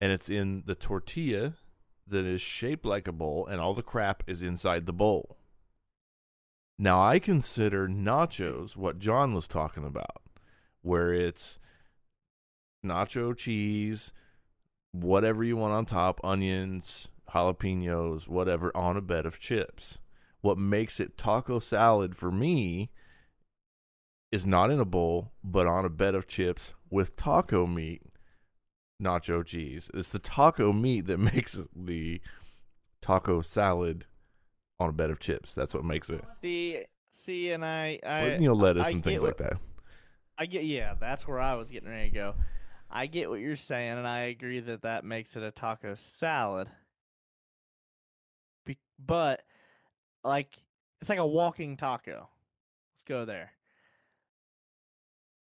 and 0.00 0.12
it's 0.12 0.28
in 0.28 0.62
the 0.66 0.74
tortilla 0.74 1.54
that 2.06 2.24
is 2.24 2.40
shaped 2.40 2.84
like 2.84 3.08
a 3.08 3.12
bowl, 3.12 3.46
and 3.46 3.60
all 3.60 3.74
the 3.74 3.82
crap 3.82 4.22
is 4.26 4.42
inside 4.42 4.86
the 4.86 4.92
bowl. 4.92 5.36
Now 6.78 7.02
I 7.02 7.18
consider 7.18 7.88
nachos 7.88 8.76
what 8.76 8.98
John 8.98 9.32
was 9.34 9.48
talking 9.48 9.84
about, 9.84 10.22
where 10.82 11.12
it's 11.12 11.58
nacho 12.84 13.36
cheese, 13.36 14.12
whatever 14.92 15.44
you 15.44 15.56
want 15.56 15.72
on 15.72 15.86
top, 15.86 16.20
onions, 16.24 17.08
jalapenos, 17.30 18.28
whatever, 18.28 18.76
on 18.76 18.96
a 18.96 19.00
bed 19.00 19.24
of 19.26 19.38
chips. 19.38 19.98
What 20.40 20.58
makes 20.58 21.00
it 21.00 21.16
taco 21.16 21.58
salad 21.58 22.16
for 22.16 22.30
me 22.30 22.90
is 24.34 24.44
not 24.44 24.70
in 24.70 24.80
a 24.80 24.84
bowl, 24.84 25.30
but 25.44 25.66
on 25.66 25.84
a 25.84 25.88
bed 25.88 26.14
of 26.14 26.26
chips 26.26 26.72
with 26.90 27.14
taco 27.14 27.66
meat, 27.66 28.02
nacho 29.00 29.44
cheese. 29.46 29.88
It's 29.94 30.08
the 30.08 30.18
taco 30.18 30.72
meat 30.72 31.06
that 31.06 31.18
makes 31.32 31.56
the 31.74 32.20
taco 33.00 33.40
salad 33.42 34.06
on 34.80 34.88
a 34.88 34.92
bed 34.92 35.10
of 35.10 35.20
chips. 35.20 35.54
That's 35.54 35.72
what 35.74 35.84
makes 35.84 36.10
it. 36.10 36.24
see 36.42 36.82
see 37.12 37.52
and 37.52 37.64
I 37.64 38.00
I 38.04 38.22
With, 38.24 38.40
you 38.40 38.48
know, 38.48 38.54
lettuce 38.54 38.86
I 38.86 38.90
and 38.90 39.04
things 39.04 39.22
what- 39.22 39.38
like 39.40 39.50
that. 39.50 39.58
I 40.36 40.46
get 40.46 40.64
yeah, 40.64 40.94
that's 40.98 41.28
where 41.28 41.38
I 41.38 41.54
was 41.54 41.70
getting 41.70 41.88
ready 41.88 42.08
to 42.10 42.14
go. 42.14 42.34
I 42.90 43.06
get 43.06 43.30
what 43.30 43.38
you're 43.38 43.54
saying, 43.54 43.98
and 43.98 44.06
I 44.06 44.22
agree 44.22 44.58
that 44.58 44.82
that 44.82 45.04
makes 45.04 45.36
it 45.36 45.44
a 45.44 45.52
taco 45.52 45.94
salad. 45.94 46.68
Be- 48.66 48.78
but 48.98 49.42
like 50.24 50.48
it's 51.00 51.08
like 51.08 51.20
a 51.20 51.26
walking 51.26 51.76
taco. 51.76 52.28
Let's 52.92 53.02
go 53.06 53.24
there. 53.24 53.52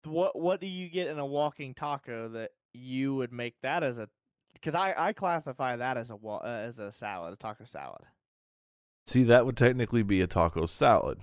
What 0.04 0.38
what 0.38 0.60
do 0.60 0.68
you 0.68 0.90
get 0.90 1.08
in 1.08 1.20
a 1.20 1.26
walking 1.26 1.74
taco 1.74 2.30
that 2.30 2.52
you 2.74 3.16
would 3.16 3.32
make 3.32 3.56
that 3.62 3.84
as 3.84 3.98
a? 3.98 4.10
Because 4.54 4.76
I 4.76 4.94
I 4.98 5.14
classify 5.14 5.76
that 5.76 5.98
as 5.98 6.10
a 6.10 6.16
uh, 6.16 6.40
as 6.44 6.80
a 6.80 6.92
salad, 6.92 7.34
a 7.34 7.36
taco 7.36 7.66
salad. 7.66 8.02
See, 9.08 9.24
that 9.24 9.46
would 9.46 9.58
technically 9.58 10.04
be 10.04 10.22
a 10.22 10.28
taco 10.28 10.66
salad 10.66 11.20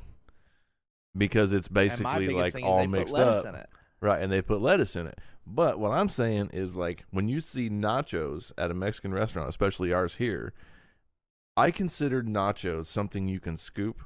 because 1.16 1.52
it's 1.52 1.68
basically 1.68 2.28
like 2.28 2.56
all 2.62 2.86
mixed 2.86 3.14
up. 3.14 3.68
Right, 4.00 4.22
and 4.22 4.30
they 4.30 4.42
put 4.42 4.60
lettuce 4.60 4.94
in 4.94 5.08
it. 5.08 5.18
But 5.44 5.80
what 5.80 5.90
I'm 5.90 6.08
saying 6.08 6.50
is 6.52 6.76
like 6.76 7.04
when 7.10 7.28
you 7.28 7.40
see 7.40 7.68
nachos 7.68 8.52
at 8.56 8.70
a 8.70 8.74
Mexican 8.74 9.12
restaurant, 9.12 9.48
especially 9.48 9.92
ours 9.92 10.14
here, 10.14 10.52
I 11.56 11.72
consider 11.72 12.22
nachos 12.22 12.86
something 12.86 13.26
you 13.26 13.40
can 13.40 13.56
scoop 13.56 14.02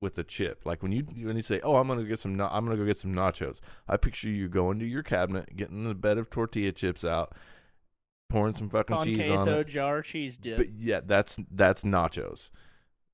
with 0.00 0.18
a 0.18 0.24
chip. 0.24 0.62
Like 0.64 0.82
when 0.82 0.92
you 0.92 1.02
when 1.26 1.36
you 1.36 1.42
say, 1.42 1.60
"Oh, 1.62 1.76
I'm 1.76 1.86
gonna 1.88 2.04
get 2.04 2.20
some, 2.20 2.34
na- 2.34 2.48
I'm 2.50 2.64
gonna 2.64 2.76
go 2.76 2.84
get 2.84 2.98
some 2.98 3.12
nachos," 3.14 3.60
I 3.88 3.96
picture 3.96 4.28
you 4.30 4.48
going 4.48 4.78
to 4.78 4.86
your 4.86 5.02
cabinet, 5.02 5.56
getting 5.56 5.84
the 5.84 5.94
bed 5.94 6.18
of 6.18 6.30
tortilla 6.30 6.72
chips 6.72 7.04
out, 7.04 7.34
pouring 8.28 8.54
some 8.54 8.68
fucking 8.70 8.96
Con 8.96 9.06
cheese 9.06 9.30
on 9.30 9.36
queso 9.36 9.60
it. 9.60 9.68
jar 9.68 10.02
cheese 10.02 10.36
dip. 10.36 10.56
But 10.56 10.70
yeah, 10.70 11.00
that's 11.04 11.36
that's 11.50 11.82
nachos. 11.82 12.50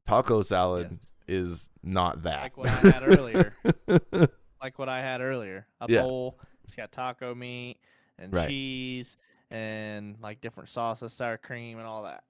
Taco 0.06 0.42
salad 0.42 0.98
Yes. 1.26 1.36
is 1.42 1.70
not 1.82 2.22
that. 2.22 2.42
Like 2.42 2.56
what 2.56 2.68
I 2.68 2.90
had 2.90 3.02
earlier. 3.02 3.56
like 4.62 4.78
what 4.78 4.88
I 4.88 5.00
had 5.00 5.20
earlier. 5.20 5.66
A 5.80 5.86
Yeah. 5.90 6.02
bowl. 6.02 6.38
It's 6.64 6.74
got 6.74 6.92
taco 6.92 7.34
meat 7.34 7.78
and 8.18 8.32
Right. 8.32 8.48
cheese 8.48 9.16
and 9.50 10.16
like 10.20 10.40
different 10.40 10.68
sauces, 10.68 11.12
sour 11.12 11.36
cream, 11.36 11.78
and 11.78 11.86
all 11.86 12.04
that. 12.04 12.22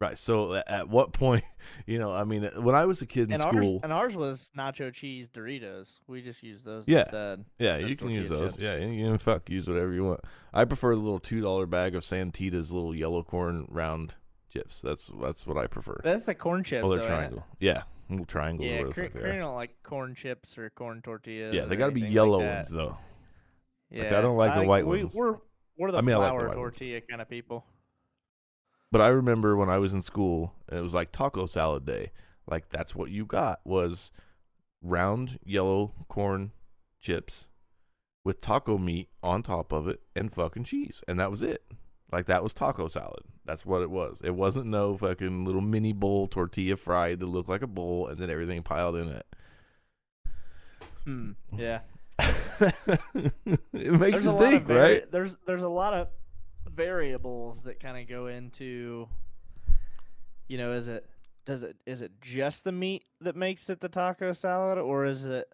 Right. 0.00 0.18
So 0.18 0.54
at 0.54 0.88
what 0.88 1.12
point, 1.12 1.44
you 1.86 1.98
know, 1.98 2.12
I 2.12 2.24
mean, 2.24 2.42
when 2.56 2.74
I 2.74 2.84
was 2.84 3.00
a 3.00 3.06
kid 3.06 3.28
in 3.28 3.34
And 3.34 3.42
ours, 3.42 3.54
school, 3.56 3.80
and 3.82 3.92
ours 3.92 4.16
was 4.16 4.50
nacho 4.58 4.92
cheese 4.92 5.28
Doritos. 5.28 5.88
We 6.08 6.20
just 6.20 6.42
used 6.42 6.64
those 6.64 6.84
Yeah. 6.86 7.00
instead. 7.00 7.44
yeah, 7.58 7.76
you 7.78 7.96
can 7.96 8.10
use 8.10 8.28
those. 8.28 8.52
chips. 8.52 8.62
Yeah, 8.62 8.76
you 8.76 9.04
can 9.06 9.18
fuck 9.18 9.48
use 9.48 9.66
whatever 9.68 9.92
you 9.92 10.04
want. 10.04 10.20
I 10.52 10.64
prefer 10.64 10.94
the 10.94 11.00
little 11.00 11.20
two 11.20 11.40
dollar 11.40 11.66
bag 11.66 11.94
of 11.94 12.04
Santitas 12.04 12.70
little 12.72 12.94
yellow 12.94 13.22
corn 13.22 13.66
round 13.70 14.14
chips. 14.52 14.80
That's 14.80 15.10
that's 15.22 15.46
what 15.46 15.56
I 15.56 15.68
prefer. 15.68 16.00
That's 16.04 16.26
the 16.26 16.34
corn 16.34 16.64
chips. 16.64 16.84
oh, 16.84 16.90
they're 16.90 16.98
though, 17.00 17.06
triangle. 17.06 17.46
Yeah, 17.60 17.82
little 18.10 18.26
triangles. 18.26 18.68
Yeah, 18.68 18.76
Karina, 18.78 18.88
fuck 18.94 19.12
they 19.12 19.18
are. 19.20 19.22
Karina 19.22 19.38
don't 19.40 19.54
like 19.54 19.76
corn 19.84 20.14
chips 20.16 20.58
or 20.58 20.70
corn 20.70 21.02
tortillas. 21.02 21.54
Yeah, 21.54 21.64
they 21.66 21.76
got 21.76 21.86
to 21.86 21.92
be 21.92 22.00
yellow 22.02 22.38
like 22.40 22.54
ones 22.56 22.68
though. 22.68 22.98
Yeah, 23.90 24.04
Like, 24.04 24.12
I 24.12 24.20
don't 24.22 24.36
like 24.36 24.60
the 24.60 24.66
white 24.66 24.86
we, 24.86 25.04
ones. 25.04 25.14
We're 25.14 25.36
we're 25.78 25.92
the 25.92 25.98
I 25.98 26.00
mean, 26.02 26.14
I 26.16 26.18
like 26.18 26.26
the 26.32 26.34
flour 26.38 26.46
ones. 26.48 26.56
tortilla 26.56 27.00
kind 27.00 27.22
of 27.22 27.28
people. 27.30 27.64
But 28.94 29.00
I 29.00 29.08
remember 29.08 29.56
when 29.56 29.68
I 29.68 29.78
was 29.78 29.92
in 29.92 30.02
school, 30.02 30.52
it 30.70 30.80
was 30.80 30.94
like 30.94 31.10
taco 31.10 31.46
salad 31.46 31.84
day. 31.84 32.12
Like 32.48 32.68
that's 32.70 32.94
what 32.94 33.10
you 33.10 33.26
got 33.26 33.58
was 33.64 34.12
round 34.80 35.40
yellow 35.44 35.94
corn 36.06 36.52
chips 37.00 37.48
with 38.24 38.40
taco 38.40 38.78
meat 38.78 39.08
on 39.20 39.42
top 39.42 39.72
of 39.72 39.88
it 39.88 40.02
and 40.14 40.32
fucking 40.32 40.62
cheese, 40.62 41.02
and 41.08 41.18
that 41.18 41.28
was 41.28 41.42
it. 41.42 41.64
Like 42.12 42.26
that 42.26 42.44
was 42.44 42.52
taco 42.52 42.86
salad. 42.86 43.24
That's 43.44 43.66
what 43.66 43.82
it 43.82 43.90
was. 43.90 44.20
It 44.22 44.36
wasn't 44.36 44.66
no 44.66 44.96
fucking 44.96 45.44
little 45.44 45.60
mini 45.60 45.92
bowl 45.92 46.28
tortilla 46.28 46.76
fried 46.76 47.18
to 47.18 47.26
look 47.26 47.48
like 47.48 47.62
a 47.62 47.66
bowl 47.66 48.06
and 48.06 48.16
then 48.16 48.30
everything 48.30 48.62
piled 48.62 48.94
in 48.94 49.08
it. 49.08 49.26
Hmm. 51.02 51.30
Yeah. 51.52 51.80
it 52.20 53.32
makes 53.72 53.72
there's 53.72 54.24
you 54.24 54.38
think, 54.38 54.66
vari- 54.66 54.78
right? 54.78 55.10
There's 55.10 55.36
there's 55.46 55.64
a 55.64 55.68
lot 55.68 55.94
of 55.94 56.06
variables 56.68 57.62
that 57.62 57.80
kind 57.80 57.98
of 58.00 58.08
go 58.08 58.26
into. 58.26 59.08
You 60.48 60.58
know, 60.58 60.72
is 60.72 60.88
it 60.88 61.08
does 61.46 61.62
it 61.62 61.76
is 61.86 62.02
it 62.02 62.12
just 62.20 62.64
the 62.64 62.72
meat 62.72 63.04
that 63.20 63.36
makes 63.36 63.68
it 63.70 63.80
the 63.80 63.88
taco 63.88 64.32
salad, 64.32 64.78
or 64.78 65.06
is 65.06 65.24
it 65.24 65.48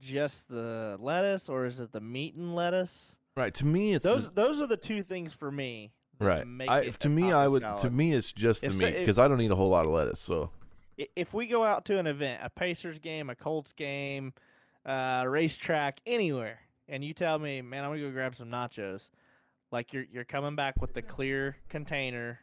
just 0.00 0.48
the 0.48 0.96
lettuce, 1.00 1.48
or 1.48 1.66
is 1.66 1.80
it 1.80 1.92
the 1.92 2.00
meat 2.00 2.34
and 2.34 2.54
lettuce? 2.54 3.16
Right. 3.36 3.54
To 3.54 3.66
me, 3.66 3.94
it's 3.94 4.04
Those 4.04 4.30
those 4.32 4.60
are 4.60 4.66
the 4.66 4.76
two 4.76 5.02
things 5.02 5.32
for 5.32 5.50
me. 5.50 5.92
that 6.18 6.24
right. 6.26 6.46
I, 6.68 6.88
to 6.88 7.08
me, 7.08 7.32
I 7.32 7.46
would. 7.46 7.62
To 7.80 7.90
me, 7.90 8.14
it's 8.14 8.32
just 8.32 8.62
the 8.62 8.72
so- 8.72 8.78
meat 8.78 8.98
because 8.98 9.18
I 9.18 9.28
don't 9.28 9.40
eat 9.40 9.50
a 9.50 9.56
whole 9.56 9.70
lot 9.70 9.86
of 9.86 9.92
lettuce. 9.92 10.20
So 10.20 10.50
if 11.16 11.32
we 11.32 11.46
go 11.46 11.64
out 11.64 11.84
to 11.86 11.98
an 11.98 12.06
event, 12.06 12.40
a 12.42 12.50
Pacers 12.50 12.98
game, 12.98 13.30
a 13.30 13.34
Colts 13.34 13.72
game, 13.72 14.32
uh, 14.84 15.24
racetrack, 15.26 16.00
anywhere, 16.06 16.60
and 16.88 17.04
you 17.04 17.14
tell 17.14 17.38
me, 17.38 17.62
man, 17.62 17.84
I'm 17.84 17.90
gonna 17.90 18.02
go 18.02 18.10
grab 18.10 18.34
some 18.36 18.48
nachos, 18.48 19.10
like 19.72 19.92
you're 19.92 20.04
you're 20.12 20.24
coming 20.24 20.56
back 20.56 20.80
with 20.80 20.94
the 20.94 21.02
clear 21.02 21.56
container 21.68 22.40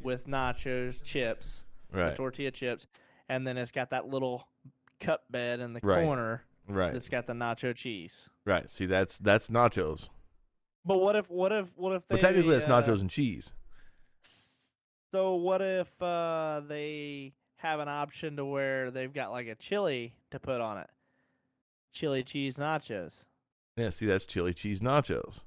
with 0.00 0.26
nachos, 0.26 1.02
chips, 1.02 1.64
the 1.92 1.98
right, 1.98 2.16
tortilla 2.16 2.50
chips, 2.50 2.86
and 3.28 3.46
then 3.46 3.56
it's 3.56 3.70
got 3.72 3.90
that 3.90 4.08
little 4.08 4.46
cup 5.00 5.24
bed 5.30 5.60
in 5.60 5.72
the 5.72 5.80
Right. 5.80 6.04
corner 6.04 6.44
right, 6.68 6.92
that's 6.92 7.08
got 7.08 7.26
the 7.26 7.32
nacho 7.32 7.74
cheese. 7.74 8.28
right. 8.44 8.68
See, 8.68 8.86
that's 8.86 9.18
that's 9.18 9.48
nachos. 9.48 10.08
But 10.84 10.98
what 10.98 11.16
if 11.16 11.28
what 11.30 11.52
if 11.52 11.76
what 11.76 11.94
if 11.94 12.06
they 12.08 12.14
But 12.16 12.20
technically, 12.20 12.56
it's 12.56 12.66
uh, 12.66 12.68
nachos 12.68 13.00
and 13.00 13.10
cheese. 13.10 13.52
So 15.10 15.36
what 15.36 15.62
if 15.62 15.88
uh, 16.02 16.60
they 16.68 17.32
have 17.56 17.80
an 17.80 17.88
option 17.88 18.36
to 18.36 18.44
where 18.44 18.90
they've 18.90 19.12
got 19.12 19.30
like 19.30 19.46
a 19.46 19.54
chili 19.54 20.14
to 20.30 20.38
put 20.38 20.60
on 20.60 20.78
it? 20.78 20.90
Chili 21.92 22.22
cheese 22.22 22.56
nachos. 22.56 23.12
Yeah, 23.76 23.90
see, 23.90 24.06
that's 24.06 24.24
chili 24.26 24.52
cheese 24.52 24.80
nachos, 24.80 25.40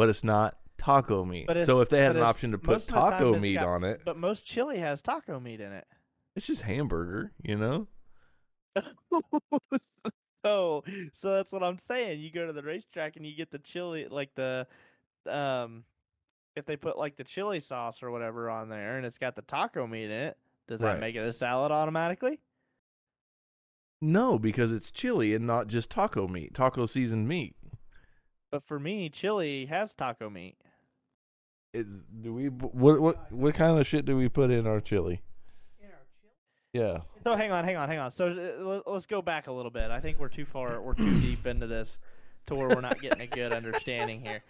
but 0.00 0.08
it's 0.08 0.24
not 0.24 0.56
taco 0.78 1.26
meat. 1.26 1.46
So 1.66 1.82
if 1.82 1.90
they 1.90 2.00
had 2.00 2.16
an 2.16 2.22
option 2.22 2.52
to 2.52 2.58
put 2.58 2.70
most 2.70 2.82
of 2.88 2.94
the 2.94 3.00
time 3.00 3.10
taco 3.12 3.38
meat 3.38 3.56
got- 3.56 3.66
on 3.66 3.84
it, 3.84 4.00
But 4.02 4.16
most 4.16 4.46
chili 4.46 4.78
has 4.78 5.02
taco 5.02 5.38
meat 5.38 5.60
in 5.60 5.72
it. 5.72 5.86
it's 6.34 6.46
just 6.46 6.62
hamburger. 6.62 7.32
You 7.42 7.56
know? 7.56 7.86
oh, 10.42 10.82
so 11.14 11.34
that's 11.34 11.52
what 11.52 11.62
I'm 11.62 11.78
saying. 11.86 12.20
You 12.20 12.32
go 12.32 12.46
to 12.46 12.54
the 12.54 12.62
racetrack 12.62 13.16
and 13.16 13.26
you 13.26 13.36
get 13.36 13.50
the 13.50 13.58
chili, 13.58 14.06
like 14.10 14.34
the, 14.36 14.66
um, 15.26 15.84
if 16.56 16.64
they 16.64 16.76
put 16.76 16.96
like 16.96 17.18
the 17.18 17.24
chili 17.24 17.60
sauce 17.60 18.02
or 18.02 18.10
whatever 18.10 18.48
on 18.48 18.70
there, 18.70 18.96
and 18.96 19.04
it's 19.04 19.18
got 19.18 19.36
the 19.36 19.42
taco 19.42 19.86
meat 19.86 20.04
in 20.04 20.10
it, 20.12 20.38
does 20.66 20.80
that 20.80 20.98
make 20.98 21.14
it 21.14 21.18
a 21.18 21.32
salad 21.34 21.72
automatically? 21.72 22.40
No, 24.00 24.38
because 24.38 24.72
it's 24.72 24.90
chili 24.90 25.34
and 25.34 25.46
not 25.46 25.66
just 25.66 25.90
taco 25.90 26.26
meat, 26.26 26.54
taco 26.54 26.86
seasoned 26.86 27.28
meat. 27.28 27.54
But 28.50 28.64
for 28.64 28.78
me, 28.80 29.08
chili 29.08 29.66
has 29.66 29.94
taco 29.94 30.28
meat. 30.30 30.56
It, 31.72 31.86
do 32.22 32.34
we? 32.34 32.46
What 32.48 33.00
what 33.00 33.32
what 33.32 33.54
kind 33.54 33.78
of 33.78 33.86
shit 33.86 34.04
do 34.04 34.16
we 34.16 34.28
put 34.28 34.50
in 34.50 34.66
our 34.66 34.80
chili? 34.80 35.22
Yeah. 36.72 36.98
So 37.24 37.34
hang 37.34 37.50
on, 37.50 37.64
hang 37.64 37.76
on, 37.76 37.88
hang 37.88 37.98
on. 37.98 38.12
So 38.12 38.28
uh, 38.28 38.64
let- 38.64 38.86
let's 38.86 39.06
go 39.06 39.20
back 39.22 39.48
a 39.48 39.52
little 39.52 39.72
bit. 39.72 39.90
I 39.90 39.98
think 40.00 40.20
we're 40.20 40.28
too 40.28 40.44
far, 40.44 40.80
we're 40.80 40.94
too 40.94 41.20
deep 41.20 41.44
into 41.46 41.66
this 41.66 41.98
to 42.46 42.54
where 42.54 42.68
we're 42.68 42.80
not 42.80 43.00
getting 43.00 43.20
a 43.22 43.26
good 43.26 43.52
understanding 43.52 44.20
here. 44.20 44.42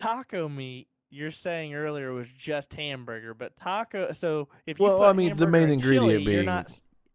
Taco 0.00 0.48
meat, 0.48 0.88
you're 1.10 1.30
saying 1.30 1.74
earlier 1.74 2.12
was 2.12 2.26
just 2.36 2.72
hamburger, 2.72 3.32
but 3.34 3.56
taco. 3.56 4.12
So 4.12 4.48
if 4.66 4.80
you 4.80 4.84
Well, 4.86 4.98
put 4.98 5.04
I 5.08 5.12
mean, 5.12 5.36
the 5.36 5.46
main 5.46 5.64
and 5.64 5.72
ingredient 5.74 6.10
chili, 6.22 6.24
being 6.24 6.46
not, 6.46 6.72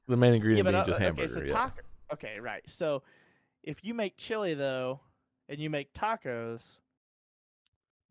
The 0.07 0.15
main 0.17 0.33
ingredient 0.35 0.63
but 0.65 0.71
being 0.71 0.81
uh, 0.81 0.85
just 0.85 0.95
okay, 0.95 1.03
hamburger. 1.05 1.33
so 1.33 1.41
yeah. 1.41 1.47
taco. 1.53 1.81
Okay, 2.13 2.39
right. 2.39 2.63
So 2.69 3.03
if 3.63 3.83
you 3.83 3.93
make 3.93 4.15
chili 4.17 4.53
though, 4.53 5.01
and 5.49 5.59
you 5.59 5.69
make 5.69 5.93
tacos, 5.93 6.61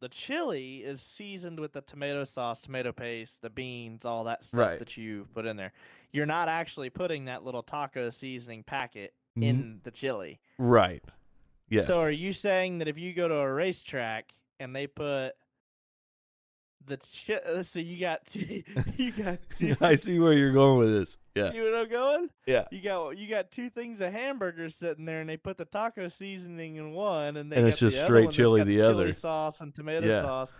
the 0.00 0.08
chili 0.08 0.78
is 0.78 1.00
seasoned 1.00 1.58
with 1.58 1.72
the 1.72 1.80
tomato 1.80 2.24
sauce, 2.24 2.60
tomato 2.60 2.92
paste, 2.92 3.40
the 3.40 3.50
beans, 3.50 4.04
all 4.04 4.24
that 4.24 4.44
stuff 4.44 4.60
Right. 4.60 4.78
that 4.78 4.96
you 4.96 5.26
put 5.34 5.46
in 5.46 5.56
there. 5.56 5.72
You're 6.12 6.26
not 6.26 6.48
actually 6.48 6.90
putting 6.90 7.24
that 7.26 7.44
little 7.44 7.62
taco 7.62 8.10
seasoning 8.10 8.62
packet 8.62 9.14
N- 9.36 9.42
in 9.42 9.80
the 9.84 9.90
chili. 9.90 10.38
Right. 10.58 11.02
Yes. 11.68 11.86
So 11.86 11.98
are 12.00 12.10
you 12.10 12.32
saying 12.32 12.78
that 12.78 12.88
if 12.88 12.98
you 12.98 13.12
go 13.14 13.26
to 13.26 13.34
a 13.36 13.52
racetrack 13.52 14.32
and 14.60 14.74
they 14.76 14.86
put 14.86 15.32
the 16.86 16.98
chi- 17.26 17.34
uh, 17.34 17.62
so 17.62 17.78
you 17.78 17.98
got 18.00 18.24
two, 18.26 18.62
you 18.96 19.12
got 19.12 19.38
two, 19.58 19.76
I 19.80 19.94
see 19.96 20.18
where 20.18 20.32
you're 20.32 20.52
going 20.52 20.78
with 20.78 20.90
this. 20.98 21.18
Yeah. 21.34 21.52
see 21.52 21.60
where 21.60 21.76
I'm 21.76 21.90
going? 21.90 22.28
Yeah. 22.46 22.64
You 22.70 22.80
got 22.82 23.10
you 23.18 23.28
got 23.28 23.50
two 23.50 23.68
things 23.70 24.00
of 24.00 24.12
hamburgers 24.12 24.74
sitting 24.76 25.04
there, 25.04 25.20
and 25.20 25.28
they 25.28 25.36
put 25.36 25.58
the 25.58 25.64
taco 25.64 26.08
seasoning 26.08 26.76
in 26.76 26.92
one, 26.92 27.36
and 27.36 27.50
they 27.52 27.56
And 27.56 27.66
it's 27.68 27.78
just 27.78 27.96
the 27.96 28.04
straight 28.04 28.24
one 28.26 28.32
chili 28.32 28.60
got 28.60 28.66
the 28.66 28.76
chili 28.76 28.84
other. 28.86 29.12
sauce 29.12 29.60
and 29.60 29.74
tomato 29.74 30.06
Yeah. 30.06 30.22
sauce. 30.22 30.50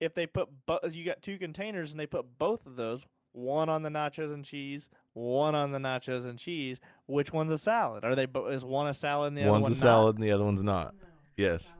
If 0.00 0.14
they 0.14 0.26
put 0.26 0.48
bo- 0.66 0.80
you 0.90 1.04
got 1.04 1.22
two 1.22 1.38
containers, 1.38 1.92
and 1.92 2.00
they 2.00 2.06
put 2.06 2.38
both 2.38 2.66
of 2.66 2.74
those, 2.74 3.06
one 3.32 3.68
on 3.68 3.82
the 3.82 3.88
nachos 3.88 4.34
and 4.34 4.44
cheese, 4.44 4.90
one 5.12 5.54
on 5.54 5.70
the 5.70 5.78
nachos 5.78 6.24
and 6.26 6.38
cheese. 6.38 6.80
Which 7.06 7.32
one's 7.32 7.52
a 7.52 7.58
salad? 7.58 8.04
Are 8.04 8.14
they? 8.16 8.26
Bo- 8.26 8.48
is 8.48 8.64
one 8.64 8.88
a 8.88 8.94
salad 8.94 9.28
and 9.28 9.36
the 9.38 9.42
other 9.42 9.52
One's 9.52 9.62
one 9.62 9.72
a 9.72 9.76
salad 9.76 10.16
and 10.16 10.24
the 10.24 10.32
other 10.32 10.44
one's 10.44 10.62
not. 10.62 10.94
Yes. 11.36 11.72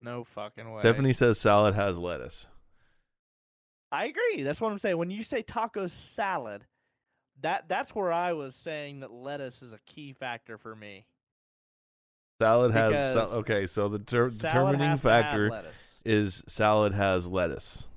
No 0.00 0.22
fucking 0.22 0.70
way. 0.72 0.82
Stephanie 0.82 1.12
says 1.12 1.40
salad 1.40 1.74
has 1.74 1.98
lettuce. 1.98 2.46
I 3.90 4.04
agree. 4.06 4.42
That's 4.42 4.60
what 4.60 4.70
I'm 4.70 4.78
saying. 4.78 4.98
When 4.98 5.10
you 5.10 5.22
say 5.22 5.42
taco 5.42 5.86
salad, 5.86 6.64
that 7.40 7.68
that's 7.68 7.94
where 7.94 8.12
I 8.12 8.32
was 8.32 8.54
saying 8.54 9.00
that 9.00 9.10
lettuce 9.12 9.62
is 9.62 9.72
a 9.72 9.78
key 9.86 10.12
factor 10.12 10.58
for 10.58 10.74
me. 10.74 11.06
Salad 12.40 12.72
has 12.72 13.12
sal- 13.14 13.30
okay. 13.38 13.66
So 13.66 13.88
the 13.88 13.98
ter- 13.98 14.30
determining 14.30 14.96
factor 14.96 15.72
is 16.04 16.42
salad 16.46 16.94
has 16.94 17.26
lettuce. 17.26 17.88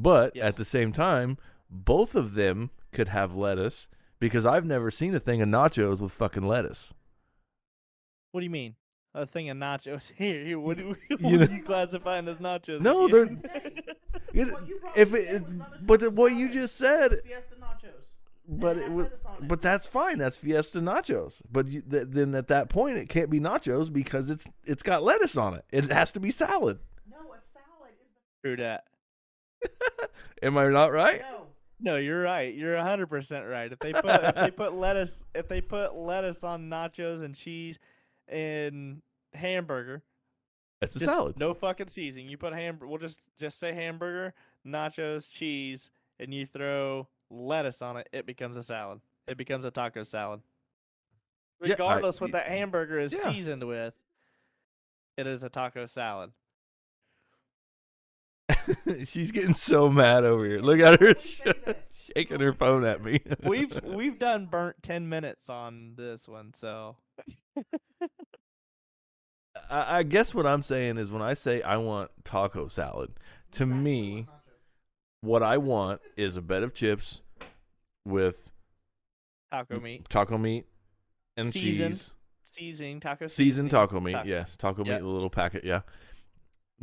But 0.00 0.34
Yes. 0.34 0.44
at 0.46 0.56
the 0.56 0.64
same 0.64 0.92
time, 0.92 1.38
both 1.70 2.14
of 2.14 2.34
them 2.34 2.70
could 2.92 3.08
have 3.08 3.34
lettuce 3.36 3.86
because 4.18 4.44
I've 4.46 4.64
never 4.64 4.90
seen 4.90 5.14
a 5.14 5.20
thing 5.20 5.40
of 5.42 5.48
nachos 5.48 6.00
with 6.00 6.12
fucking 6.12 6.46
lettuce. 6.46 6.92
What 8.32 8.40
do 8.40 8.44
you 8.44 8.50
mean? 8.50 8.74
A 9.16 9.24
thing 9.26 9.48
of 9.48 9.56
nachos. 9.56 10.02
Here, 10.16 10.44
here. 10.44 10.58
What 10.58 10.76
do, 10.78 10.88
what 11.08 11.20
You 11.20 11.38
know- 11.38 11.44
are 11.46 11.50
you 11.50 11.62
classifying 11.62 12.26
as 12.28 12.38
nachos? 12.38 12.80
No, 12.80 13.06
again? 13.22 13.42
It- 14.32 14.52
Well, 14.52 14.62
you 14.66 14.80
brought 14.80 14.98
if 14.98 15.10
me 15.12 15.20
it, 15.20 15.32
that 15.32 15.44
was 15.44 15.54
not 15.54 15.72
a 15.74 15.82
but 15.84 16.00
taco 16.00 16.10
what 16.12 16.32
you 16.32 16.48
just 16.48 16.76
said, 16.76 17.12
Fiesta 17.24 17.54
nachos. 17.60 18.06
but 18.48 18.76
It 18.76 18.82
it 18.84 18.90
was, 18.90 19.04
lettuce 19.06 19.24
on 19.26 19.34
it. 19.44 19.48
but 19.48 19.62
that's 19.62 19.86
fine. 19.86 20.18
That's 20.18 20.36
Fiesta 20.36 20.80
nachos. 20.80 21.40
But 21.50 21.68
you, 21.68 21.82
th- 21.82 22.06
then 22.08 22.34
at 22.34 22.48
that 22.48 22.68
point, 22.68 22.98
it 22.98 23.08
can't 23.08 23.30
be 23.30 23.38
nachos 23.38 23.92
because 23.92 24.30
it's 24.30 24.46
it's 24.64 24.82
got 24.82 25.04
lettuce 25.04 25.36
on 25.36 25.54
it. 25.54 25.64
It 25.70 25.84
has 25.90 26.10
to 26.12 26.20
be 26.20 26.32
salad. 26.32 26.80
No, 27.08 27.18
a 27.18 27.38
salad 27.52 27.92
is 28.02 28.10
True 28.42 28.56
that. 28.56 28.84
Am 30.42 30.58
I 30.58 30.66
not 30.68 30.92
right? 30.92 31.20
no. 31.20 31.46
No, 31.80 31.96
you're 31.96 32.22
right. 32.22 32.54
You're 32.54 32.78
hundred 32.78 33.08
percent 33.08 33.46
right. 33.46 33.70
If 33.70 33.78
they 33.78 33.92
put 33.92 34.04
if 34.06 34.34
they 34.34 34.50
put 34.50 34.74
lettuce 34.74 35.22
if 35.34 35.48
they 35.48 35.60
put 35.60 35.94
lettuce 35.94 36.42
on 36.42 36.68
nachos 36.70 37.22
and 37.24 37.34
cheese 37.34 37.78
and 38.28 39.02
hamburger, 39.32 40.02
It's 40.82 40.94
a 40.96 40.98
just 40.98 41.10
salad. 41.10 41.38
no 41.38 41.54
fucking 41.54 41.88
seasoning. 41.88 42.28
You 42.28 42.36
put 42.38 42.52
hamburger. 42.52 42.88
We'll 42.88 42.98
just 42.98 43.20
just 43.38 43.58
say 43.58 43.72
hamburger, 43.72 44.34
nachos, 44.66 45.28
cheese, 45.30 45.90
and 46.20 46.32
you 46.32 46.46
throw 46.46 47.08
lettuce 47.30 47.82
on 47.82 47.96
it. 47.96 48.08
It 48.12 48.26
becomes 48.26 48.56
a 48.56 48.62
salad. 48.62 49.00
It 49.26 49.36
becomes 49.36 49.64
a 49.64 49.70
taco 49.70 50.04
salad. 50.04 50.40
Yeah, 51.60 51.68
I- 51.68 51.70
Regardless 51.72 52.20
what 52.20 52.32
y- 52.32 52.38
that 52.38 52.48
hamburger 52.48 52.98
is 52.98 53.12
yeah. 53.12 53.30
seasoned 53.32 53.64
with, 53.66 53.94
it 55.16 55.26
is 55.26 55.42
a 55.42 55.48
taco 55.48 55.86
salad. 55.86 56.32
She's 59.06 59.30
getting 59.32 59.54
so 59.54 59.88
mad 59.88 60.24
over 60.24 60.44
here. 60.44 60.60
Look 60.60 60.78
at 60.80 61.00
her 61.00 61.06
Let 61.08 61.16
me 61.24 61.30
say 61.30 61.52
this. 61.64 61.76
shaking 62.14 62.40
her 62.40 62.52
phone 62.52 62.84
at 62.84 63.02
me. 63.02 63.20
We've 63.42 63.72
we've 63.84 64.18
done 64.18 64.46
burnt 64.46 64.76
ten 64.82 65.08
minutes 65.08 65.48
on 65.48 65.94
this 65.96 66.28
one, 66.28 66.52
so 66.58 66.96
I, 69.70 69.98
I 69.98 70.02
guess 70.02 70.34
what 70.34 70.46
I'm 70.46 70.62
saying 70.62 70.98
is 70.98 71.10
when 71.10 71.22
I 71.22 71.34
say 71.34 71.62
I 71.62 71.76
want 71.76 72.10
taco 72.24 72.68
salad, 72.68 73.12
to 73.52 73.66
me, 73.66 74.26
what 75.20 75.42
I 75.42 75.56
want 75.58 76.00
is 76.16 76.36
a 76.36 76.42
bed 76.42 76.62
of 76.62 76.74
chips 76.74 77.20
with 78.04 78.50
Taco 79.52 79.78
meat, 79.80 80.08
taco 80.08 80.36
meat 80.38 80.66
and 81.36 81.52
Seasoned. 81.52 81.94
cheese. 81.96 82.10
seasoning 82.44 83.00
taco. 83.00 83.26
Seasoned 83.26 83.36
seasoning. 83.66 83.70
taco 83.70 84.00
meat, 84.00 84.12
Taco. 84.12 84.28
yes. 84.28 84.56
Taco 84.56 84.84
Yep. 84.84 85.00
meat, 85.02 85.06
a 85.06 85.10
little 85.10 85.30
packet, 85.30 85.64
yeah. 85.64 85.80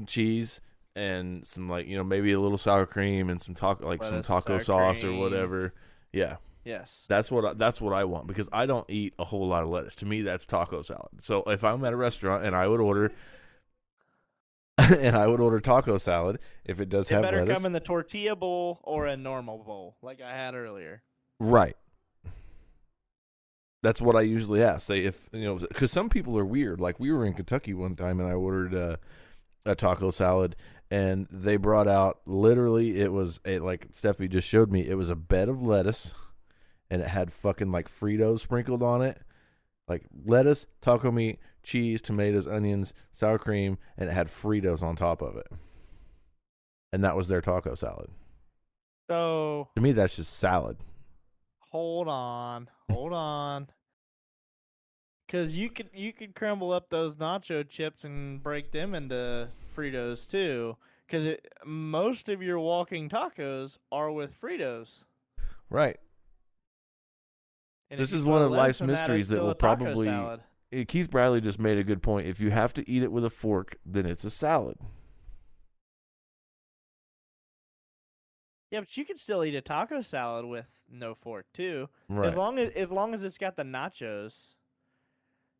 Cheese 0.07 0.61
and 0.95 1.45
some 1.45 1.69
like 1.69 1.87
you 1.87 1.95
know 1.95 2.03
maybe 2.03 2.31
a 2.33 2.39
little 2.39 2.57
sour 2.57 2.85
cream 2.85 3.29
and 3.29 3.41
some 3.41 3.55
taco 3.55 3.85
like 3.87 4.03
some 4.03 4.21
taco 4.21 4.57
sour 4.57 4.93
sauce 4.95 5.03
or 5.03 5.13
whatever. 5.13 5.73
Yeah, 6.13 6.37
Yes. 6.63 7.05
that's 7.07 7.31
what 7.31 7.43
I, 7.45 7.53
that's 7.53 7.81
what 7.81 7.93
I 7.93 8.03
want 8.03 8.27
because 8.27 8.47
I 8.53 8.65
don't 8.65 8.87
eat 8.89 9.13
a 9.17 9.25
whole 9.25 9.47
lot 9.47 9.63
of 9.63 9.69
lettuce. 9.69 9.95
To 9.95 10.05
me, 10.05 10.21
that's 10.21 10.45
taco 10.45 10.81
salad. 10.81 11.09
So 11.19 11.43
if 11.47 11.63
I'm 11.63 11.83
at 11.85 11.93
a 11.93 11.97
restaurant 11.97 12.45
and 12.45 12.55
I 12.55 12.67
would 12.67 12.79
order. 12.81 13.11
and 14.77 15.15
I 15.15 15.27
would 15.27 15.39
order 15.39 15.59
taco 15.59 15.97
salad 15.97 16.39
if 16.65 16.79
it 16.79 16.89
does 16.89 17.09
It 17.11 17.15
have 17.15 17.23
better 17.23 17.39
lettuce. 17.39 17.57
come 17.57 17.65
in 17.65 17.73
the 17.73 17.79
tortilla 17.79 18.35
bowl 18.35 18.79
or 18.83 19.05
a 19.05 19.17
normal 19.17 19.59
bowl, 19.59 19.97
like 20.01 20.21
I 20.21 20.31
had 20.31 20.55
earlier. 20.55 21.03
Right. 21.39 21.75
That's 23.83 24.01
what 24.01 24.15
I 24.15 24.21
usually 24.21 24.61
ask. 24.63 24.85
Say 24.87 25.05
if 25.05 25.17
you 25.31 25.41
know, 25.43 25.55
because 25.55 25.91
some 25.91 26.09
people 26.09 26.37
are 26.37 26.45
weird. 26.45 26.79
Like 26.79 26.99
we 26.99 27.11
were 27.11 27.25
in 27.25 27.33
Kentucky 27.33 27.73
one 27.73 27.95
time, 27.95 28.19
and 28.19 28.29
I 28.29 28.33
ordered 28.33 28.75
uh, 28.75 28.95
a 29.65 29.75
taco 29.75 30.11
salad, 30.11 30.55
and 30.91 31.27
they 31.31 31.57
brought 31.57 31.87
out 31.87 32.19
literally 32.25 32.99
it 32.99 33.11
was 33.11 33.39
a 33.45 33.59
like 33.59 33.91
Steffi 33.91 34.29
just 34.29 34.47
showed 34.47 34.71
me. 34.71 34.87
It 34.87 34.95
was 34.95 35.09
a 35.09 35.15
bed 35.15 35.49
of 35.49 35.61
lettuce, 35.63 36.13
and 36.91 37.01
it 37.01 37.07
had 37.07 37.31
fucking 37.33 37.71
like 37.71 37.89
Fritos 37.89 38.41
sprinkled 38.41 38.83
on 38.83 39.01
it, 39.01 39.19
like 39.87 40.03
lettuce, 40.25 40.67
taco 40.81 41.09
meat, 41.09 41.39
cheese, 41.63 42.01
tomatoes, 42.01 42.47
onions, 42.47 42.93
sour 43.13 43.39
cream, 43.39 43.77
and 43.97 44.09
it 44.09 44.13
had 44.13 44.27
Fritos 44.27 44.83
on 44.83 44.95
top 44.95 45.21
of 45.23 45.37
it. 45.37 45.47
And 46.93 47.03
that 47.03 47.15
was 47.15 47.27
their 47.29 47.41
taco 47.41 47.73
salad. 47.73 48.09
So 49.09 49.69
To 49.75 49.81
me, 49.81 49.93
that's 49.93 50.17
just 50.17 50.37
salad. 50.37 50.77
hold 51.71 52.07
on, 52.09 52.69
hold 52.89 53.13
on. 53.13 53.67
Cause 55.29 55.51
you 55.53 55.69
could 55.69 55.89
you 55.93 56.11
could 56.11 56.35
crumble 56.35 56.73
up 56.73 56.89
those 56.89 57.15
nacho 57.15 57.67
chips 57.67 58.03
and 58.03 58.43
break 58.43 58.73
them 58.73 58.93
into 58.93 59.47
Fritos 59.75 60.29
too. 60.29 60.75
Cause 61.09 61.23
it, 61.23 61.47
most 61.65 62.27
of 62.27 62.41
your 62.41 62.59
walking 62.59 63.07
tacos 63.09 63.77
are 63.93 64.11
with 64.11 64.31
Fritos. 64.41 64.87
Right. 65.69 65.97
And 67.91 67.99
This 67.99 68.13
is 68.13 68.23
one 68.23 68.41
of 68.41 68.49
life's 68.51 68.79
that, 68.79 68.87
mysteries 68.87 69.27
that 69.29 69.43
will 69.43 69.53
probably- 69.53 70.07
salad. 70.07 70.39
Uh, 70.73 70.85
Keith 70.87 71.11
Bradley 71.11 71.41
just 71.41 71.59
made 71.59 71.77
a 71.77 71.83
good 71.83 72.01
point. 72.01 72.25
If 72.25 72.39
you 72.39 72.49
have 72.49 72.73
to 72.75 72.89
eat 72.89 73.03
it 73.03 73.11
with 73.11 73.25
a 73.25 73.29
fork, 73.29 73.75
then 73.85 74.05
it's 74.05 74.23
a 74.23 74.29
salad. 74.29 74.77
Yeah, 78.71 78.79
but 78.79 78.95
you 78.95 79.03
can 79.03 79.17
still 79.17 79.43
eat 79.43 79.55
a 79.55 79.61
taco 79.61 80.01
salad 80.01 80.45
with 80.45 80.65
no 80.89 81.13
fork 81.13 81.45
too. 81.53 81.89
Right. 82.07 82.27
As 82.29 82.37
long 82.37 82.57
as 82.57 82.69
as 82.73 82.89
long 82.89 83.13
as 83.13 83.23
it's 83.25 83.37
got 83.37 83.57
the 83.57 83.63
nachos, 83.63 84.33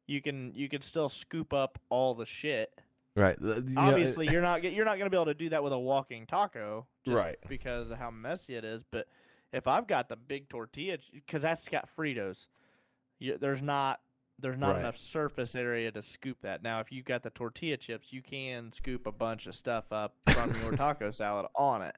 you 0.07 0.21
can 0.21 0.53
you 0.55 0.69
can 0.69 0.82
still 0.82 1.09
scoop 1.09 1.51
up 1.53 1.77
all 1.89 2.13
the 2.15 2.25
shit. 2.25 2.71
right. 3.15 3.38
You 3.41 3.61
know, 3.67 3.82
Obviously, 3.82 4.29
you're 4.32 4.41
not 4.41 4.63
you're 4.63 4.86
not 4.86 4.97
gonna 4.97 5.09
be 5.09 5.17
able 5.17 5.25
to 5.25 5.34
do 5.34 5.49
that 5.49 5.61
with 5.61 5.73
a 5.73 5.79
walking 5.79 6.25
taco, 6.25 6.88
just 7.03 7.17
Right. 7.17 7.38
Because 7.49 7.91
of 7.91 7.97
how 7.97 8.11
messy 8.11 8.55
it 8.55 8.63
is. 8.63 8.84
But 8.89 9.07
if 9.54 9.68
I've 9.68 9.88
got 9.88 10.10
the 10.10 10.16
big 10.16 10.49
tortilla, 10.49 10.97
because 11.14 11.41
that's 11.41 11.68
got 11.68 11.89
Fritos, 11.97 12.47
you, 13.20 13.38
there's 13.39 13.62
not 13.62 13.99
there's 14.39 14.58
not 14.58 14.72
Right. 14.72 14.80
enough 14.80 14.97
surface 14.97 15.54
area 15.54 15.91
to 15.91 16.02
scoop 16.02 16.38
that. 16.41 16.64
Now, 16.64 16.80
if 16.80 16.91
you've 16.91 17.06
got 17.06 17.22
the 17.22 17.30
tortilla 17.30 17.78
chips, 17.78 18.12
you 18.12 18.24
can 18.24 18.74
scoop 18.74 19.06
a 19.06 19.12
bunch 19.12 19.45
of 19.45 19.54
stuff 19.54 19.91
up 19.91 20.16
from 20.34 20.56
your 20.62 20.72
taco 20.72 21.12
salad 21.12 21.45
on 21.56 21.84
it. 21.84 21.95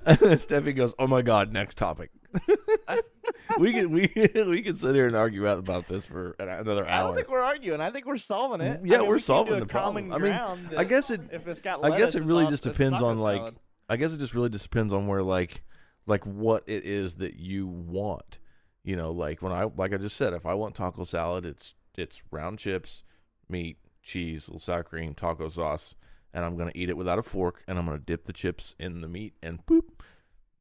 Steffi 0.06 0.74
goes, 0.76 0.94
"Oh 0.98 1.06
my 1.08 1.22
god, 1.22 1.52
next 1.52 1.76
topic." 1.76 2.10
we 3.58 3.72
could 3.72 3.86
we 3.86 4.12
we 4.46 4.62
could 4.62 4.78
sit 4.78 4.94
here 4.94 5.06
and 5.06 5.16
argue 5.16 5.48
out 5.48 5.58
about 5.58 5.88
this 5.88 6.04
for 6.04 6.36
another 6.38 6.86
hour. 6.86 6.88
I 6.88 7.02
don't 7.06 7.14
think 7.16 7.28
we're 7.28 7.40
arguing. 7.40 7.80
I 7.80 7.90
think 7.90 8.06
we're 8.06 8.16
solving 8.18 8.60
it. 8.60 8.80
I 8.82 8.84
Yeah, 8.84 8.98
mean, 8.98 9.08
we're 9.08 9.14
we 9.14 9.20
solving 9.20 9.58
the 9.58 9.66
problem. 9.66 10.12
I 10.12 10.18
mean, 10.18 10.32
I 10.76 10.84
guess 10.84 11.10
it 11.10 11.22
if 11.32 11.48
it's 11.48 11.60
got 11.60 11.84
I 11.84 11.98
guess 11.98 12.14
it 12.14 12.22
really 12.22 12.46
just 12.46 12.62
depends 12.62 13.02
on 13.02 13.18
like 13.18 13.38
salad. 13.40 13.56
I 13.88 13.96
guess 13.96 14.12
it 14.12 14.18
just 14.18 14.34
really 14.34 14.50
just 14.50 14.64
depends 14.64 14.92
on 14.92 15.06
where 15.06 15.22
like 15.22 15.62
like 16.08 16.24
what 16.24 16.64
it 16.66 16.84
is 16.84 17.16
that 17.16 17.34
you 17.34 17.66
want. 17.66 18.38
You 18.82 18.96
know, 18.96 19.12
like 19.12 19.42
when 19.42 19.52
I 19.52 19.64
like 19.76 19.92
I 19.92 19.98
just 19.98 20.16
said, 20.16 20.32
if 20.32 20.46
I 20.46 20.54
want 20.54 20.74
taco 20.74 21.04
salad, 21.04 21.44
it's 21.44 21.74
it's 21.96 22.22
round 22.30 22.58
chips, 22.58 23.02
meat, 23.48 23.76
cheese, 24.02 24.48
little 24.48 24.60
sour 24.60 24.82
cream, 24.82 25.14
taco 25.14 25.48
sauce, 25.48 25.94
and 26.32 26.44
I'm 26.44 26.56
gonna 26.56 26.72
eat 26.74 26.88
it 26.88 26.96
without 26.96 27.18
a 27.18 27.22
fork, 27.22 27.62
and 27.68 27.78
I'm 27.78 27.84
gonna 27.84 27.98
dip 27.98 28.24
the 28.24 28.32
chips 28.32 28.74
in 28.78 29.02
the 29.02 29.08
meat, 29.08 29.34
and 29.42 29.64
boop, 29.66 30.00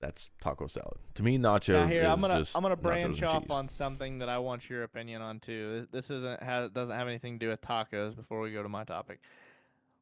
that's 0.01 0.29
taco 0.41 0.67
salad. 0.67 0.97
To 1.15 1.23
me, 1.23 1.37
nachos 1.37 1.73
Now 1.73 1.87
here, 1.87 2.03
is 2.03 2.07
I'm 2.09 2.19
gonna 2.19 2.39
just 2.39 2.55
I'm 2.55 2.63
gonna 2.63 2.75
branch 2.75 3.23
off 3.23 3.43
cheese. 3.43 3.51
on 3.51 3.69
something 3.69 4.19
that 4.19 4.29
I 4.29 4.39
want 4.39 4.69
your 4.69 4.83
opinion 4.83 5.21
on 5.21 5.39
too. 5.39 5.87
This 5.91 6.09
this 6.09 6.17
isn't 6.17 6.43
has 6.43 6.69
doesn't 6.71 6.95
have 6.95 7.07
anything 7.07 7.39
to 7.39 7.45
do 7.45 7.49
with 7.49 7.61
tacos. 7.61 8.15
Before 8.15 8.41
we 8.41 8.51
go 8.51 8.61
to 8.61 8.69
my 8.69 8.83
topic, 8.83 9.21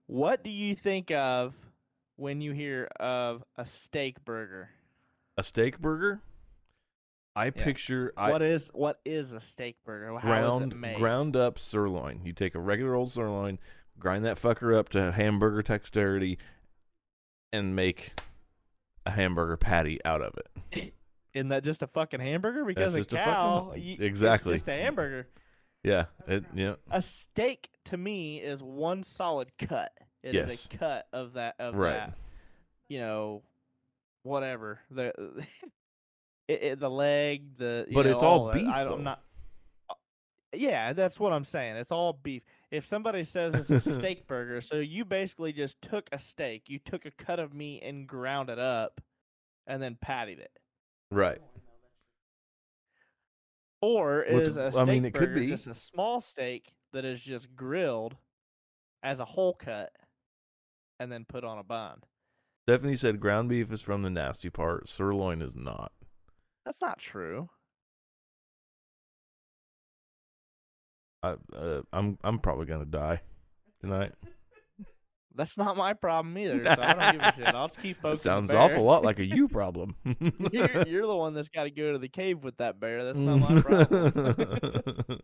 what 0.08 0.44
do 0.44 0.50
you 0.50 0.76
think 0.76 1.12
of 1.12 1.54
when 2.16 2.42
you 2.42 2.54
hear 2.54 2.86
of 3.00 3.44
a 3.56 3.68
steak 3.68 4.26
burger? 4.26 4.70
A 5.38 5.44
steak 5.44 5.80
burger. 5.80 6.22
I 7.38 7.50
picture 7.50 8.14
I 8.16 8.32
what 8.32 8.42
is 8.42 8.70
what 8.74 9.02
is 9.04 9.34
a 9.34 9.42
steak 9.42 9.76
burger? 9.86 10.08
How 10.08 10.18
is 10.18 10.22
ground 10.24 10.72
it 10.72 10.76
made? 10.78 10.98
ground 10.98 11.36
up 11.36 11.60
sirloin. 11.60 12.22
You 12.24 12.32
take 12.32 12.56
a 12.56 12.60
regular 12.62 12.96
old 12.96 13.12
sirloin, 13.12 13.60
grind 14.00 14.24
that 14.26 14.42
fucker 14.42 14.78
up 14.78 14.88
to 14.90 15.12
hamburger 15.12 15.62
dexterity, 15.62 16.38
and 17.52 17.76
make 17.76 18.14
a 19.06 19.12
hamburger 19.12 19.58
patty 19.58 20.00
out 20.06 20.22
of 20.22 20.34
it. 20.72 20.94
Isn't 21.34 21.50
that 21.50 21.66
just 21.66 21.82
a 21.82 21.88
fucking 21.88 22.22
hamburger? 22.22 22.64
Because 22.64 22.94
That's 22.94 23.08
a 23.08 23.10
just 23.10 23.22
a 23.22 23.26
cow, 23.26 23.68
fucking- 23.72 24.02
exactly. 24.02 24.54
it's 24.54 24.62
just 24.64 24.70
a 24.70 24.82
hamburger. 24.82 25.28
Yeah, 25.84 26.06
it 26.28 26.46
yeah 26.56 26.76
A 26.90 27.02
steak 27.02 27.70
to 27.86 27.98
me 27.98 28.38
is 28.40 28.64
one 28.64 29.04
solid 29.04 29.50
cut. 29.60 29.92
It 30.24 30.30
is 30.36 30.50
Yes. 30.50 30.68
a 30.72 30.78
cut 30.78 31.08
of 31.12 31.34
that 31.34 31.56
of 31.60 31.76
right. 31.76 31.92
that. 31.94 32.14
You 32.88 33.00
know, 33.02 33.42
whatever 34.26 34.80
the 34.90 35.14
it, 36.48 36.64
it, 36.64 36.80
the 36.80 36.90
leg, 36.90 37.58
the 37.58 37.86
you 37.88 37.94
But 37.96 38.06
know, 38.06 38.12
it's 38.14 38.24
all 38.24 38.46
that. 38.48 38.56
beef, 38.56 38.68
I, 38.68 38.82
I'm 38.84 39.04
not. 39.04 39.22
uh, 39.90 39.94
Yeah, 40.54 40.94
that's 40.94 41.20
what 41.20 41.32
I'm 41.34 41.46
saying. 41.46 41.76
It's 41.78 41.92
all 41.92 42.14
beef. 42.14 42.42
If 42.72 42.88
somebody 42.88 43.24
says 43.24 43.54
it's 43.54 43.70
a 43.70 43.80
steak 44.00 44.28
burger, 44.28 44.62
so 44.62 44.78
you 44.78 45.06
basically 45.06 45.54
just 45.54 45.82
took 45.82 46.10
a 46.12 46.20
steak, 46.20 46.64
you 46.68 46.80
took 46.80 47.06
a 47.06 47.12
cut 47.12 47.40
of 47.40 47.54
meat 47.54 47.84
and 47.84 48.08
ground 48.08 48.50
it 48.50 48.60
up, 48.60 49.00
and 49.68 49.82
then 49.82 49.98
patted 50.02 50.40
it. 50.40 50.52
Right. 51.12 51.42
Or 53.82 54.24
is 54.24 54.58
a 54.58 54.72
I 54.76 54.84
mean, 54.86 55.06
it 55.06 55.14
could 55.14 55.36
be. 55.36 55.48
just 55.48 55.68
a 55.68 55.76
small 55.76 56.20
steak 56.22 56.74
that 56.94 57.06
is 57.06 57.22
just 57.22 57.56
grilled 57.56 58.16
as 59.04 59.20
a 59.20 59.26
whole 59.26 59.54
cut 59.54 59.92
and 61.00 61.12
then 61.12 61.26
put 61.28 61.44
on 61.44 61.60
a 61.60 61.64
bun? 61.64 62.00
Stephanie 62.68 62.96
said 62.96 63.20
ground 63.20 63.48
beef 63.48 63.72
is 63.72 63.82
from 63.84 64.02
the 64.02 64.10
nasty 64.10 64.50
part. 64.50 64.90
Sirloin 64.90 65.40
is 65.44 65.56
not. 65.56 65.92
That's 66.66 66.82
not 66.82 66.98
true. 66.98 67.48
I 71.22 71.36
uh, 71.56 71.82
I'm 71.94 72.18
I'm 72.24 72.40
probably 72.40 72.66
gonna 72.66 72.86
die 72.86 73.22
tonight. 73.82 74.14
That's 75.36 75.60
not 75.60 75.78
my 75.78 75.94
problem 75.94 76.36
either. 76.40 76.64
So 76.64 76.72
I 76.82 76.94
don't 76.94 77.12
give 77.12 77.22
a 77.22 77.34
shit. 77.36 77.56
I'll 77.56 77.70
keep 77.70 77.98
poking. 78.02 78.18
That 78.18 78.24
sounds 78.24 78.52
awful 78.52 78.84
lot 78.84 79.04
like 79.04 79.20
a 79.20 79.26
you 79.26 79.48
problem. 79.48 79.96
you're, 80.52 80.88
you're 80.88 81.06
the 81.06 81.16
one 81.16 81.36
that's 81.36 81.50
got 81.50 81.66
to 81.66 81.70
go 81.70 81.92
to 81.92 82.00
the 82.00 82.08
cave 82.08 82.44
with 82.44 82.58
that 82.58 82.80
bear. 82.80 83.04
That's 83.04 83.20
not 83.20 83.38
my 83.38 83.62
problem. 83.62 85.20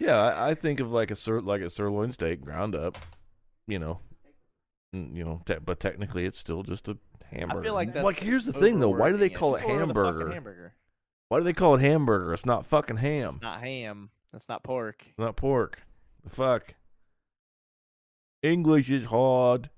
yeah, 0.00 0.16
I, 0.16 0.50
I 0.50 0.54
think 0.54 0.80
of 0.80 0.90
like 0.90 1.12
a 1.12 1.16
sir, 1.16 1.40
like 1.40 1.62
a 1.62 1.70
sirloin 1.70 2.10
steak 2.10 2.42
ground 2.42 2.74
up, 2.74 2.98
you 3.68 3.78
know, 3.78 4.00
you 4.94 5.24
know, 5.24 5.40
te- 5.44 5.56
but 5.64 5.80
technically 5.80 6.24
it's 6.24 6.38
still 6.38 6.62
just 6.62 6.88
a 6.88 6.96
hamburger. 7.30 7.72
like 7.72 7.92
that's 7.94 8.04
like 8.04 8.18
here's 8.20 8.44
the 8.44 8.52
thing 8.52 8.78
though, 8.80 8.88
why 8.90 9.10
do 9.10 9.16
they 9.16 9.26
it. 9.26 9.34
call 9.34 9.54
it 9.56 9.60
Just 9.60 9.70
order 9.70 9.86
the 9.86 9.94
fucking 9.94 10.04
hamburger? 10.06 10.32
hamburger. 10.32 10.74
Why 11.28 11.38
do 11.38 11.44
they 11.44 11.52
call 11.52 11.74
it 11.76 11.80
hamburger? 11.80 12.32
It's 12.32 12.46
not 12.46 12.66
fucking 12.66 12.98
ham. 12.98 13.34
It's 13.34 13.42
not 13.42 13.60
ham. 13.60 14.10
That's 14.32 14.48
not 14.48 14.62
pork. 14.62 15.04
It's 15.08 15.18
not 15.18 15.36
pork. 15.36 15.80
The 16.22 16.30
fuck. 16.30 16.74
English 18.42 18.90
is 18.90 19.06
hard. 19.06 19.70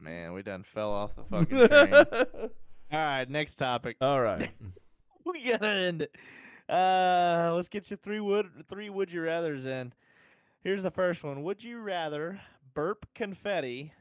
Man, 0.00 0.32
we 0.32 0.42
done 0.42 0.64
fell 0.64 0.92
off 0.92 1.14
the 1.16 1.24
fucking 1.24 1.68
train. 1.68 1.92
All 2.92 2.98
right, 2.98 3.28
next 3.28 3.56
topic. 3.56 3.96
All 4.00 4.20
right. 4.20 4.50
we 5.24 5.44
gotta 5.44 5.66
end 5.66 6.02
it. 6.02 6.14
Uh, 6.68 7.52
let's 7.54 7.68
get 7.68 7.90
you 7.90 7.96
three 7.96 8.20
would 8.20 8.46
three 8.68 8.90
would 8.90 9.10
you 9.10 9.22
rather's 9.22 9.64
in. 9.64 9.92
Here's 10.62 10.82
the 10.82 10.90
first 10.90 11.22
one. 11.22 11.42
Would 11.44 11.62
you 11.62 11.80
rather 11.80 12.40
burp 12.74 13.06
confetti 13.14 13.92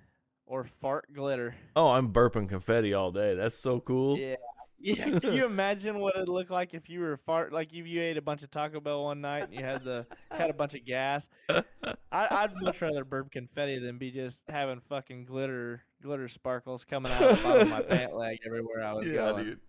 or 0.48 0.64
fart 0.82 1.14
glitter? 1.14 1.56
Oh, 1.76 1.90
I'm 1.90 2.12
burping 2.12 2.50
confetti 2.50 2.94
all 2.94 3.12
day. 3.12 3.36
That's 3.36 3.58
so 3.58 3.80
cool. 3.80 4.18
Yeah. 4.18 4.36
Yeah, 4.80 5.18
can 5.20 5.34
you 5.34 5.44
imagine 5.48 5.98
what 5.98 6.14
it'd 6.16 6.30
look 6.30 6.52
like 6.52 6.76
if 6.76 6.88
you 6.88 7.00
were 7.00 7.18
fart 7.26 7.52
like 7.52 7.70
if 7.74 7.88
you 7.88 8.00
ate 8.00 8.16
a 8.16 8.22
bunch 8.22 8.44
of 8.44 8.52
Taco 8.52 8.80
Bell 8.80 9.06
one 9.06 9.22
night 9.22 9.46
and 9.46 9.54
you 9.56 9.64
had 9.66 9.84
the 9.84 10.06
had 10.30 10.52
a 10.52 10.54
bunch 10.54 10.76
of 10.76 10.86
gas? 10.86 11.26
I, 11.50 11.64
I'd 12.12 12.52
much 12.62 12.80
rather 12.80 13.04
burp 13.04 13.32
confetti 13.32 13.80
than 13.80 13.98
be 13.98 14.12
just 14.12 14.38
having 14.48 14.80
fucking 14.88 15.26
glitter 15.26 15.82
glitter 16.04 16.28
sparkles 16.28 16.86
coming 16.86 17.12
out 17.12 17.24
of 17.24 17.38
the 17.38 17.44
bottom 17.44 17.62
of 17.64 17.70
my 17.70 17.82
pant 17.82 18.16
leg 18.16 18.38
everywhere 18.46 18.84
I 18.86 18.94
was 18.94 19.08
Yeah, 19.08 19.14
going. 19.16 19.46
dude. 19.46 19.60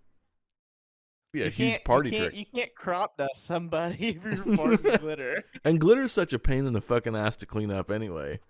be 1.32 1.40
a 1.40 1.44
You 1.46 1.50
huge 1.52 1.84
party 1.84 2.10
you 2.10 2.16
can't, 2.18 2.30
trick. 2.34 2.38
You 2.38 2.60
can't 2.60 2.74
crop 2.74 3.16
dust 3.16 3.46
somebody 3.46 3.94
if 4.08 4.22
you're 4.22 4.44
farting 4.44 5.00
glitter. 5.00 5.42
And 5.64 5.80
glitter's 5.80 6.12
such 6.12 6.34
a 6.34 6.38
pain 6.38 6.66
in 6.66 6.74
the 6.74 6.82
fucking 6.82 7.16
ass 7.16 7.36
to 7.36 7.46
clean 7.46 7.70
up 7.70 7.90
anyway. 7.90 8.40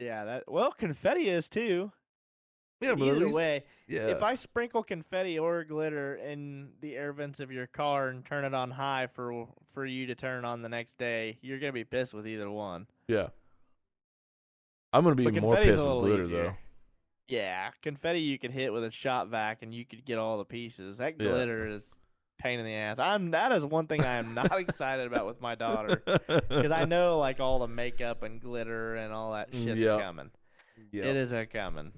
Yeah, 0.00 0.24
that 0.24 0.44
well, 0.50 0.72
confetti 0.72 1.28
is 1.28 1.48
too. 1.48 1.92
Yeah, 2.80 2.94
but 2.94 3.08
Either 3.08 3.20
least, 3.20 3.34
way, 3.34 3.64
yeah. 3.88 4.06
if 4.06 4.22
I 4.22 4.34
sprinkle 4.36 4.82
confetti 4.82 5.38
or 5.38 5.62
glitter 5.64 6.14
in 6.16 6.70
the 6.80 6.96
air 6.96 7.12
vents 7.12 7.38
of 7.38 7.52
your 7.52 7.66
car 7.66 8.08
and 8.08 8.24
turn 8.24 8.46
it 8.46 8.54
on 8.54 8.70
high 8.70 9.06
for 9.14 9.46
for 9.74 9.84
you 9.84 10.06
to 10.06 10.14
turn 10.14 10.46
on 10.46 10.62
the 10.62 10.68
next 10.70 10.96
day, 10.96 11.36
you're 11.42 11.58
gonna 11.58 11.72
be 11.74 11.84
pissed 11.84 12.14
with 12.14 12.26
either 12.26 12.50
one. 12.50 12.86
yeah. 13.06 13.28
I'm 14.92 15.04
gonna 15.04 15.14
be 15.14 15.24
But 15.24 15.40
more 15.42 15.56
pissed 15.56 15.68
with 15.68 15.78
glitter 15.78 16.22
easier. 16.22 16.42
though. 16.44 16.54
Yeah, 17.28 17.70
confetti 17.82 18.20
you 18.20 18.38
could 18.38 18.50
hit 18.50 18.72
with 18.72 18.82
a 18.84 18.90
shop 18.90 19.28
vac 19.28 19.62
and 19.62 19.72
you 19.72 19.84
could 19.84 20.04
get 20.04 20.18
all 20.18 20.38
the 20.38 20.44
pieces. 20.44 20.96
That 20.96 21.20
Yeah. 21.20 21.28
glitter 21.28 21.66
is 21.66 21.82
pain 22.40 22.58
in 22.58 22.64
the 22.64 22.74
ass. 22.74 22.98
I'm 22.98 23.30
that 23.32 23.52
is 23.52 23.64
one 23.64 23.86
thing 23.86 24.02
I 24.04 24.14
am 24.16 24.34
not 24.34 24.52
excited 24.58 25.06
about 25.06 25.26
with 25.26 25.40
my 25.40 25.54
daughter 25.54 26.02
because 26.28 26.70
I 26.72 26.84
know 26.94 27.18
like 27.18 27.38
all 27.40 27.58
the 27.60 27.68
makeup 27.68 28.22
and 28.22 28.40
glitter 28.40 28.96
and 28.96 29.12
all 29.12 29.32
that 29.32 29.52
mm, 29.52 29.64
shit's 29.64 29.78
Yeah. 29.80 29.98
coming. 30.00 30.30
Yeah. 30.92 31.04
It 31.04 31.16
is 31.16 31.32
a 31.32 31.46
coming. 31.46 31.92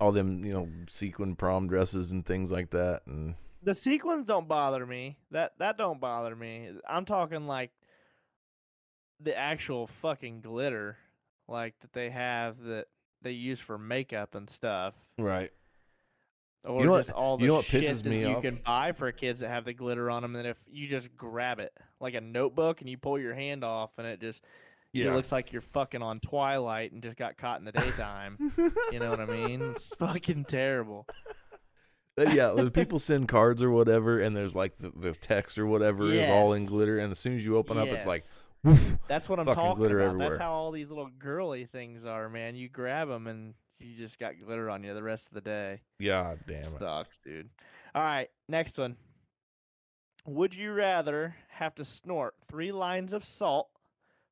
all 0.00 0.12
them 0.12 0.44
you 0.44 0.52
know 0.52 0.68
sequin 0.88 1.36
prom 1.36 1.68
dresses 1.68 2.10
and 2.10 2.24
things 2.26 2.50
like 2.50 2.70
that, 2.70 3.02
and 3.06 3.34
The 3.62 3.74
sequins 3.74 4.26
don't 4.26 4.48
bother 4.48 4.84
me. 4.86 5.18
That 5.30 5.52
that 5.58 5.78
don't 5.78 6.00
bother 6.00 6.34
me. 6.36 6.70
I'm 6.88 7.04
talking 7.04 7.46
like 7.46 7.70
the 9.20 9.36
actual 9.36 9.86
fucking 9.86 10.40
glitter, 10.40 10.96
like 11.48 11.74
that 11.80 11.92
they 11.92 12.10
have 12.10 12.58
that 12.62 12.86
they 13.22 13.32
use 13.32 13.60
for 13.60 13.76
makeup 13.78 14.34
and 14.34 14.48
stuff, 14.48 14.94
right. 15.18 15.52
Or 16.64 16.84
know 16.84 16.90
what- 16.92 16.98
just 17.06 17.10
all 17.12 17.36
the 17.36 17.42
you 17.44 17.48
know 17.48 17.54
what 17.56 17.64
shit 17.64 17.84
pisses 17.84 18.02
that 18.02 18.10
me 18.10 18.20
you 18.20 18.28
off? 18.28 18.42
can 18.42 18.60
buy 18.64 18.92
for 18.92 19.10
kids 19.12 19.40
that 19.40 19.48
have 19.48 19.64
the 19.64 19.72
glitter 19.72 20.10
on 20.10 20.22
them. 20.22 20.36
And 20.36 20.46
if 20.46 20.56
you 20.70 20.88
just 20.88 21.16
grab 21.16 21.58
it 21.60 21.72
like 22.00 22.14
a 22.14 22.20
notebook 22.20 22.80
and 22.80 22.90
you 22.90 22.98
pull 22.98 23.18
your 23.18 23.34
hand 23.34 23.64
off, 23.64 23.90
and 23.98 24.06
it 24.06 24.20
just 24.20 24.42
it 24.92 25.06
looks 25.12 25.30
like 25.30 25.52
you're 25.52 25.62
fucking 25.62 26.02
on 26.02 26.18
Twilight 26.20 26.90
and 26.92 27.00
just 27.02 27.16
got 27.16 27.36
caught 27.38 27.60
in 27.60 27.64
the 27.64 27.70
daytime. 27.72 28.52
you 28.90 28.98
know 28.98 29.08
what 29.10 29.20
I 29.20 29.24
mean? 29.26 29.62
It's 29.76 29.86
fucking 29.98 30.46
terrible. 30.46 31.06
Yeah, 32.18 32.52
the 32.54 32.70
people 32.70 32.98
send 32.98 33.28
cards 33.28 33.62
or 33.62 33.70
whatever, 33.70 34.20
and 34.20 34.36
there's 34.36 34.54
like 34.54 34.76
the, 34.78 34.90
the 34.94 35.12
text 35.12 35.58
or 35.58 35.66
whatever 35.66 36.12
is 36.12 36.28
all 36.28 36.52
in 36.52 36.66
glitter, 36.66 36.98
and 36.98 37.12
as 37.12 37.18
soon 37.18 37.36
as 37.36 37.46
you 37.46 37.56
open 37.56 37.78
up, 37.78 37.88
it's 37.88 38.04
like, 38.04 38.24
woof. 38.62 38.78
That's 39.08 39.26
what 39.28 39.38
I'm 39.38 39.46
talking 39.46 39.76
glitter 39.76 40.00
about. 40.00 40.08
everywhere. 40.08 40.30
That's 40.30 40.42
how 40.42 40.52
all 40.52 40.70
these 40.70 40.88
little 40.90 41.08
girly 41.18 41.64
things 41.64 42.04
are, 42.04 42.28
man. 42.28 42.56
You 42.56 42.68
grab 42.68 43.08
them 43.08 43.26
and 43.26 43.54
you 43.80 43.96
just 43.96 44.18
got 44.18 44.38
glitter 44.38 44.68
on 44.70 44.84
you 44.84 44.94
the 44.94 45.02
rest 45.02 45.26
of 45.28 45.34
the 45.34 45.40
day. 45.40 45.80
God 46.04 46.38
damn 46.46 46.60
it. 46.60 46.78
Sucks, 46.78 47.18
dude. 47.24 47.50
All 47.94 48.02
right, 48.02 48.28
next 48.48 48.78
one. 48.78 48.96
Would 50.26 50.54
you 50.54 50.72
rather 50.72 51.34
have 51.48 51.74
to 51.76 51.84
snort 51.84 52.34
three 52.48 52.72
lines 52.72 53.12
of 53.12 53.24
salt 53.24 53.68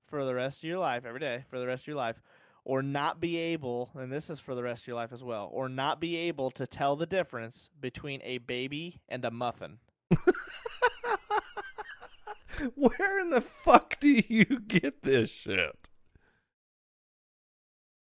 for 0.07 0.25
the 0.25 0.35
rest 0.35 0.59
of 0.59 0.65
your 0.65 0.79
life 0.79 1.05
every 1.05 1.21
day 1.21 1.45
for 1.51 1.59
the 1.59 1.67
rest 1.67 1.85
of 1.85 1.89
your 1.89 1.97
life, 1.97 2.21
or 2.65 2.83
not 2.83 3.21
be 3.21 3.37
able, 3.37 3.91
and 3.95 4.13
this 4.13 4.29
is 4.31 4.39
for 4.39 4.55
the 4.55 4.63
rest 4.63 4.83
of 4.83 4.89
your 4.89 4.97
life 4.97 5.13
as 5.13 5.25
well, 5.25 5.49
or 5.53 5.69
not 5.69 6.01
be 6.01 6.17
able 6.17 6.51
to 6.53 6.67
tell 6.67 6.97
the 6.97 7.07
difference 7.07 7.71
between 7.81 8.21
a 8.23 8.39
baby 8.39 9.01
and 9.09 9.25
a 9.25 9.31
muffin? 9.31 9.79
Where 12.75 13.21
in 13.21 13.31
the 13.31 13.41
fuck 13.41 13.99
do 14.01 14.23
you 14.29 14.45
get 14.61 15.03
this 15.03 15.31
shit? 15.31 15.88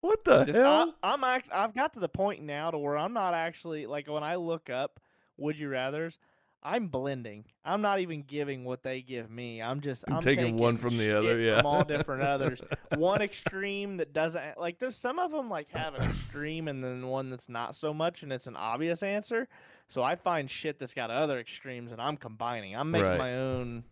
What 0.07 0.25
the 0.25 0.45
Just- 0.45 0.57
hell? 0.57 0.95
I, 1.03 1.13
I'm 1.13 1.25
act- 1.25 1.49
I've 1.53 1.75
got 1.75 1.95
to 1.95 2.01
the 2.01 2.09
point 2.09 2.43
now 2.43 2.71
to 2.71 2.79
where 2.79 2.97
I'm 2.97 3.13
not 3.13 3.35
actually 3.35 3.87
like 3.87 4.07
when 4.09 4.23
I 4.23 4.37
look 4.37 4.71
up 4.71 5.01
would 5.37 5.59
you 5.59 5.69
rather's, 5.69 6.17
I'm 6.63 6.89
blending. 6.89 7.45
I'm 7.65 7.83
not 7.83 8.01
even 8.01 8.23
giving 8.23 8.65
what 8.65 8.83
they 8.83 9.01
give 9.03 9.31
me. 9.31 9.61
I'm 9.63 9.81
just 9.81 10.05
I'm 10.09 10.15
I'm 10.17 10.23
taking 10.23 10.57
one 10.57 10.77
from 10.77 10.97
the 10.97 11.17
other, 11.17 11.39
yeah. 11.39 11.59
from 11.59 11.67
all 11.67 11.85
different 11.97 12.23
others. 12.23 12.61
one 12.97 13.21
extreme 13.23 13.97
that 13.99 14.13
doesn't 14.13 14.59
like 14.59 14.79
there's 14.79 14.97
some 14.97 15.19
of 15.19 15.31
them 15.33 15.49
like 15.51 15.71
have 15.73 15.95
an 15.95 16.11
extreme 16.11 16.69
and 16.69 16.83
then 16.83 17.07
one 17.09 17.31
that's 17.31 17.49
not 17.49 17.75
so 17.77 17.93
much 17.93 18.23
and 18.23 18.33
it's 18.33 18.47
an 18.47 18.57
obvious 18.57 19.03
answer. 19.03 19.49
So 19.89 20.03
I 20.03 20.17
find 20.17 20.51
shit 20.51 20.79
that's 20.79 20.95
got 20.95 21.11
other 21.11 21.39
extremes 21.39 21.93
and 21.93 22.01
I'm 22.01 22.17
combining. 22.17 22.75
I'm 22.77 22.91
making 22.91 23.07
Right. 23.07 23.19
my 23.19 23.35
own 23.37 23.85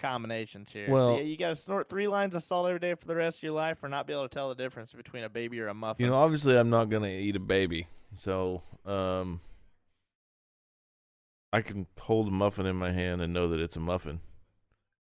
combinations 0.00 0.72
here. 0.72 0.90
Well- 0.90 1.14
so 1.14 1.18
yeah, 1.18 1.22
you 1.24 1.36
got 1.36 1.50
to 1.50 1.56
snort 1.56 1.88
three 1.88 2.08
lines 2.08 2.34
of 2.34 2.42
salt 2.42 2.66
every 2.66 2.80
day 2.80 2.94
for 2.94 3.06
the 3.06 3.14
rest 3.14 3.38
of 3.38 3.42
your 3.42 3.52
life, 3.52 3.78
or 3.82 3.88
not 3.88 4.06
be 4.06 4.12
able 4.12 4.28
to 4.28 4.34
tell 4.34 4.48
the 4.48 4.54
difference 4.54 4.92
between 4.92 5.22
a 5.24 5.28
baby 5.28 5.60
or 5.60 5.68
a 5.68 5.74
muffin. 5.74 6.04
You 6.06 6.10
know, 6.10 6.16
obviously, 6.18 6.56
I'm 6.56 6.70
not 6.70 6.86
gonna 6.90 7.08
eat 7.08 7.36
a 7.36 7.40
baby, 7.40 7.86
so 8.18 8.62
um, 8.86 9.40
I 11.52 11.60
can 11.62 11.86
hold 11.98 12.28
a 12.28 12.30
muffin 12.30 12.66
in 12.66 12.76
my 12.76 12.92
hand 12.92 13.20
and 13.22 13.32
know 13.32 13.48
that 13.48 13.60
it's 13.60 13.76
a 13.76 13.80
muffin, 13.80 14.20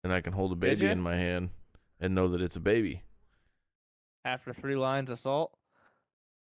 and 0.05 0.13
I 0.13 0.21
can 0.21 0.33
hold 0.33 0.53
a 0.53 0.57
baby 0.57 0.87
in 0.87 1.01
my 1.01 1.17
hand 1.17 1.51
and 2.01 2.15
know 2.15 2.29
that 2.29 2.41
it's 2.41 2.57
a 2.57 2.61
baby. 2.61 3.03
after 4.25 4.53
three 4.53 4.77
lines 4.77 5.11
of 5.11 5.19
salt. 5.19 5.57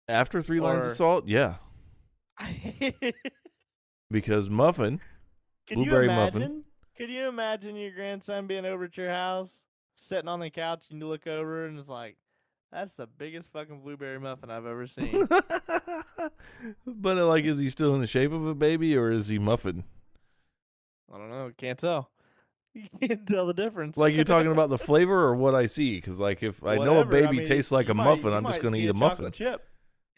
After 0.08 0.40
three 0.42 0.60
lines 0.60 0.86
of 0.86 0.96
salt, 0.96 1.26
yeah, 1.26 1.54
because 4.10 4.48
muffin, 4.48 5.00
you 5.68 5.76
Blueberry 5.76 6.06
muffin. 6.06 6.62
Could 6.98 7.10
you 7.10 7.28
imagine 7.28 7.76
your 7.76 7.90
grandson 7.92 8.46
being 8.46 8.64
over 8.64 8.84
at 8.84 8.96
your 8.96 9.10
house, 9.10 9.50
sitting 9.96 10.28
on 10.28 10.40
the 10.40 10.50
couch, 10.50 10.84
and 10.90 11.00
you 11.00 11.06
look 11.08 11.26
over 11.26 11.66
and 11.66 11.78
it's 11.78 11.88
like, 11.88 12.16
"That's 12.72 12.94
the 12.94 13.06
biggest 13.06 13.48
fucking 13.52 13.80
blueberry 13.80 14.18
muffin 14.18 14.50
I've 14.50 14.66
ever 14.66 14.86
seen." 14.86 15.28
but 16.86 17.18
uh, 17.18 17.26
like, 17.26 17.44
is 17.44 17.58
he 17.58 17.68
still 17.70 17.94
in 17.94 18.00
the 18.00 18.06
shape 18.06 18.32
of 18.32 18.46
a 18.46 18.54
baby 18.54 18.96
or 18.96 19.10
is 19.10 19.28
he 19.28 19.38
muffin? 19.38 19.84
I 21.12 21.18
don't 21.18 21.30
know. 21.30 21.50
Can't 21.56 21.78
tell. 21.78 22.10
You 22.74 22.88
can't 23.08 23.26
tell 23.26 23.46
the 23.46 23.54
difference. 23.54 23.96
Like 23.96 24.12
you're 24.14 24.24
talking 24.24 24.52
about 24.52 24.68
the 24.68 24.76
flavor 24.86 25.18
or 25.24 25.34
what 25.34 25.54
I 25.54 25.64
see? 25.64 25.94
Because 25.96 26.20
like, 26.20 26.42
if 26.42 26.62
I 26.62 26.74
know 26.76 26.82
a 26.82 27.06
Whatever, 27.06 27.10
baby 27.10 27.38
mean, 27.38 27.46
tastes 27.48 27.72
like 27.72 27.88
a 27.88 27.94
might- 27.94 28.04
muffin, 28.04 28.34
I'm 28.34 28.44
just 28.44 28.60
gonna 28.60 28.76
eat 28.76 28.90
a 28.90 28.92
chocolate 28.92 29.18
muffin. 29.20 29.32
chip. 29.32 29.64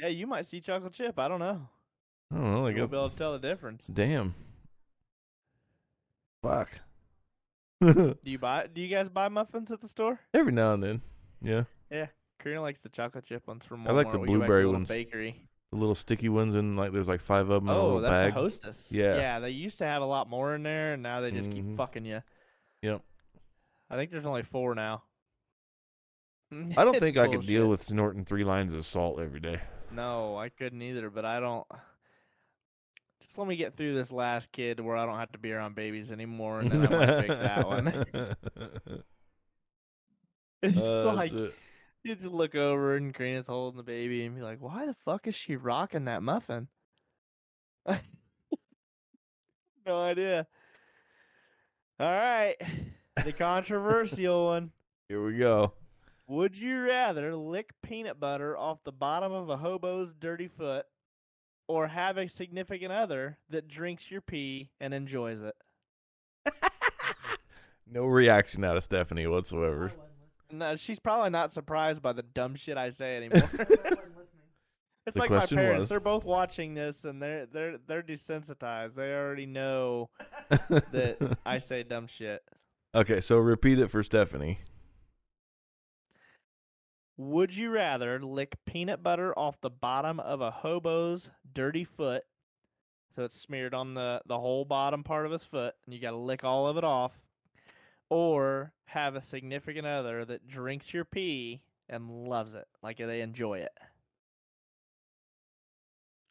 Yeah, 0.01 0.09
you 0.09 0.27
might 0.27 0.49
see 0.49 0.61
chocolate 0.61 0.93
chip. 0.93 1.21
I 1.21 1.29
don't 1.29 1.39
know. 1.39 1.69
I 2.33 2.35
don't 2.35 2.53
know. 2.55 2.63
Like, 2.63 2.75
You'll 2.75 2.89
be 2.89 2.97
able 2.97 3.11
to 3.11 3.17
tell 3.17 3.33
the 3.33 3.39
difference. 3.39 3.85
damn. 3.93 4.35
Fuck. 6.43 6.71
Do 7.83 8.17
you 8.25 8.39
buy? 8.39 8.67
Do 8.73 8.81
you 8.81 8.89
guys 8.95 9.09
buy 9.09 9.29
muffins 9.29 9.71
at 9.71 9.81
the 9.81 9.89
store? 9.89 10.21
Every 10.35 10.53
now 10.53 10.75
and 10.75 10.83
then, 10.83 11.03
yeah. 11.43 11.65
Yeah. 11.91 12.07
Karina 12.43 12.63
likes 12.63 12.83
the 12.83 12.89
chocolate 12.89 13.25
chip 13.25 13.47
ones 13.49 13.65
from 13.65 13.85
Walmart. 13.85 13.89
I 13.89 13.93
like 13.93 14.13
the 14.13 14.19
We 14.19 14.29
go 14.29 14.33
back 14.35 14.39
blueberry 14.41 14.67
ones. 14.67 14.89
Bakery. 14.89 15.43
The 15.73 15.79
little 15.79 15.95
sticky 15.95 16.29
ones, 16.29 16.55
and 16.55 16.77
like 16.77 16.93
there's 16.93 17.09
like 17.09 17.21
five 17.21 17.51
of 17.51 17.63
them 17.63 17.69
in 17.69 17.77
a 17.77 17.79
Oh, 17.79 18.01
that's 18.01 18.13
bag. 18.13 18.35
the 18.35 18.41
Hostess. 18.41 18.89
Yeah. 18.91 19.17
yeah. 19.17 19.39
They 19.41 19.51
used 19.51 19.79
to 19.79 19.85
have 19.85 20.03
a 20.03 20.07
lot 20.07 20.29
more 20.29 20.55
in 20.55 20.63
there, 20.63 20.95
and 20.95 21.03
now 21.03 21.21
they 21.21 21.31
just 21.31 21.51
Mhm. 21.51 21.55
keep 21.55 21.77
fucking 21.77 22.05
you. 22.05 22.23
Yep. 22.83 23.03
I 23.91 23.97
think 23.97 24.11
there's 24.11 24.27
only 24.27 24.43
four 24.45 24.75
now. 24.75 25.03
I 26.77 26.85
don't 26.85 26.99
think 26.99 27.17
I 27.19 27.29
could 27.29 27.47
deal 27.47 27.69
with 27.69 27.83
snorting 27.83 28.25
three 28.25 28.45
lines 28.45 28.73
of 28.75 28.87
salt 28.87 29.21
every 29.21 29.41
day. 29.41 29.61
No, 29.91 30.37
I 30.37 30.49
couldn't 30.49 30.81
either. 30.83 31.11
But 31.11 31.25
I 31.25 31.41
don't. 31.41 31.67
Just 33.29 33.39
let 33.39 33.47
me 33.47 33.57
get 33.57 33.77
through 33.77 33.95
this 33.95 34.11
last 34.11 34.51
kid 34.53 34.81
where 34.81 34.97
I 34.97 35.05
don't 35.07 35.19
have 35.19 35.33
to 35.33 35.39
be 35.39 35.53
around 35.53 35.75
babies 35.75 36.11
anymore, 36.11 36.61
and 36.61 36.73
then 36.73 36.87
I 36.87 36.89
might 37.07 37.21
pick 37.21 37.29
that 37.29 37.67
one. 37.67 38.07
It's 40.61 40.77
Uh, 40.77 41.13
like 41.15 41.33
it. 41.33 41.55
you 42.03 42.17
just 42.17 42.27
look 42.27 42.57
over 42.57 42.97
and 42.97 43.15
Karina's 43.15 43.47
holding 43.47 43.77
the 43.77 43.85
baby 43.85 44.25
and 44.25 44.35
be 44.35 44.43
like, 44.43 44.61
"Why 44.61 44.87
the 44.87 44.95
fuck 45.05 45.29
is 45.29 45.37
she 45.37 45.55
rocking 45.55 46.07
that 46.07 46.21
muffin?" 46.21 46.67
no 47.87 48.01
idea. 50.03 50.49
All 52.01 52.11
right, 52.11 52.57
the 53.25 53.33
controversial 53.33 54.47
one. 54.47 54.73
Here 55.09 55.25
we 55.25 55.39
go. 55.39 55.75
Would 56.27 56.57
you 56.57 56.81
rather 56.83 57.35
lick 57.37 57.71
peanut 57.83 58.19
butter 58.21 58.57
off 58.57 58.79
the 58.85 58.93
bottom 58.93 59.33
of 59.33 59.49
a 59.49 59.57
hobo's 59.57 60.13
dirty 60.21 60.49
foot, 60.49 60.85
or 61.69 61.87
have 61.87 62.17
a 62.19 62.29
significant 62.29 62.91
other 62.93 63.39
that 63.51 63.69
drinks 63.69 64.11
your 64.11 64.21
pee 64.21 64.71
and 64.81 64.93
enjoys 64.93 65.41
it? 65.43 65.55
No 67.91 68.05
reaction 68.05 68.65
out 68.65 68.77
of 68.77 68.85
Stephanie 68.85 69.27
whatsoever. 69.27 69.91
No, 70.51 70.77
she's 70.77 70.99
probably 70.99 71.31
not 71.31 71.53
surprised 71.53 72.03
by 72.03 72.13
the 72.13 72.23
dumb 72.23 72.55
shit 72.55 72.77
I 72.77 72.91
say 72.91 73.17
anymore. 73.33 73.49
It's 75.07 75.15
The 75.15 75.19
like 75.21 75.31
my 75.31 75.47
parents; 75.47 75.81
was- 75.81 75.89
they're 75.89 75.99
both 76.01 76.25
watching 76.25 76.75
this, 76.75 77.07
and 77.07 77.23
they're 77.23 77.47
they're 77.47 77.79
they're 77.87 78.03
desensitized. 78.03 78.95
They 78.95 79.11
already 79.15 79.47
know 79.47 80.11
that 80.51 81.39
I 81.47 81.61
say 81.61 81.83
dumb 81.83 82.09
shit. 82.09 82.43
okay, 82.95 83.23
so 83.23 83.39
repeat 83.39 83.79
it 83.79 83.91
for 83.91 84.03
Stephanie. 84.03 84.59
Would 87.19 87.57
you 87.57 87.71
rather 87.71 88.21
lick 88.21 88.57
peanut 88.65 89.03
butter 89.03 89.37
off 89.37 89.61
the 89.61 89.71
bottom 89.71 90.21
of 90.21 90.41
a 90.41 90.53
hobo's 90.53 91.33
dirty 91.53 91.83
foot, 91.83 92.23
so 93.17 93.25
it's 93.25 93.41
smeared 93.41 93.75
on 93.75 93.95
the 93.95 94.23
the 94.25 94.39
whole 94.39 94.65
bottom 94.65 95.03
part 95.03 95.27
of 95.27 95.33
his 95.33 95.43
foot, 95.43 95.75
and 95.85 95.93
you 95.93 96.01
got 96.01 96.13
to 96.13 96.17
lick 96.17 96.45
all 96.45 96.69
of 96.69 96.77
it 96.77 96.85
off, 96.85 97.21
or 98.09 98.73
have 98.85 99.17
a 99.17 99.23
significant 99.23 99.85
other 99.85 100.25
that 100.27 100.47
drinks 100.47 100.95
your 100.95 101.05
pee 101.05 101.61
and 101.89 102.09
loves 102.09 102.55
it, 102.55 102.69
like 102.85 102.99
they 102.99 103.21
enjoy 103.21 103.59
it? 103.59 103.77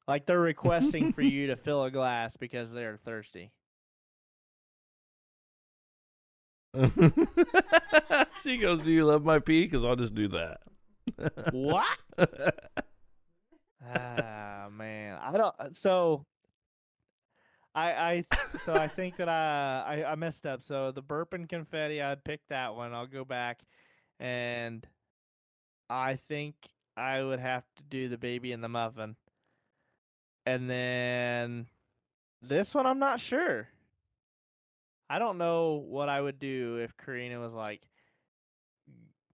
Like 0.08 0.26
they're 0.26 0.40
requesting 0.40 1.12
for 1.12 1.22
you 1.34 1.48
to 1.48 1.58
fill 1.58 1.84
a 1.84 1.92
glass 1.92 2.38
because 2.38 2.72
they're 2.72 2.96
thirsty. 2.96 3.52
she 8.42 8.58
goes, 8.58 8.84
"Do 8.84 8.92
you 8.92 9.04
love 9.04 9.26
my 9.26 9.40
pee? 9.40 9.66
Because 9.66 9.84
I'll 9.84 9.98
just 9.98 10.16
do 10.16 10.30
that." 10.30 10.62
What? 11.52 11.88
ah 13.84 14.68
man, 14.72 15.18
I 15.22 15.32
don't. 15.38 15.56
uh, 15.60 15.70
So 15.74 16.26
I 17.76 17.92
I 17.92 18.26
so 18.66 18.74
I 18.76 18.88
think 18.88 19.18
that 19.18 19.30
I, 19.30 20.04
I 20.04 20.12
I 20.12 20.16
messed 20.16 20.46
up. 20.46 20.64
So 20.64 20.92
the 20.92 21.02
burp 21.02 21.34
and 21.34 21.48
confetti, 21.48 22.02
I 22.02 22.16
picked 22.16 22.50
that 22.50 22.76
one. 22.76 22.94
I'll 22.94 23.08
go 23.08 23.24
back, 23.26 23.60
and 24.20 24.86
I 25.90 26.16
think 26.16 26.56
I 26.96 27.22
would 27.24 27.40
have 27.40 27.66
to 27.76 27.84
do 27.84 28.08
the 28.10 28.18
baby 28.18 28.52
and 28.54 28.64
the 28.64 28.70
muffin, 28.70 29.16
and 30.46 30.70
then 30.70 31.68
this 32.42 32.74
one 32.76 32.86
I'm 32.88 33.00
not 33.00 33.20
sure. 33.22 33.70
I 35.10 35.20
don't 35.20 35.38
know 35.38 35.74
what 35.88 36.10
I 36.10 36.20
would 36.22 36.40
do 36.40 36.78
if 36.78 36.96
Karina 36.98 37.40
was 37.40 37.54
like 37.54 37.82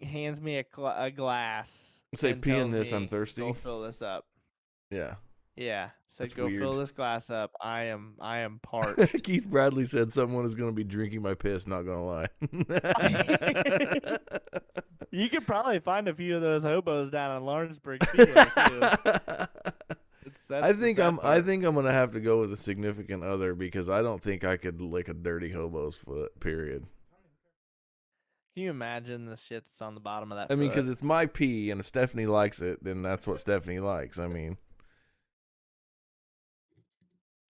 hands 0.04 0.39
me 0.41 0.58
a, 0.58 0.64
gla- 0.64 1.04
a 1.06 1.12
glass. 1.12 1.70
Say, 2.16 2.34
"Pee 2.34 2.51
in 2.51 2.72
this, 2.72 2.91
I'm 2.91 3.08
thirsty." 3.08 3.41
Go 3.41 3.54
fill 3.54 3.82
this 3.82 4.01
up. 4.01 4.26
yeah. 4.91 5.16
Yeah. 5.56 5.89
Said 6.12 6.26
That's 6.26 6.34
go 6.36 6.47
fill 6.47 6.78
this 6.78 6.91
glass 6.91 7.32
up. 7.32 7.51
I 7.60 7.86
am 7.86 8.14
I 8.22 8.39
am 8.39 8.60
parched. 8.64 9.24
Keith 9.24 9.47
Bradley 9.47 9.86
said 9.86 10.14
someone 10.14 10.45
is 10.45 10.54
going 10.54 10.70
to 10.70 10.76
be 10.76 10.84
drinking 10.84 11.24
my 11.24 11.34
piss. 11.34 11.66
Not 11.66 11.84
going 11.84 11.97
to 11.97 12.04
lie. 12.04 12.28
you 15.12 15.30
could 15.30 15.47
probably 15.47 15.80
find 15.80 16.08
a 16.08 16.14
few 16.14 16.36
of 16.36 16.43
those 16.43 16.62
hobos 16.62 17.10
down 17.12 17.38
in 17.38 17.43
Lawrenceburg 17.45 18.01
too. 18.16 18.26
That's 20.49 20.66
I 20.66 20.74
think 20.74 20.99
I'm. 20.99 21.20
I 21.24 21.41
think 21.41 21.64
I'm 21.64 21.74
gonna 21.74 21.91
have 21.91 22.12
to 22.12 22.20
go 22.20 22.41
with 22.41 22.54
a 22.54 22.58
significant 22.58 23.24
other 23.24 23.56
because 23.56 23.89
I 23.89 24.01
don't 24.01 24.22
think 24.22 24.43
I 24.43 24.58
could 24.58 24.82
lick 24.82 25.08
a 25.08 25.14
dirty 25.14 25.51
hobo's 25.51 25.95
foot. 25.95 26.39
Period. 26.39 26.86
Can 28.54 28.64
you 28.64 28.70
imagine 28.70 29.26
the 29.26 29.38
shit 29.38 29.64
that's 29.66 29.82
on 29.82 29.95
the 29.95 29.99
bottom 29.99 30.32
of 30.32 30.38
that? 30.38 30.51
I 30.51 30.56
mean, 30.56 30.70
because 30.70 30.88
it's 30.88 31.01
my 31.01 31.26
pee, 31.26 31.72
and 31.72 31.80
if 31.80 31.88
Stephanie 31.88 32.28
likes 32.28 32.62
it, 32.62 32.84
then 32.84 33.01
that's 33.01 33.26
what 33.26 33.39
Stephanie 33.39 33.80
likes. 33.80 34.20
I 34.20 34.28
mean, 34.28 34.58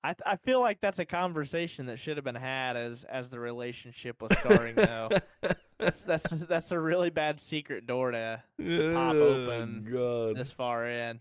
I 0.03 0.13
th- 0.13 0.23
I 0.25 0.35
feel 0.37 0.59
like 0.59 0.81
that's 0.81 0.99
a 0.99 1.05
conversation 1.05 1.85
that 1.85 1.97
should 1.97 2.17
have 2.17 2.23
been 2.23 2.35
had 2.35 2.75
as 2.75 3.05
as 3.05 3.29
the 3.29 3.39
relationship 3.39 4.21
was 4.21 4.37
starting. 4.39 4.75
though 4.75 5.09
that's 5.79 6.01
that's 6.03 6.29
that's 6.29 6.71
a 6.71 6.79
really 6.79 7.09
bad 7.09 7.39
secret 7.39 7.87
door 7.87 8.11
to 8.11 8.41
pop 8.57 9.15
oh, 9.15 9.45
open 9.45 9.85
Oh, 9.93 10.31
God, 10.33 10.37
this 10.37 10.51
far 10.51 10.87
in. 10.87 11.19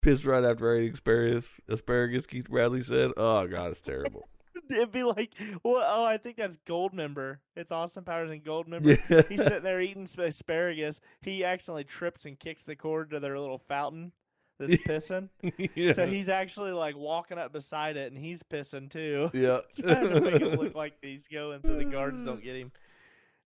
piss 0.00 0.24
right 0.24 0.44
after 0.44 0.74
I 0.74 0.80
ate 0.80 0.94
asparagus. 0.94 1.60
Asparagus. 1.68 2.26
Keith 2.26 2.48
Bradley 2.48 2.82
said, 2.82 3.10
"Oh 3.16 3.46
God, 3.46 3.72
it's 3.72 3.82
terrible." 3.82 4.28
It'd 4.70 4.92
be 4.92 5.02
like, 5.02 5.32
well, 5.62 5.82
oh, 5.86 6.04
I 6.04 6.18
think 6.18 6.36
that's 6.36 6.56
Goldmember. 6.66 7.38
It's 7.56 7.72
Austin 7.72 8.04
Powers 8.04 8.30
and 8.30 8.44
Goldmember. 8.44 8.98
yeah. 9.08 9.22
He's 9.28 9.42
sitting 9.42 9.62
there 9.62 9.80
eating 9.80 10.08
asparagus. 10.18 11.00
He 11.20 11.44
accidentally 11.44 11.84
trips 11.84 12.24
and 12.24 12.38
kicks 12.38 12.64
the 12.64 12.76
cord 12.76 13.10
to 13.10 13.20
their 13.20 13.38
little 13.38 13.62
fountain 13.68 14.12
that's 14.58 14.82
pissing. 14.86 15.28
yeah. 15.74 15.92
So 15.92 16.06
he's 16.06 16.28
actually 16.28 16.72
like 16.72 16.96
walking 16.96 17.38
up 17.38 17.52
beside 17.52 17.96
it, 17.96 18.12
and 18.12 18.22
he's 18.22 18.42
pissing 18.42 18.90
too. 18.90 19.30
yeah. 19.32 19.60
trying 19.80 20.08
to 20.08 20.20
make 20.20 20.42
it 20.42 20.58
look 20.58 20.74
like 20.74 20.94
he's 21.02 21.26
going 21.32 21.60
so 21.64 21.74
the 21.74 21.84
guards 21.84 22.22
don't 22.24 22.42
get 22.42 22.56
him. 22.56 22.72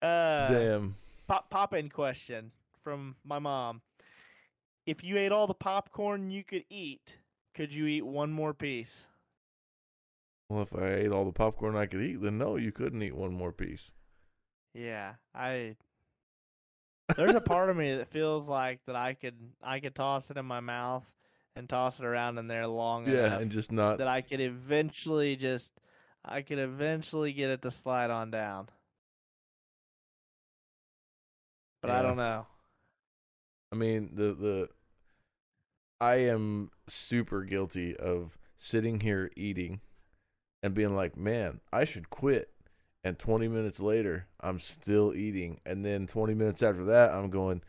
Uh, 0.03 0.49
Damn. 0.49 0.97
Pop 1.27 1.51
pop 1.51 1.75
in 1.75 1.89
question 1.89 2.53
from 2.85 3.17
my 3.25 3.39
mom. 3.39 3.81
If 4.87 5.03
you 5.03 5.19
ate 5.19 5.33
all 5.33 5.49
the 5.49 5.55
popcorn 5.55 6.31
you 6.31 6.45
could 6.45 6.65
eat, 6.71 7.17
could 7.55 7.73
you 7.73 7.87
eat 7.87 8.07
one 8.07 8.31
more 8.31 8.55
piece? 8.55 9.07
Well, 10.49 10.63
if 10.63 10.75
I 10.75 10.93
ate 10.95 11.13
all 11.13 11.25
the 11.25 11.31
popcorn 11.31 11.77
I 11.77 11.87
could 11.87 12.03
eat, 12.03 12.21
then 12.21 12.37
no, 12.37 12.57
you 12.57 12.73
couldn't 12.73 13.01
eat 13.01 13.15
one 13.15 13.33
more 13.33 13.53
piece. 13.53 13.93
Yeah, 14.75 15.15
I. 15.35 15.77
There's 17.17 17.35
a 17.35 17.41
part 17.41 17.71
of 17.71 17.77
me 17.77 17.97
that 17.97 18.11
feels 18.13 18.49
like 18.49 18.81
that 18.87 18.97
I 18.97 19.15
could 19.15 19.35
I 19.63 19.81
could 19.81 19.95
toss 19.95 20.31
it 20.31 20.37
in 20.37 20.47
my 20.47 20.61
mouth 20.61 21.05
and 21.55 21.69
toss 21.69 21.99
it 21.99 22.05
around 22.05 22.39
in 22.39 22.47
there 22.49 22.67
long 22.67 23.07
Yeah, 23.07 23.27
enough 23.27 23.43
and 23.43 23.51
just 23.51 23.73
not. 23.73 24.01
that 24.01 24.07
I 24.09 24.21
could 24.21 24.41
eventually 24.41 25.37
just 25.37 25.73
I 26.25 26.43
could 26.43 26.59
eventually 26.59 27.33
get 27.33 27.51
it 27.51 27.63
to 27.63 27.71
slide 27.71 28.11
on 28.11 28.31
down. 28.31 28.69
But 31.81 31.91
I 31.91 32.03
don't 32.03 32.17
know. 32.17 32.47
I 33.73 33.77
mean, 33.77 34.11
the 34.15 34.35
the 34.35 34.69
I 36.01 36.15
am 36.17 36.71
super 36.89 37.43
guilty 37.45 37.95
of 37.97 38.39
sitting 38.57 39.01
here 39.01 39.31
eating 39.37 39.81
and 40.67 40.75
being 40.75 40.95
like, 40.95 41.17
"Man, 41.17 41.61
I 41.73 41.85
should 41.85 42.11
quit." 42.11 42.51
And 43.05 43.19
20 43.19 43.47
minutes 43.49 43.81
later, 43.81 44.27
I'm 44.41 44.59
still 44.59 45.15
eating, 45.15 45.61
and 45.65 45.85
then 45.85 46.07
20 46.07 46.35
minutes 46.35 46.63
after 46.63 46.85
that, 46.87 47.15
I'm 47.15 47.31
going, 47.31 47.63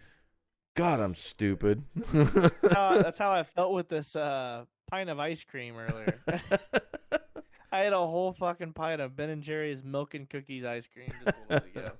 "God, 0.75 0.99
I'm 0.99 1.15
stupid." 1.15 1.83
That's 1.95 2.73
how, 2.73 2.97
that's 3.01 3.19
how 3.19 3.31
I 3.31 3.43
felt 3.43 3.73
with 3.73 3.87
this 3.87 4.15
uh, 4.15 4.65
pint 4.89 5.09
of 5.09 5.19
ice 5.19 5.43
cream 5.43 5.75
earlier. 5.77 6.19
I 7.71 7.79
had 7.79 7.93
a 7.93 7.97
whole 7.97 8.33
fucking 8.33 8.73
pint 8.73 9.01
of 9.01 9.15
Ben 9.15 9.29
and 9.29 9.43
Jerry's 9.43 9.83
milk 9.83 10.13
and 10.13 10.29
cookies 10.29 10.65
ice 10.65 10.87
cream 10.91 11.11
just 11.23 11.37
a 11.49 11.53
little 11.53 11.69
ago. 11.69 11.91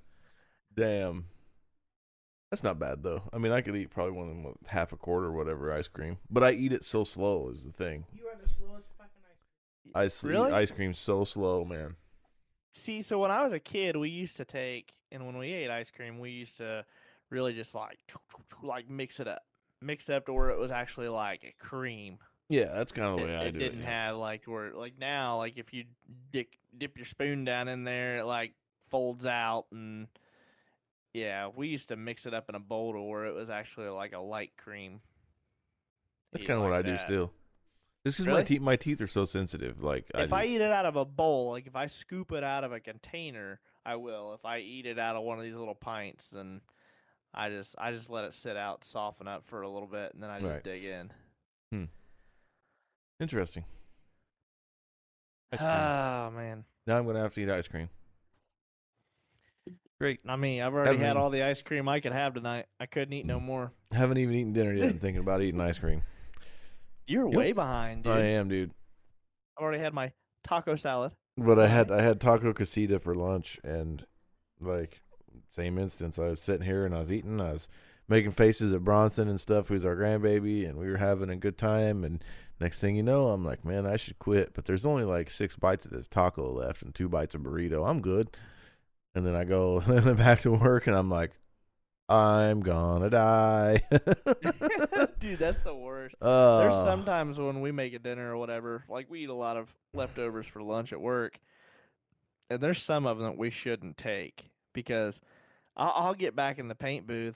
Damn. 0.75 1.25
That's 2.49 2.63
not 2.63 2.79
bad 2.79 3.03
though. 3.03 3.23
I 3.33 3.37
mean, 3.39 3.51
I 3.51 3.61
could 3.61 3.75
eat 3.75 3.89
probably 3.89 4.13
one 4.13 4.29
of 4.29 4.33
them 4.33 4.43
with 4.43 4.55
half 4.67 4.93
a 4.93 4.97
quarter 4.97 5.27
or 5.27 5.33
whatever 5.33 5.73
ice 5.73 5.89
cream, 5.89 6.17
but 6.29 6.43
I 6.43 6.51
eat 6.51 6.71
it 6.71 6.85
so 6.85 7.03
slow 7.03 7.49
is 7.53 7.63
the 7.63 7.71
thing. 7.71 8.05
You 8.13 8.27
are 8.27 8.37
the 8.41 8.49
slowest 8.49 8.87
fucking 8.96 8.96
ice 8.96 8.96
I 9.95 10.05
s- 10.05 10.23
eat 10.23 10.27
Really? 10.29 10.51
ice 10.51 10.71
cream 10.71 10.93
so 10.93 11.23
slow, 11.25 11.65
man. 11.65 11.95
See, 12.73 13.01
so 13.01 13.19
when 13.19 13.31
I 13.31 13.43
was 13.43 13.53
a 13.53 13.59
kid, 13.59 13.95
we 13.95 14.09
used 14.09 14.35
to 14.37 14.45
take, 14.45 14.93
and 15.11 15.25
when 15.25 15.37
we 15.37 15.51
ate 15.51 15.69
ice 15.69 15.89
cream, 15.89 16.19
we 16.19 16.31
used 16.31 16.57
to 16.57 16.85
really 17.29 17.53
just 17.53 17.73
like, 17.73 17.97
like 18.63 18.89
mix 18.89 19.19
it 19.19 19.27
up, 19.27 19.43
mix 19.81 20.09
it 20.09 20.15
up 20.15 20.25
to 20.27 20.33
where 20.33 20.49
it 20.51 20.59
was 20.59 20.71
actually 20.71 21.07
like 21.09 21.43
a 21.43 21.53
cream. 21.63 22.19
Yeah, 22.49 22.73
that's 22.75 22.91
kind 22.91 23.07
of 23.07 23.17
the 23.17 23.23
it, 23.23 23.27
way 23.27 23.35
I 23.35 23.43
it 23.45 23.51
do 23.53 23.59
didn't 23.59 23.79
it. 23.79 23.83
yeah. 23.83 24.07
have 24.07 24.15
like 24.17 24.43
where 24.45 24.71
like 24.73 24.93
now, 24.99 25.37
like 25.37 25.57
if 25.57 25.73
you 25.73 25.85
dip 26.31 26.47
dip 26.77 26.95
your 26.97 27.05
spoon 27.05 27.43
down 27.43 27.67
in 27.67 27.83
there, 27.83 28.19
it 28.19 28.25
like 28.25 28.53
folds 28.89 29.25
out, 29.25 29.65
and 29.71 30.07
yeah, 31.13 31.49
we 31.53 31.67
used 31.67 31.89
to 31.89 31.95
mix 31.97 32.25
it 32.25 32.33
up 32.33 32.47
in 32.47 32.55
a 32.55 32.59
bowl 32.59 32.93
to 32.93 33.01
where 33.01 33.25
it 33.25 33.33
was 33.33 33.49
actually 33.49 33.89
like 33.89 34.13
a 34.13 34.19
light 34.19 34.51
cream. 34.55 35.01
That's 36.31 36.45
kind 36.45 36.57
of 36.57 36.63
what 36.63 36.71
like 36.71 36.85
I 36.85 36.89
do 36.89 36.97
still. 36.99 37.31
Just 38.07 38.17
because 38.17 38.33
my 38.33 38.43
teeth 38.43 38.61
my 38.61 38.75
teeth 38.75 39.01
are 39.01 39.07
so 39.07 39.25
sensitive, 39.25 39.81
like 39.83 40.05
If 40.15 40.33
I 40.33 40.43
just- 40.45 40.51
eat 40.51 40.61
it 40.61 40.71
out 40.71 40.85
of 40.85 40.95
a 40.95 41.05
bowl, 41.05 41.51
like 41.51 41.67
if 41.67 41.75
I 41.75 41.87
scoop 41.87 42.31
it 42.31 42.43
out 42.43 42.63
of 42.63 42.71
a 42.71 42.79
container, 42.79 43.59
I 43.85 43.95
will. 43.95 44.33
If 44.33 44.45
I 44.45 44.59
eat 44.59 44.85
it 44.85 44.97
out 44.99 45.15
of 45.15 45.23
one 45.23 45.37
of 45.37 45.43
these 45.43 45.55
little 45.55 45.75
pints, 45.75 46.29
then 46.29 46.61
I 47.33 47.49
just 47.49 47.75
I 47.77 47.91
just 47.91 48.09
let 48.09 48.25
it 48.25 48.33
sit 48.33 48.57
out, 48.57 48.83
soften 48.85 49.27
up 49.27 49.45
for 49.45 49.61
a 49.61 49.69
little 49.69 49.87
bit, 49.87 50.13
and 50.13 50.21
then 50.23 50.29
I 50.29 50.39
just 50.39 50.51
Right. 50.51 50.63
dig 50.63 50.83
in. 50.85 51.11
Hmm. 51.71 51.85
Interesting. 53.19 53.65
Ice 55.53 55.59
cream. 55.59 55.69
Oh 55.69 56.31
man, 56.31 56.65
now 56.85 56.97
I'm 56.97 57.05
gonna 57.05 57.21
have 57.21 57.33
to 57.35 57.41
eat 57.41 57.49
ice 57.49 57.67
cream. 57.67 57.89
Great. 59.99 60.19
I 60.27 60.35
mean 60.35 60.61
I've 60.61 60.73
already 60.73 60.91
Haven't 60.91 61.05
had 61.07 61.17
all 61.17 61.29
the 61.29 61.43
ice 61.43 61.61
cream 61.61 61.89
I 61.89 61.99
could 61.99 62.11
have 62.11 62.33
tonight. 62.35 62.67
I 62.79 62.85
couldn't 62.85 63.13
eat 63.13 63.25
no 63.25 63.39
more. 63.39 63.71
Haven't 63.91 64.17
even 64.17 64.35
eaten 64.35 64.53
dinner 64.53 64.73
yet. 64.73 64.89
and 64.91 65.01
thinking 65.01 65.21
about 65.21 65.41
eating 65.41 65.59
ice 65.61 65.79
cream. 65.79 66.03
You're 67.07 67.27
Yep. 67.27 67.37
way 67.37 67.51
behind, 67.53 68.03
dude. 68.03 68.13
I 68.13 68.19
am, 68.21 68.49
dude. 68.49 68.71
I've 69.57 69.63
already 69.63 69.81
had 69.81 69.93
my 69.93 70.11
taco 70.43 70.75
salad. 70.75 71.13
But 71.37 71.59
I 71.59 71.67
had 71.67 71.91
I 71.91 72.01
had 72.01 72.19
taco 72.19 72.53
casita 72.53 72.99
for 72.99 73.15
lunch, 73.15 73.59
and 73.63 74.05
like 74.59 75.01
same 75.55 75.77
instance, 75.77 76.19
I 76.19 76.27
was 76.27 76.41
sitting 76.41 76.65
here 76.65 76.85
and 76.85 76.95
I 76.95 77.01
was 77.01 77.11
eating. 77.11 77.39
I 77.39 77.53
was 77.53 77.67
making 78.07 78.31
faces 78.31 78.73
at 78.73 78.83
Bronson 78.83 79.27
and 79.27 79.39
stuff, 79.39 79.67
who's 79.67 79.85
our 79.85 79.95
grandbaby, 79.95 80.67
and 80.67 80.77
we 80.77 80.89
were 80.89 80.97
having 80.97 81.29
a 81.29 81.35
good 81.35 81.57
time. 81.57 82.03
And 82.03 82.23
next 82.59 82.79
thing 82.79 82.95
you 82.95 83.03
know, 83.03 83.29
I'm 83.29 83.45
like, 83.45 83.65
man, 83.65 83.85
I 83.85 83.97
should 83.97 84.19
quit. 84.19 84.53
But 84.53 84.65
there's 84.65 84.85
only 84.85 85.03
like 85.03 85.29
six 85.29 85.55
bites 85.55 85.85
of 85.85 85.91
this 85.91 86.07
taco 86.07 86.51
left 86.51 86.81
and 86.81 86.93
two 86.93 87.09
bites 87.09 87.35
of 87.35 87.41
burrito. 87.41 87.87
I'm 87.87 88.01
good. 88.01 88.29
And 89.15 89.25
then 89.25 89.35
I 89.35 89.43
go 89.43 89.79
back 90.15 90.41
to 90.41 90.51
work, 90.51 90.87
and 90.87 90.95
I'm 90.95 91.09
like, 91.09 91.31
I'm 92.09 92.61
gonna 92.61 93.09
die. 93.09 93.81
dude, 95.19 95.39
that's 95.39 95.59
the 95.63 95.75
worst. 95.75 96.15
uh, 96.21 96.59
There's 96.59 96.73
sometimes 96.85 97.37
when 97.37 97.59
we 97.61 97.71
make 97.71 97.93
a 97.93 97.99
dinner 97.99 98.33
or 98.33 98.37
whatever, 98.37 98.83
like 98.89 99.09
we 99.09 99.23
eat 99.23 99.29
a 99.29 99.33
lot 99.33 99.57
of 99.57 99.67
leftovers 99.93 100.45
for 100.47 100.61
lunch 100.61 100.93
at 100.93 101.01
work, 101.01 101.37
and 102.49 102.61
there's 102.61 102.81
some 102.81 103.05
of 103.05 103.17
them 103.17 103.27
that 103.27 103.37
we 103.37 103.49
shouldn't 103.49 103.97
take 103.97 104.49
because 104.73 105.19
I'll, 105.75 105.93
I'll 105.95 106.13
get 106.13 106.35
back 106.35 106.59
in 106.59 106.67
the 106.69 106.75
paint 106.75 107.07
booth 107.07 107.35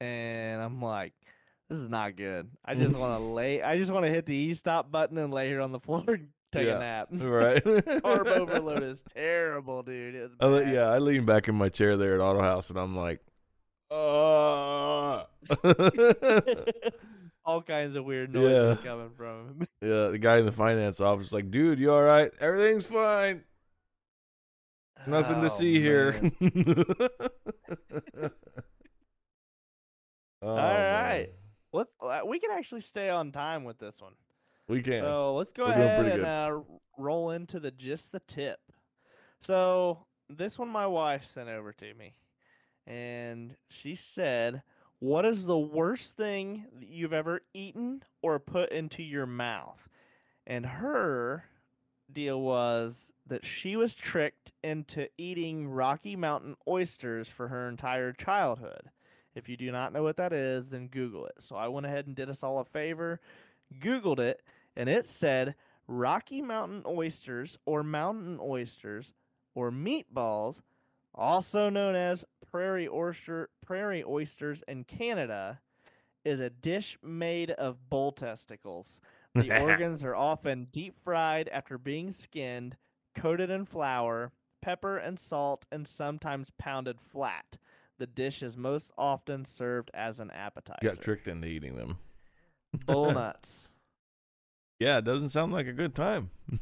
and 0.00 0.62
I'm 0.62 0.80
like, 0.80 1.12
this 1.68 1.78
is 1.78 1.90
not 1.90 2.16
good. 2.16 2.48
I 2.64 2.74
just 2.74 2.94
want 2.96 3.18
to 3.20 3.24
lay, 3.24 3.62
I 3.62 3.76
just 3.78 3.92
want 3.92 4.06
to 4.06 4.10
hit 4.10 4.24
the 4.26 4.34
e 4.34 4.54
stop 4.54 4.90
button 4.90 5.18
and 5.18 5.32
lay 5.32 5.48
here 5.48 5.60
on 5.60 5.72
the 5.72 5.80
floor 5.80 6.02
and 6.06 6.28
take 6.52 6.66
Yeah. 6.66 6.76
a 6.76 6.78
nap. 6.78 7.08
right. 7.12 7.62
Carb 7.64 8.26
overload 8.28 8.82
is 8.82 9.02
terrible, 9.14 9.82
dude. 9.82 10.30
I 10.40 10.46
yeah, 10.62 10.88
I 10.88 10.98
lean 10.98 11.26
back 11.26 11.48
in 11.48 11.54
my 11.54 11.68
chair 11.68 11.96
there 11.98 12.14
at 12.14 12.20
Auto 12.20 12.40
House, 12.40 12.70
and 12.70 12.78
I'm 12.78 12.96
like, 12.96 13.20
uh. 13.90 13.94
All 17.44 17.62
kinds 17.62 17.94
of 17.94 18.04
weird 18.04 18.32
noises 18.34 18.78
Yeah. 18.82 18.90
coming 18.90 19.10
from 19.16 19.46
him. 19.46 19.68
yeah, 19.82 20.08
the 20.08 20.18
guy 20.18 20.38
in 20.38 20.46
the 20.46 20.52
finance 20.52 21.00
office 21.00 21.28
is 21.28 21.32
like, 21.32 21.50
dude, 21.50 21.78
you 21.78 21.92
all 21.92 22.02
right? 22.02 22.32
Everything's 22.40 22.86
fine. 22.86 23.42
Nothing 25.06 25.40
to 25.42 25.46
Oh, 25.52 25.56
see 25.56 25.80
here. 25.80 26.20
oh, 30.42 30.48
All 30.48 30.56
right. 30.56 31.28
Let's. 31.72 31.90
Uh, 32.00 32.20
we 32.26 32.40
can 32.40 32.50
actually 32.50 32.80
stay 32.80 33.08
on 33.10 33.30
time 33.30 33.62
with 33.64 33.78
this 33.78 33.94
one. 34.00 34.14
We 34.68 34.82
can. 34.82 34.96
So 34.96 35.36
let's 35.36 35.52
go 35.52 35.66
We're 35.66 35.72
ahead 35.72 36.06
and 36.06 36.24
uh, 36.26 36.58
roll 36.98 37.30
into 37.30 37.60
the 37.60 37.70
just 37.70 38.10
the 38.10 38.20
tip. 38.26 38.58
So 39.40 40.06
this 40.28 40.58
one 40.58 40.68
my 40.68 40.86
wife 40.88 41.24
sent 41.32 41.48
over 41.48 41.72
to 41.74 41.94
me, 41.94 42.14
and 42.86 43.56
she 43.68 43.94
said, 43.94 44.62
"What 44.98 45.24
is 45.24 45.46
the 45.46 45.58
worst 45.58 46.16
thing 46.16 46.66
you've 46.80 47.12
ever 47.12 47.42
eaten 47.52 48.02
or 48.22 48.38
put 48.38 48.70
into 48.70 49.02
your 49.02 49.26
mouth?" 49.26 49.88
And 50.46 50.66
her 50.66 51.44
deal 52.12 52.40
was 52.40 53.12
that 53.26 53.44
she 53.44 53.76
was 53.76 53.94
tricked 53.94 54.52
into 54.62 55.08
eating 55.18 55.68
Rocky 55.68 56.14
Mountain 56.14 56.56
oysters 56.68 57.28
for 57.28 57.48
her 57.48 57.68
entire 57.68 58.12
childhood. 58.12 58.90
If 59.34 59.48
you 59.48 59.56
do 59.56 59.70
not 59.70 59.92
know 59.92 60.02
what 60.02 60.16
that 60.16 60.32
is, 60.32 60.70
then 60.70 60.86
Google 60.88 61.26
it. 61.26 61.34
So 61.40 61.56
I 61.56 61.68
went 61.68 61.86
ahead 61.86 62.06
and 62.06 62.14
did 62.14 62.30
us 62.30 62.42
all 62.42 62.58
a 62.58 62.64
favor, 62.64 63.20
Googled 63.80 64.20
it, 64.20 64.42
and 64.76 64.88
it 64.88 65.06
said 65.06 65.56
Rocky 65.88 66.40
Mountain 66.40 66.84
oysters 66.86 67.58
or 67.66 67.82
mountain 67.82 68.38
oysters 68.40 69.12
or 69.54 69.70
meatballs, 69.70 70.62
also 71.14 71.68
known 71.68 71.94
as 71.94 72.24
prairie 72.56 72.88
oyster 72.88 73.50
prairie 73.64 74.02
oysters 74.02 74.62
in 74.66 74.84
Canada, 74.84 75.60
is 76.24 76.40
a 76.40 76.48
dish 76.48 76.96
made 77.02 77.50
of 77.50 77.90
bull 77.90 78.12
testicles. 78.12 79.00
The 79.34 79.60
organs 79.60 80.02
are 80.02 80.16
often 80.16 80.68
deep 80.72 80.94
fried 81.04 81.50
after 81.50 81.76
being 81.76 82.14
skinned, 82.14 82.78
coated 83.14 83.50
in 83.50 83.66
flour, 83.66 84.32
pepper 84.62 84.96
and 84.96 85.20
salt, 85.20 85.66
and 85.70 85.86
sometimes 85.86 86.50
pounded 86.56 87.02
flat. 87.02 87.58
The 87.98 88.06
dish 88.06 88.42
is 88.42 88.56
most 88.56 88.90
often 88.96 89.44
served 89.44 89.90
as 89.92 90.20
an 90.20 90.30
appetizer. 90.30 90.78
Got 90.82 91.02
tricked 91.02 91.28
into 91.28 91.46
eating 91.46 91.76
them. 91.76 91.98
Bull 92.86 93.12
nuts. 93.12 93.68
Yeah, 94.78 94.96
it 94.96 95.04
doesn't 95.04 95.28
sound 95.30 95.52
like 95.52 95.66
a 95.66 95.74
good 95.74 95.94
time. 95.94 96.30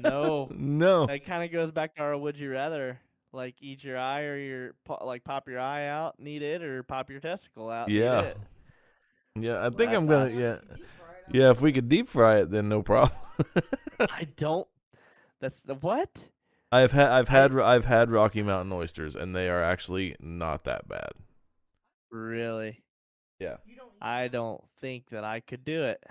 No. 0.00 0.50
no. 0.52 1.06
That 1.06 1.24
kind 1.24 1.44
of 1.44 1.52
goes 1.52 1.70
back 1.70 1.94
to 1.94 2.02
our 2.02 2.18
would 2.18 2.36
you 2.36 2.50
rather. 2.50 2.98
Like 3.32 3.54
eat 3.60 3.84
your 3.84 3.96
eye 3.98 4.22
or 4.22 4.36
your 4.36 4.74
like 5.02 5.22
pop 5.24 5.48
your 5.48 5.60
eye 5.60 5.86
out, 5.86 6.16
and 6.18 6.26
eat 6.26 6.42
it, 6.42 6.62
or 6.62 6.82
pop 6.82 7.10
your 7.10 7.20
testicle 7.20 7.70
out. 7.70 7.88
and 7.88 7.96
eat 7.96 8.00
Yeah. 8.00 8.32
Yeah, 9.36 9.60
I 9.60 9.68
think 9.70 9.78
That's 9.92 9.96
I'm 9.96 10.06
gonna. 10.08 10.30
Yeah, 10.30 10.56
Deep 10.74 10.86
fried, 10.98 11.16
I'm 11.28 11.34
yeah. 11.36 11.50
If 11.50 11.60
we 11.60 11.72
could 11.72 11.88
deep 11.88 12.08
fry 12.08 12.38
it, 12.38 12.50
then 12.50 12.68
no 12.68 12.82
problem. 12.82 13.16
I 14.00 14.26
don't. 14.36 14.66
That's 15.40 15.60
the 15.60 15.74
what? 15.76 16.10
I've 16.72 16.92
had 16.92 17.08
I've 17.08 17.28
had 17.28 17.56
I've 17.58 17.84
had 17.84 18.10
Rocky 18.10 18.42
Mountain 18.42 18.72
oysters, 18.72 19.14
and 19.14 19.34
they 19.34 19.48
are 19.48 19.62
actually 19.62 20.16
not 20.20 20.64
that 20.64 20.88
bad. 20.88 21.12
Really? 22.10 22.82
Yeah. 23.38 23.56
You 23.64 23.76
don't 23.76 23.92
eat 23.94 24.02
I 24.02 24.28
don't 24.28 24.62
think 24.80 25.10
that 25.10 25.24
I 25.24 25.40
could 25.40 25.64
do 25.64 25.84
it. 25.84 26.02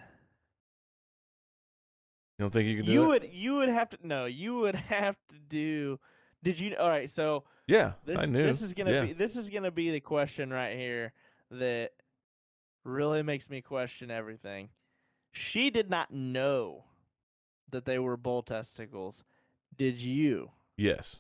You 2.38 2.44
don't 2.44 2.52
think 2.52 2.68
you 2.68 2.78
could 2.78 2.86
do 2.86 2.92
You 2.94 3.04
it? 3.04 3.08
would. 3.08 3.30
You 3.34 3.56
would 3.56 3.70
have 3.70 3.90
to. 3.90 3.98
No, 4.02 4.26
you 4.26 4.56
would 4.60 4.76
have 4.90 5.16
to 5.30 5.36
do. 5.50 6.00
Did 6.44 6.60
you? 6.60 6.76
All 6.78 6.90
right. 6.90 7.12
So 7.12 7.44
Yeah, 7.68 7.94
this 8.06 8.18
I 8.18 8.26
knew. 8.26 8.46
this 8.46 8.62
is 8.62 8.74
gonna 8.74 8.92
yeah. 8.92 9.06
be 9.06 9.14
this 9.14 9.36
is 9.36 9.50
gonna 9.50 9.72
be 9.72 9.92
the 9.92 10.00
question 10.00 10.52
right 10.52 10.76
here 10.78 11.14
that 11.52 11.92
really 12.84 13.22
makes 13.24 13.50
me 13.50 13.62
question 13.62 14.10
everything. 14.12 14.70
She 15.32 15.70
did 15.70 15.90
not 15.90 16.12
know 16.12 16.86
that 17.72 17.86
they 17.86 18.00
were 18.00 18.18
bull 18.18 18.42
testicles. 18.42 19.24
Did 19.78 20.00
you? 20.02 20.52
Yes. 20.78 21.18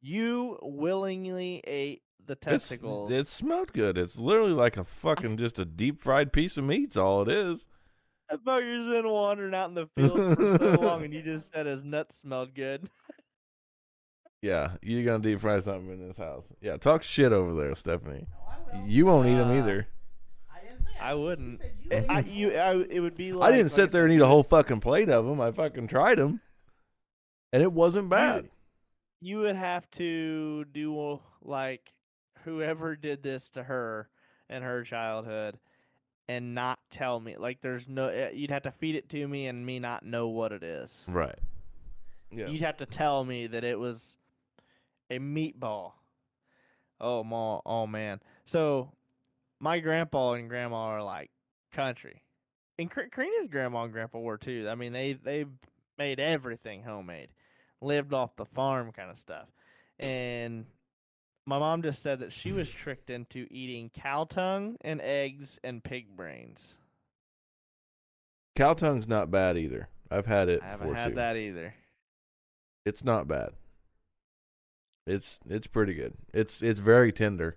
You 0.00 0.58
willingly 0.60 1.62
ate 1.66 2.02
the 2.24 2.32
It's, 2.34 2.42
testicles. 2.42 3.10
it 3.10 3.28
smelled 3.28 3.72
good. 3.72 3.96
It's 3.96 4.18
literally 4.18 4.52
like 4.52 4.76
a 4.76 4.84
fucking 4.84 5.38
just 5.38 5.58
a 5.58 5.64
deep 5.64 6.00
fried 6.02 6.32
piece 6.32 6.56
of 6.56 6.64
meat's 6.64 6.96
all 6.96 7.22
it 7.22 7.28
is. 7.28 7.66
I 8.30 8.36
thought 8.36 8.64
you've 8.64 8.88
been 8.90 9.08
wandering 9.08 9.54
out 9.54 9.68
in 9.68 9.74
the 9.74 9.86
field 9.96 10.36
for 10.36 10.58
so 10.58 10.80
long, 10.80 11.04
and 11.04 11.12
you 11.14 11.22
just 11.24 11.52
said 11.52 11.66
his 11.66 11.84
nuts 11.84 12.18
smelled 12.20 12.54
good. 12.54 12.88
Yeah, 14.42 14.72
you're 14.82 15.04
gonna 15.04 15.22
deep 15.22 15.40
fry 15.40 15.60
something 15.60 15.90
in 15.92 16.08
this 16.08 16.16
house. 16.16 16.52
Yeah, 16.60 16.76
talk 16.76 17.02
shit 17.04 17.32
over 17.32 17.54
there, 17.54 17.74
Stephanie. 17.76 18.26
No, 18.28 18.74
I 18.74 18.78
will. 18.80 18.88
You 18.88 19.06
won't 19.06 19.28
eat 19.28 19.36
them 19.36 19.50
Uh, 19.50 19.58
either. 19.60 19.86
I 20.52 20.60
didn't 20.60 20.86
You 21.10 21.22
wouldn't. 21.24 21.60
you 21.84 21.90
Eh, 21.92 22.04
I, 22.08 22.18
it. 22.20 22.26
you, 22.26 22.52
I, 22.56 22.74
it 22.90 23.00
would 23.00 23.16
be 23.16 23.32
like 23.32 23.48
I 23.48 23.56
didn't 23.56 23.70
like 23.70 23.76
sit 23.76 23.92
there 23.92 24.04
and 24.04 24.12
eat 24.12 24.20
a 24.20 24.26
whole 24.26 24.42
fucking 24.42 24.80
plate 24.80 25.08
of 25.08 25.24
them. 25.24 25.40
I 25.40 25.52
fucking 25.52 25.86
tried 25.86 26.18
them, 26.18 26.40
and 27.52 27.62
it 27.62 27.72
wasn't 27.72 28.08
bad. 28.08 28.48
you 29.20 29.38
would 29.38 29.54
have 29.56 29.88
to 29.92 30.64
do 30.66 31.20
like 31.40 31.92
whoever 32.44 32.96
did 32.96 33.22
this 33.22 33.48
to 33.50 33.62
her 33.62 34.08
in 34.50 34.62
her 34.64 34.82
childhood 34.82 35.56
and 36.28 36.54
not 36.56 36.80
tell 36.90 37.20
me 37.20 37.36
like 37.36 37.60
there's 37.62 37.86
no 37.88 38.08
eh, 38.08 38.30
you'd 38.34 38.50
have 38.50 38.64
to 38.64 38.72
feed 38.72 38.96
it 38.96 39.08
to 39.08 39.28
me 39.28 39.46
and 39.46 39.64
me 39.64 39.78
not 39.78 40.04
know 40.04 40.26
what 40.28 40.50
it 40.50 40.62
is 40.64 41.04
Right. 41.06 41.38
Yeah. 42.32 42.48
you'd 42.48 42.62
have 42.62 42.78
to 42.78 42.86
tell 42.86 43.24
me 43.24 43.46
that 43.46 43.62
it 43.64 43.78
was 43.78 44.16
a 45.12 45.18
meatball. 45.18 45.92
Oh 47.00 47.24
ma 47.24 47.60
oh 47.66 47.86
man. 47.86 48.20
So 48.44 48.92
my 49.60 49.80
grandpa 49.80 50.32
and 50.32 50.48
grandma 50.48 50.84
are 50.84 51.02
like 51.02 51.30
country. 51.72 52.22
And 52.78 52.90
Kar- 52.90 53.08
Karina's 53.08 53.48
grandma 53.50 53.84
and 53.84 53.92
grandpa 53.92 54.18
were 54.18 54.38
too. 54.38 54.68
I 54.70 54.74
mean 54.74 54.92
they 54.92 55.14
they 55.14 55.44
made 55.98 56.20
everything 56.20 56.82
homemade. 56.82 57.28
Lived 57.80 58.12
off 58.12 58.36
the 58.36 58.46
farm 58.46 58.92
kind 58.92 59.10
of 59.10 59.18
stuff. 59.18 59.48
And 59.98 60.66
my 61.46 61.58
mom 61.58 61.82
just 61.82 62.02
said 62.02 62.20
that 62.20 62.32
she 62.32 62.52
was 62.52 62.70
tricked 62.70 63.10
into 63.10 63.46
eating 63.50 63.90
cow 63.92 64.24
tongue 64.24 64.76
and 64.80 65.00
eggs 65.00 65.58
and 65.64 65.82
pig 65.82 66.16
brains. 66.16 66.74
Cow 68.54 68.74
tongue's 68.74 69.08
not 69.08 69.30
bad 69.30 69.56
either. 69.56 69.88
I've 70.10 70.26
had 70.26 70.48
it 70.48 70.60
i 70.62 70.66
haven't 70.66 70.88
before 70.88 70.94
had 70.94 71.08
too. 71.10 71.14
that 71.16 71.36
either. 71.36 71.74
It's 72.84 73.02
not 73.02 73.26
bad. 73.26 73.50
It's 75.06 75.40
it's 75.48 75.66
pretty 75.66 75.94
good. 75.94 76.14
It's 76.32 76.62
it's 76.62 76.80
very 76.80 77.12
tender. 77.12 77.56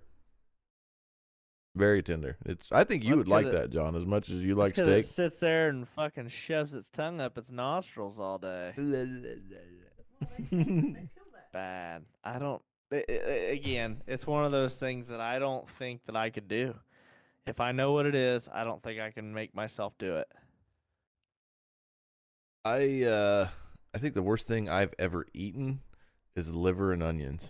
Very 1.76 2.02
tender. 2.02 2.38
It's. 2.46 2.66
I 2.72 2.84
think 2.84 3.04
you 3.04 3.10
Well, 3.10 3.18
would 3.18 3.28
like 3.28 3.46
it- 3.46 3.52
that, 3.52 3.70
John, 3.70 3.94
as 3.96 4.06
much 4.06 4.30
as 4.30 4.40
you 4.40 4.54
Just 4.54 4.58
like 4.58 4.74
'cause 4.74 4.84
steak. 4.86 5.04
it 5.04 5.08
sits 5.08 5.40
there 5.40 5.68
and 5.68 5.86
fucking 5.88 6.28
shoves 6.28 6.72
its 6.72 6.88
tongue 6.88 7.20
up 7.20 7.36
its 7.36 7.50
nostrils 7.50 8.18
all 8.18 8.38
day 8.38 8.72
Well, 8.78 8.86
they, 8.90 9.04
they 9.04 10.44
killed 10.50 11.08
that. 11.34 11.52
bad. 11.52 12.04
I 12.24 12.38
don't. 12.38 12.62
i- 12.92 13.04
i- 13.08 13.12
i- 13.12 13.52
again, 13.52 14.02
it's 14.06 14.26
one 14.26 14.44
of 14.46 14.52
those 14.52 14.78
things 14.78 15.08
that 15.08 15.20
I 15.20 15.38
don't 15.38 15.68
think 15.78 16.04
that 16.06 16.16
I 16.16 16.30
could 16.30 16.48
do. 16.48 16.74
If 17.46 17.60
I 17.60 17.72
know 17.72 17.92
what 17.92 18.06
it 18.06 18.14
is, 18.14 18.48
I 18.52 18.64
don't 18.64 18.82
think 18.82 18.98
I 19.00 19.10
can 19.10 19.32
make 19.34 19.54
myself 19.54 19.92
do 19.98 20.16
it. 20.16 20.28
I 22.64 23.04
uh, 23.04 23.48
I 23.94 23.98
think 23.98 24.14
the 24.14 24.22
worst 24.22 24.46
thing 24.46 24.68
I've 24.68 24.94
ever 24.98 25.26
eaten 25.34 25.80
is 26.36 26.50
liver 26.50 26.92
and 26.92 27.02
onions. 27.02 27.48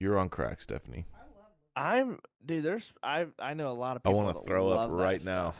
You're 0.00 0.18
on 0.18 0.28
crack, 0.28 0.62
Stephanie. 0.62 1.06
i 1.14 1.18
love 1.18 2.08
i'm 2.08 2.18
dude. 2.44 2.64
There's, 2.64 2.84
I, 3.02 3.26
I 3.38 3.54
know 3.54 3.70
a 3.70 3.72
lot 3.72 3.96
of 3.96 4.02
I 4.04 4.08
wanna 4.08 4.34
throw 4.46 4.70
up 4.70 4.76
love 4.76 4.90
that 4.90 4.96
right 4.96 5.24
now. 5.24 5.54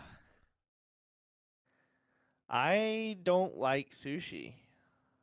I 2.48 3.16
don't 3.22 3.56
like 3.56 3.94
sushi. 3.94 4.54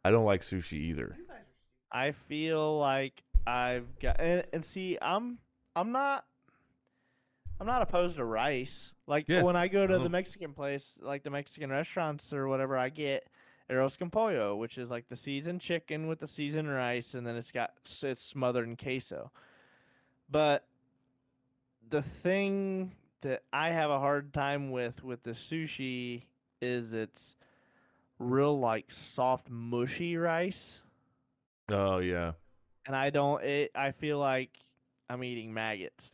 I 0.05 0.11
don't 0.11 0.25
like 0.25 0.41
sushi 0.41 0.73
either. 0.73 1.15
You 1.17 1.25
guys 1.25 1.37
are 1.37 1.45
stupid. 1.91 1.91
I 1.91 2.11
feel 2.27 2.79
like 2.79 3.23
I've 3.47 3.99
got 3.99 4.19
and, 4.19 4.43
and 4.51 4.65
see 4.65 4.97
I'm 5.01 5.37
I'm 5.75 5.91
not 5.91 6.25
I'm 7.59 7.67
not 7.67 7.81
opposed 7.81 8.17
to 8.17 8.25
rice. 8.25 8.91
Like 9.07 9.25
Yeah, 9.27 9.43
when 9.43 9.55
I 9.55 9.67
go 9.67 9.87
to 9.87 9.95
uh-huh. 9.95 10.03
the 10.03 10.09
Mexican 10.09 10.53
place, 10.53 10.83
like 11.01 11.23
the 11.23 11.29
Mexican 11.29 11.69
restaurants 11.69 12.33
or 12.33 12.47
whatever, 12.47 12.77
I 12.77 12.89
get 12.89 13.27
arroz 13.69 13.97
con 13.97 14.09
pollo, 14.09 14.55
which 14.55 14.77
is 14.77 14.89
like 14.89 15.09
the 15.09 15.15
seasoned 15.15 15.61
chicken 15.61 16.07
with 16.07 16.19
the 16.19 16.27
seasoned 16.27 16.69
rice, 16.73 17.13
and 17.13 17.25
then 17.25 17.35
it's 17.35 17.51
got 17.51 17.73
it's 18.03 18.23
smothered 18.23 18.67
in 18.67 18.75
queso. 18.75 19.31
But 20.29 20.65
the 21.89 22.01
thing 22.01 22.93
that 23.21 23.43
I 23.51 23.69
have 23.69 23.89
a 23.89 23.99
hard 23.99 24.33
time 24.33 24.71
with 24.71 25.03
with 25.03 25.23
the 25.23 25.31
sushi 25.31 26.23
is 26.61 26.93
it's 26.93 27.35
real 28.19 28.57
like 28.59 28.91
soft 28.91 29.49
mushy 29.49 30.15
rice 30.15 30.81
Oh 31.69 31.99
yeah, 31.99 32.33
and 32.85 32.95
I 32.95 33.09
don't. 33.09 33.41
It, 33.43 33.71
I 33.73 33.91
feel 33.91 34.19
like 34.19 34.49
I'm 35.09 35.23
eating 35.23 35.53
maggots. 35.53 36.13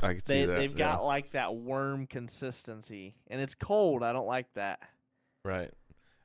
I 0.00 0.14
can 0.14 0.24
see 0.24 0.34
They 0.34 0.46
that. 0.46 0.58
they've 0.58 0.78
yeah. 0.78 0.96
got 0.96 1.04
like 1.04 1.32
that 1.32 1.54
worm 1.56 2.06
consistency, 2.06 3.14
and 3.28 3.40
it's 3.40 3.54
cold. 3.54 4.02
I 4.02 4.12
don't 4.12 4.26
like 4.26 4.52
that. 4.54 4.80
right. 5.44 5.72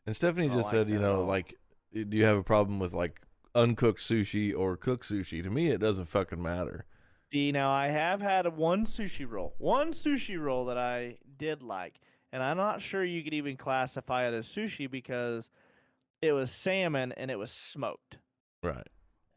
And 0.05 0.15
Stephanie 0.15 0.47
just 0.49 0.65
like 0.65 0.71
said, 0.71 0.89
you 0.89 0.99
know, 0.99 1.23
like, 1.23 1.57
do 1.93 2.05
you 2.17 2.25
have 2.25 2.37
a 2.37 2.43
problem 2.43 2.79
with 2.79 2.93
like 2.93 3.21
uncooked 3.55 4.01
sushi 4.01 4.53
or 4.57 4.75
cooked 4.77 5.07
sushi? 5.09 5.41
To 5.43 5.49
me, 5.49 5.69
it 5.69 5.79
doesn't 5.79 6.07
fucking 6.09 6.41
matter. 6.41 6.85
See, 7.31 7.51
now 7.51 7.71
I 7.71 7.87
have 7.87 8.21
had 8.21 8.45
one 8.57 8.85
sushi 8.85 9.27
roll, 9.29 9.55
one 9.57 9.93
sushi 9.93 10.39
roll 10.39 10.65
that 10.65 10.77
I 10.77 11.17
did 11.37 11.63
like, 11.63 11.99
and 12.31 12.43
I'm 12.43 12.57
not 12.57 12.81
sure 12.81 13.03
you 13.03 13.23
could 13.23 13.33
even 13.33 13.57
classify 13.57 14.27
it 14.27 14.33
as 14.33 14.45
sushi 14.47 14.89
because 14.91 15.49
it 16.21 16.31
was 16.33 16.51
salmon 16.51 17.11
and 17.17 17.31
it 17.31 17.39
was 17.39 17.51
smoked. 17.51 18.17
Right. 18.61 18.87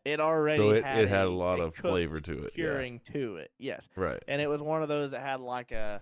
It 0.05 0.21
already 0.21 0.59
So 0.59 0.71
it, 0.71 0.85
had 0.85 0.99
it 1.05 1.09
had 1.09 1.25
a 1.27 1.29
a- 1.29 1.31
lot 1.31 1.59
of 1.59 1.75
flavor 1.75 2.21
to 2.21 2.33
it. 2.45 2.53
yeah. 2.55 2.65
curing 2.65 3.01
to 3.13 3.37
it. 3.37 3.51
Yes, 3.59 3.89
Right. 3.97 4.23
and 4.29 4.41
it 4.43 4.47
was 4.47 4.61
one 4.63 4.83
of 4.83 4.89
those 4.89 5.11
that 5.13 5.21
had 5.23 5.41
like 5.41 5.73
a 5.73 6.01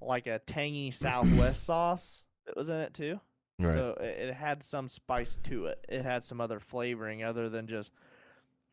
like 0.00 0.26
a 0.26 0.38
tangy 0.40 0.90
Southwest 0.92 1.64
sauce 1.66 2.22
that 2.46 2.56
was 2.56 2.68
in 2.68 2.76
it 2.76 2.94
too. 2.94 3.20
Right. 3.58 3.74
So 3.76 3.96
it, 4.00 4.28
it 4.28 4.34
had 4.34 4.62
some 4.64 4.88
spice 4.88 5.38
to 5.44 5.66
it. 5.66 5.84
It 5.88 6.02
had 6.04 6.24
some 6.24 6.40
other 6.40 6.60
flavoring 6.60 7.24
other 7.24 7.48
than 7.48 7.66
just 7.66 7.90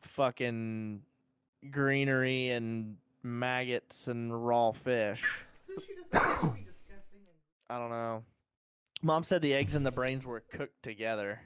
fucking 0.02 1.02
greenery 1.70 2.50
and 2.50 2.96
maggots 3.22 4.06
and 4.06 4.46
raw 4.46 4.70
fish. 4.72 5.22
Sushi 5.68 5.88
doesn't 6.12 6.28
have 6.28 6.40
to 6.40 6.46
be 6.50 6.64
disgusting. 6.72 7.20
And 7.68 7.76
I 7.76 7.78
don't 7.80 7.90
know. 7.90 8.22
Mom 9.02 9.24
said 9.24 9.42
the 9.42 9.54
eggs 9.54 9.74
and 9.74 9.84
the 9.84 9.90
brains 9.90 10.24
were 10.24 10.40
cooked 10.40 10.82
together. 10.82 11.40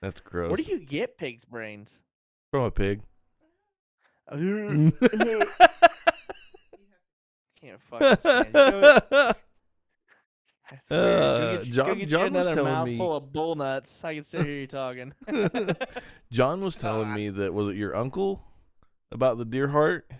That's 0.00 0.20
gross. 0.20 0.50
Where 0.50 0.56
do 0.56 0.62
you 0.62 0.78
get 0.78 1.18
pig's 1.18 1.44
brains? 1.44 1.98
From 2.52 2.62
a 2.62 2.70
pig. 2.70 3.00
Can't 7.60 7.80
fucking 7.90 8.16
stand 8.20 8.48
it. 8.54 9.04
Go- 9.10 9.10
That's 9.10 9.10
weird. 9.10 9.36
Go 10.65 10.65
Uh, 10.90 11.58
you- 11.62 11.72
John- 11.72 11.86
go 11.86 11.94
get 11.94 12.00
you 12.00 12.06
John 12.06 12.32
was 12.32 12.46
telling 12.46 12.84
me- 12.84 12.96
mouthful 12.96 13.16
of 13.16 13.32
bull 13.32 13.54
nuts. 13.54 14.02
I 14.04 14.14
can 14.14 14.24
still 14.24 14.42
hear 14.44 14.54
you 14.54 14.66
talking. 14.66 15.12
John 16.32 16.60
was 16.60 16.76
telling 16.76 17.12
me 17.12 17.30
that 17.30 17.52
was 17.54 17.68
it 17.68 17.76
your 17.76 17.96
uncle 17.96 18.42
about 19.12 19.38
the 19.38 19.44
deer 19.44 19.68
heart? 19.68 20.10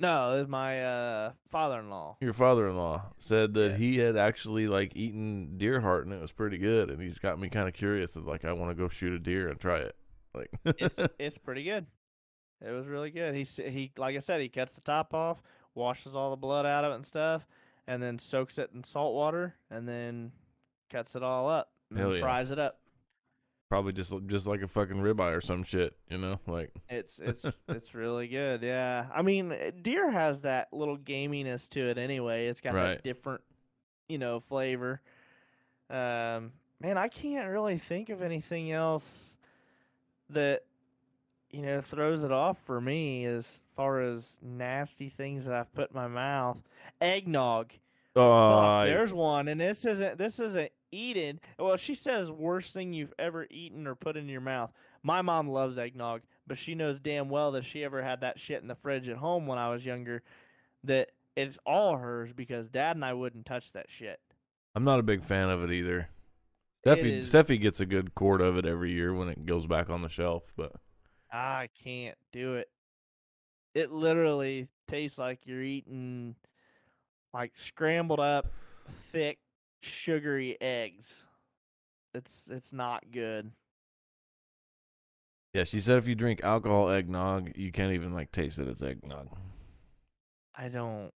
no, 0.00 0.34
it 0.34 0.40
was 0.40 0.48
my 0.48 0.84
uh, 0.84 1.32
father-in-law. 1.50 2.16
Your 2.20 2.32
father-in-law 2.32 3.12
said 3.18 3.54
that 3.54 3.70
Yes. 3.72 3.78
he 3.78 3.98
had 3.98 4.16
actually 4.16 4.66
like 4.66 4.92
eaten 4.96 5.56
deer 5.56 5.80
heart 5.80 6.04
and 6.04 6.12
it 6.12 6.20
was 6.20 6.32
pretty 6.32 6.58
good, 6.58 6.90
and 6.90 7.00
he's 7.00 7.18
got 7.18 7.38
me 7.38 7.48
kind 7.48 7.68
of 7.68 7.74
curious. 7.74 8.16
Of, 8.16 8.26
like, 8.26 8.44
I 8.44 8.52
want 8.52 8.70
to 8.70 8.74
go 8.74 8.88
shoot 8.88 9.12
a 9.12 9.18
deer 9.18 9.48
and 9.48 9.58
try 9.58 9.78
it. 9.78 9.96
Like, 10.34 10.50
It's 10.64 10.98
it's 11.18 11.38
pretty 11.38 11.62
good. 11.64 11.86
It 12.60 12.72
was 12.72 12.86
really 12.86 13.10
good. 13.10 13.34
He 13.34 13.44
he 13.44 13.92
like 13.96 14.16
I 14.16 14.20
said, 14.20 14.40
he 14.40 14.48
cuts 14.48 14.74
the 14.74 14.80
top 14.80 15.14
off, 15.14 15.40
washes 15.74 16.14
all 16.16 16.30
the 16.30 16.36
blood 16.36 16.66
out 16.66 16.84
of 16.84 16.92
it 16.92 16.96
and 16.96 17.06
stuff, 17.06 17.46
and 17.86 18.02
then 18.02 18.18
soaks 18.18 18.58
it 18.58 18.70
in 18.74 18.84
salt 18.84 19.14
water, 19.14 19.54
and 19.70 19.88
then 19.88 20.32
cuts 20.90 21.14
it 21.16 21.22
all 21.22 21.48
up 21.48 21.70
and 21.90 21.98
Hell 21.98 22.14
yeah. 22.14 22.20
fries 22.20 22.50
it 22.50 22.58
up. 22.58 22.78
probably 23.68 23.92
just 23.92 24.12
just 24.26 24.46
like 24.46 24.62
a 24.62 24.68
fucking 24.68 24.96
ribeye 24.98 25.36
or 25.36 25.40
some 25.40 25.64
shit, 25.64 25.94
you 26.08 26.18
know? 26.18 26.38
Like, 26.46 26.70
It's 26.88 27.18
it's 27.22 27.44
it's 27.68 27.94
really 27.94 28.28
good. 28.28 28.62
Yeah, 28.62 29.06
I 29.14 29.22
mean, 29.22 29.50
uh, 29.52 29.70
deer 29.82 30.10
has 30.10 30.42
that 30.42 30.68
little 30.72 30.96
gaminess 30.98 31.68
to 31.70 31.88
it 31.90 31.98
anyway. 31.98 32.46
It's 32.46 32.60
got 32.60 32.74
Right. 32.74 32.94
that 32.94 33.04
different, 33.04 33.40
you 34.08 34.18
know, 34.18 34.40
flavor. 34.40 35.00
Um, 35.90 36.52
man, 36.80 36.96
I 36.96 37.08
can't 37.08 37.48
really 37.48 37.78
think 37.78 38.08
of 38.10 38.22
anything 38.22 38.70
else 38.72 39.34
that 40.30 40.62
you 41.54 41.62
know 41.62 41.80
throws 41.80 42.24
it 42.24 42.32
off 42.32 42.58
for 42.64 42.80
me 42.80 43.24
as 43.24 43.46
far 43.76 44.00
as 44.00 44.36
nasty 44.42 45.08
things 45.08 45.44
that 45.44 45.54
I've 45.54 45.74
put 45.74 45.90
in 45.90 45.96
my 45.96 46.08
mouth. 46.08 46.58
Eggnog. 47.00 47.72
oh, 48.16 48.60
Fuck, 48.60 48.86
there's 48.86 49.12
one, 49.12 49.48
and 49.48 49.60
this 49.60 49.84
isn't 49.84 50.18
this 50.18 50.40
isn't 50.40 50.72
eaten. 50.90 51.40
Well, 51.58 51.76
she 51.76 51.94
says 51.94 52.30
worst 52.30 52.72
thing 52.72 52.92
you've 52.92 53.14
ever 53.18 53.46
eaten 53.50 53.86
or 53.86 53.94
put 53.94 54.16
in 54.16 54.28
your 54.28 54.40
mouth. 54.40 54.72
My 55.02 55.22
mom 55.22 55.48
loves 55.48 55.78
eggnog, 55.78 56.22
but 56.46 56.58
she 56.58 56.74
knows 56.74 56.98
damn 56.98 57.28
well 57.28 57.52
that 57.52 57.64
she 57.64 57.84
ever 57.84 58.02
had 58.02 58.22
that 58.22 58.40
shit 58.40 58.62
in 58.62 58.68
the 58.68 58.74
fridge 58.74 59.08
at 59.08 59.18
home 59.18 59.46
when 59.46 59.58
I 59.58 59.70
was 59.70 59.84
younger, 59.84 60.22
that 60.82 61.10
it's 61.36 61.58
all 61.64 61.96
hers 61.96 62.32
because 62.34 62.68
Dad 62.68 62.96
and 62.96 63.04
I 63.04 63.12
wouldn't 63.12 63.46
touch 63.46 63.72
that 63.72 63.86
shit. 63.88 64.18
I'm 64.74 64.84
not 64.84 64.98
a 64.98 65.04
big 65.04 65.24
fan 65.24 65.50
of 65.50 65.62
it 65.62 65.72
either. 65.72 66.08
Steffi, 66.84 67.26
Steffi 67.26 67.60
gets 67.60 67.80
a 67.80 67.86
good 67.86 68.14
quart 68.14 68.40
of 68.40 68.58
it 68.58 68.66
every 68.66 68.92
year 68.92 69.14
when 69.14 69.28
it 69.28 69.46
goes 69.46 69.66
back 69.66 69.88
on 69.88 70.02
the 70.02 70.08
shelf, 70.08 70.42
but 70.56 70.72
I 71.34 71.68
can't 71.82 72.16
do 72.32 72.54
it. 72.54 72.68
It 73.74 73.90
literally 73.90 74.68
tastes 74.88 75.18
like 75.18 75.40
you're 75.46 75.64
eating 75.64 76.36
like 77.32 77.50
scrambled 77.56 78.20
up, 78.20 78.46
thick, 79.10 79.38
sugary 79.82 80.56
eggs. 80.60 81.24
It's 82.14 82.44
it's 82.48 82.72
not 82.72 83.10
good. 83.10 83.50
yeah, 85.52 85.64
she 85.64 85.80
said 85.80 85.98
if 85.98 86.06
you 86.06 86.14
drink 86.14 86.40
alcohol 86.44 86.88
eggnog, 86.88 87.50
you 87.56 87.72
can't 87.72 87.92
even 87.94 88.14
like 88.14 88.30
taste 88.30 88.58
that 88.58 88.68
it's 88.68 88.82
eggnog. 88.82 89.26
I 90.56 90.68
don't. 90.68 91.10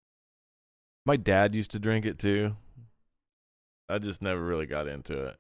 My 1.06 1.18
dad 1.18 1.54
used 1.54 1.72
to 1.72 1.80
drink 1.80 2.06
it 2.06 2.20
too. 2.20 2.56
I 3.90 3.98
just 4.00 4.22
never 4.22 4.42
really 4.42 4.66
got 4.66 4.88
into 4.88 5.26
it. 5.26 5.36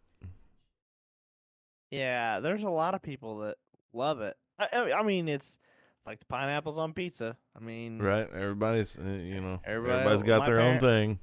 Yeah, 1.91 2.41
there's 2.41 2.63
a 2.63 2.69
lot 2.69 2.93
of 2.93 3.01
people 3.01 3.39
that 3.39 3.55
love 3.93 4.19
it. 4.19 4.35
I, 4.59 4.91
I 4.91 5.03
mean, 5.03 5.27
it's 5.27 5.57
it's 5.97 6.07
like 6.07 6.19
the 6.19 6.25
pineapples 6.25 6.77
on 6.77 6.93
pizza. 6.93 7.35
I 7.55 7.63
mean, 7.63 7.99
Right? 7.99 8.27
Everybody's, 8.33 8.97
uh, 8.97 9.03
you 9.03 9.41
know, 9.41 9.59
Everybody- 9.65 9.93
everybody's 9.99 10.23
got 10.23 10.45
their 10.45 10.59
own 10.61 10.79
thing. 10.79 11.19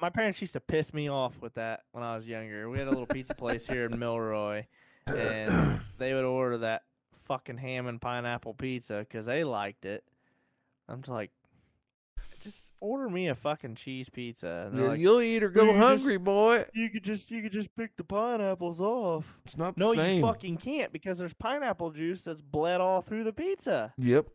my 0.00 0.10
parents 0.10 0.40
used 0.40 0.52
to 0.54 0.60
piss 0.60 0.92
me 0.94 1.08
off 1.10 1.34
with 1.40 1.54
that 1.54 1.82
when 1.92 2.02
I 2.04 2.16
was 2.16 2.26
younger. 2.26 2.68
We 2.70 2.78
had 2.78 2.88
a 2.88 2.90
little 2.90 3.06
pizza 3.06 3.34
place 3.34 3.66
here 3.66 3.84
in 3.86 3.92
Milroy, 3.98 4.64
and 5.06 5.80
they 5.98 6.14
would 6.14 6.24
order 6.24 6.58
that 6.58 6.82
fucking 7.26 7.56
ham 7.58 7.86
and 7.86 8.00
pineapple 8.00 8.54
pizza 8.54 8.98
because 9.08 9.24
they 9.26 9.44
liked 9.44 9.84
it. 9.84 10.04
I'm 10.88 11.00
just 11.00 11.08
like, 11.08 11.30
order 12.84 13.08
me 13.08 13.28
a 13.28 13.34
fucking 13.34 13.74
cheese 13.76 14.08
pizza. 14.08 14.68
And 14.70 14.78
they're 14.78 14.88
like, 14.88 15.00
You'll 15.00 15.20
eat 15.20 15.42
or 15.42 15.48
go 15.48 15.64
you 15.64 15.72
just- 15.72 15.78
hungry, 15.82 16.18
boy. 16.18 16.66
you 16.74 16.90
could 16.90 17.02
just 17.02 17.30
you 17.30 17.42
could 17.42 17.52
just 17.52 17.74
pick 17.76 17.96
the 17.96 18.04
pineapples 18.04 18.80
off. 18.80 19.24
It's 19.44 19.56
not 19.56 19.74
the 19.76 19.80
No, 19.80 19.94
same. 19.94 20.16
you 20.16 20.22
fucking 20.22 20.58
can't 20.58 20.92
because 20.92 21.18
there's 21.18 21.34
pineapple 21.34 21.90
juice 21.90 22.22
that's 22.22 22.42
bled 22.42 22.80
all 22.80 23.00
through 23.02 23.24
the 23.24 23.32
pizza. 23.32 23.92
Yep. 23.98 24.26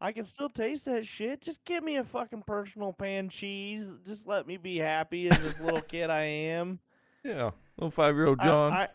I 0.00 0.12
can 0.12 0.24
still 0.24 0.48
taste 0.48 0.86
that 0.86 1.06
shit. 1.06 1.42
Just 1.42 1.62
give 1.66 1.84
me 1.84 1.96
a 1.96 2.04
fucking 2.04 2.44
personal 2.46 2.94
pan 2.94 3.28
cheese. 3.28 3.84
Just 4.06 4.26
let 4.26 4.46
me 4.46 4.56
be 4.56 4.78
happy 4.78 5.28
as 5.28 5.38
this 5.42 5.60
little 5.60 5.82
kid 5.82 6.08
I 6.10 6.22
am. 6.22 6.78
Yeah. 7.22 7.50
Little 7.76 7.90
five 7.90 8.14
year 8.14 8.26
old 8.28 8.40
I- 8.40 8.44
John. 8.46 8.72
I, 8.72 8.88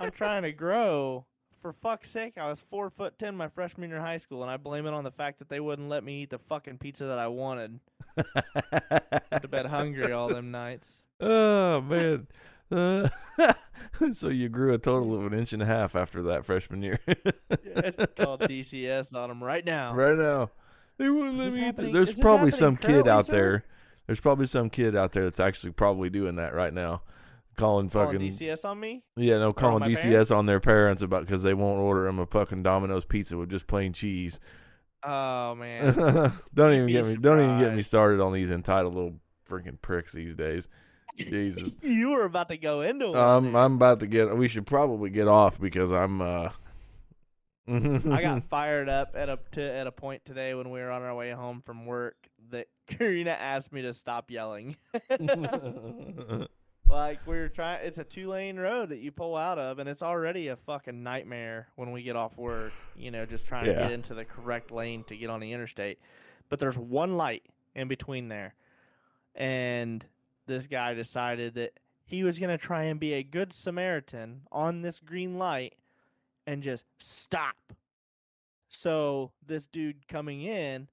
I'm 0.00 0.10
trying 0.12 0.44
to 0.44 0.52
grow. 0.52 1.26
For 1.64 1.72
fuck's 1.72 2.10
sake, 2.10 2.34
I 2.36 2.50
was 2.50 2.60
four 2.60 2.90
foot 2.90 3.18
ten 3.18 3.34
my 3.34 3.48
freshman 3.48 3.88
year 3.88 3.96
in 3.96 4.04
high 4.04 4.18
school, 4.18 4.42
and 4.42 4.50
I 4.50 4.58
blame 4.58 4.84
it 4.84 4.92
on 4.92 5.02
the 5.02 5.10
fact 5.10 5.38
that 5.38 5.48
they 5.48 5.60
wouldn't 5.60 5.88
let 5.88 6.04
me 6.04 6.20
eat 6.20 6.28
the 6.28 6.38
fucking 6.38 6.76
pizza 6.76 7.04
that 7.04 7.18
I 7.18 7.28
wanted. 7.28 7.80
Went 8.18 9.40
to 9.40 9.48
bed 9.48 9.64
hungry 9.64 10.12
all 10.12 10.28
them 10.28 10.50
nights. 10.50 11.04
oh 11.22 11.80
man. 11.80 12.26
Uh, 12.70 13.08
so 14.12 14.28
you 14.28 14.50
grew 14.50 14.74
a 14.74 14.78
total 14.78 15.14
of 15.14 15.24
an 15.32 15.38
inch 15.38 15.54
and 15.54 15.62
a 15.62 15.64
half 15.64 15.96
after 15.96 16.22
that 16.24 16.44
freshman 16.44 16.82
year. 16.82 17.00
Yeah, 17.06 17.92
called 18.18 18.42
DCS 18.42 19.14
on 19.14 19.30
them 19.30 19.42
right 19.42 19.64
now. 19.64 19.94
right 19.94 20.18
now. 20.18 20.50
They 20.98 21.08
wouldn't 21.08 21.38
let 21.38 21.54
me 21.54 21.70
eat 21.70 21.92
There's 21.94 22.14
probably 22.14 22.50
some 22.50 22.76
kid 22.76 23.08
out 23.08 23.24
sir? 23.24 23.32
there. 23.32 23.64
There's 24.06 24.20
probably 24.20 24.44
some 24.44 24.68
kid 24.68 24.94
out 24.94 25.12
there 25.12 25.24
that's 25.24 25.40
actually 25.40 25.72
probably 25.72 26.10
doing 26.10 26.36
that 26.36 26.52
right 26.52 26.74
now. 26.74 27.00
Calling 27.56 27.88
Calling 27.88 28.18
fucking 28.18 28.30
DCS 28.30 28.64
on 28.64 28.80
me? 28.80 29.02
yeah, 29.16 29.38
no, 29.38 29.52
calling 29.52 29.82
DCS 29.82 30.02
parents? 30.02 30.30
on 30.30 30.46
their 30.46 30.60
parents 30.60 31.02
about 31.02 31.24
because 31.26 31.42
they 31.42 31.54
won't 31.54 31.80
order 31.80 32.04
them 32.04 32.18
a 32.18 32.26
fucking 32.26 32.62
Domino's 32.62 33.04
pizza 33.04 33.36
with 33.36 33.50
just 33.50 33.66
plain 33.66 33.92
cheese. 33.92 34.40
Oh 35.02 35.54
man. 35.58 35.94
don't 36.54 36.72
even 36.72 36.86
be 36.86 36.92
get 36.92 37.06
me. 37.06 37.16
Don't 37.16 37.40
even 37.40 37.58
get 37.60 37.74
me 37.74 37.82
started 37.82 38.20
on 38.20 38.32
these 38.32 38.50
entitled 38.50 38.94
little 38.94 39.14
freaking 39.48 39.80
pricks 39.80 40.12
these 40.12 40.34
days. 40.34 40.68
Jesus. 41.18 41.72
you 41.82 42.10
were 42.10 42.24
about 42.24 42.48
to 42.48 42.56
go 42.56 42.80
into 42.80 43.08
it. 43.10 43.16
Um, 43.16 43.54
I'm 43.54 43.74
about 43.74 44.00
to 44.00 44.06
get. 44.06 44.36
We 44.36 44.48
should 44.48 44.66
probably 44.66 45.10
get 45.10 45.28
off 45.28 45.60
because 45.60 45.92
I'm. 45.92 46.20
uh 46.20 46.48
I 47.66 48.20
got 48.22 48.44
fired 48.50 48.88
up 48.90 49.14
at 49.16 49.28
a 49.28 49.38
to, 49.52 49.62
at 49.62 49.86
a 49.86 49.92
point 49.92 50.24
today 50.24 50.54
when 50.54 50.70
we 50.70 50.80
were 50.80 50.90
on 50.90 51.02
our 51.02 51.14
way 51.14 51.30
home 51.30 51.62
from 51.64 51.86
work 51.86 52.16
that 52.50 52.66
Karina 52.86 53.30
asked 53.30 53.72
me 53.72 53.82
to 53.82 53.94
stop 53.94 54.30
yelling. 54.30 54.76
Like 56.88 57.26
we 57.26 57.38
are 57.38 57.48
trying 57.48 57.86
it's 57.86 57.98
a 57.98 58.04
two 58.04 58.28
lane 58.28 58.56
road 58.56 58.90
that 58.90 58.98
you 58.98 59.10
pull 59.10 59.36
out 59.36 59.58
of 59.58 59.78
and 59.78 59.88
it's 59.88 60.02
already 60.02 60.48
a 60.48 60.56
fucking 60.56 61.02
nightmare 61.02 61.68
when 61.76 61.92
we 61.92 62.02
get 62.02 62.16
off 62.16 62.36
work, 62.36 62.72
you 62.96 63.10
know, 63.10 63.26
just 63.26 63.46
trying 63.46 63.64
to 63.66 63.72
get 63.72 63.92
into 63.92 64.14
the 64.14 64.24
correct 64.24 64.70
lane 64.70 65.04
to 65.04 65.16
get 65.16 65.30
on 65.30 65.40
the 65.40 65.52
interstate. 65.52 65.98
But 66.48 66.58
there's 66.60 66.78
one 66.78 67.16
light 67.16 67.44
in 67.74 67.88
between 67.88 68.28
there. 68.28 68.54
And 69.34 70.04
this 70.46 70.66
guy 70.66 70.94
decided 70.94 71.54
that 71.54 71.72
he 72.04 72.22
was 72.22 72.38
going 72.38 72.56
to 72.56 72.58
try 72.58 72.84
and 72.84 73.00
be 73.00 73.14
a 73.14 73.22
good 73.22 73.52
Samaritan 73.52 74.42
on 74.52 74.82
this 74.82 75.00
green 75.00 75.38
light 75.38 75.74
and 76.46 76.62
just 76.62 76.84
stop. 76.98 77.56
So 78.68 79.32
this 79.46 79.66
dude 79.66 80.06
coming 80.08 80.42
in, 80.42 80.88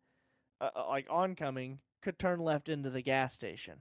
uh, 0.59 0.69
uh, 0.75 0.85
like 0.87 1.07
oncoming, 1.09 1.79
could 2.01 2.17
turn 2.17 2.39
left 2.39 2.69
into 2.69 2.89
the 2.89 3.01
gas 3.01 3.33
station. 3.33 3.75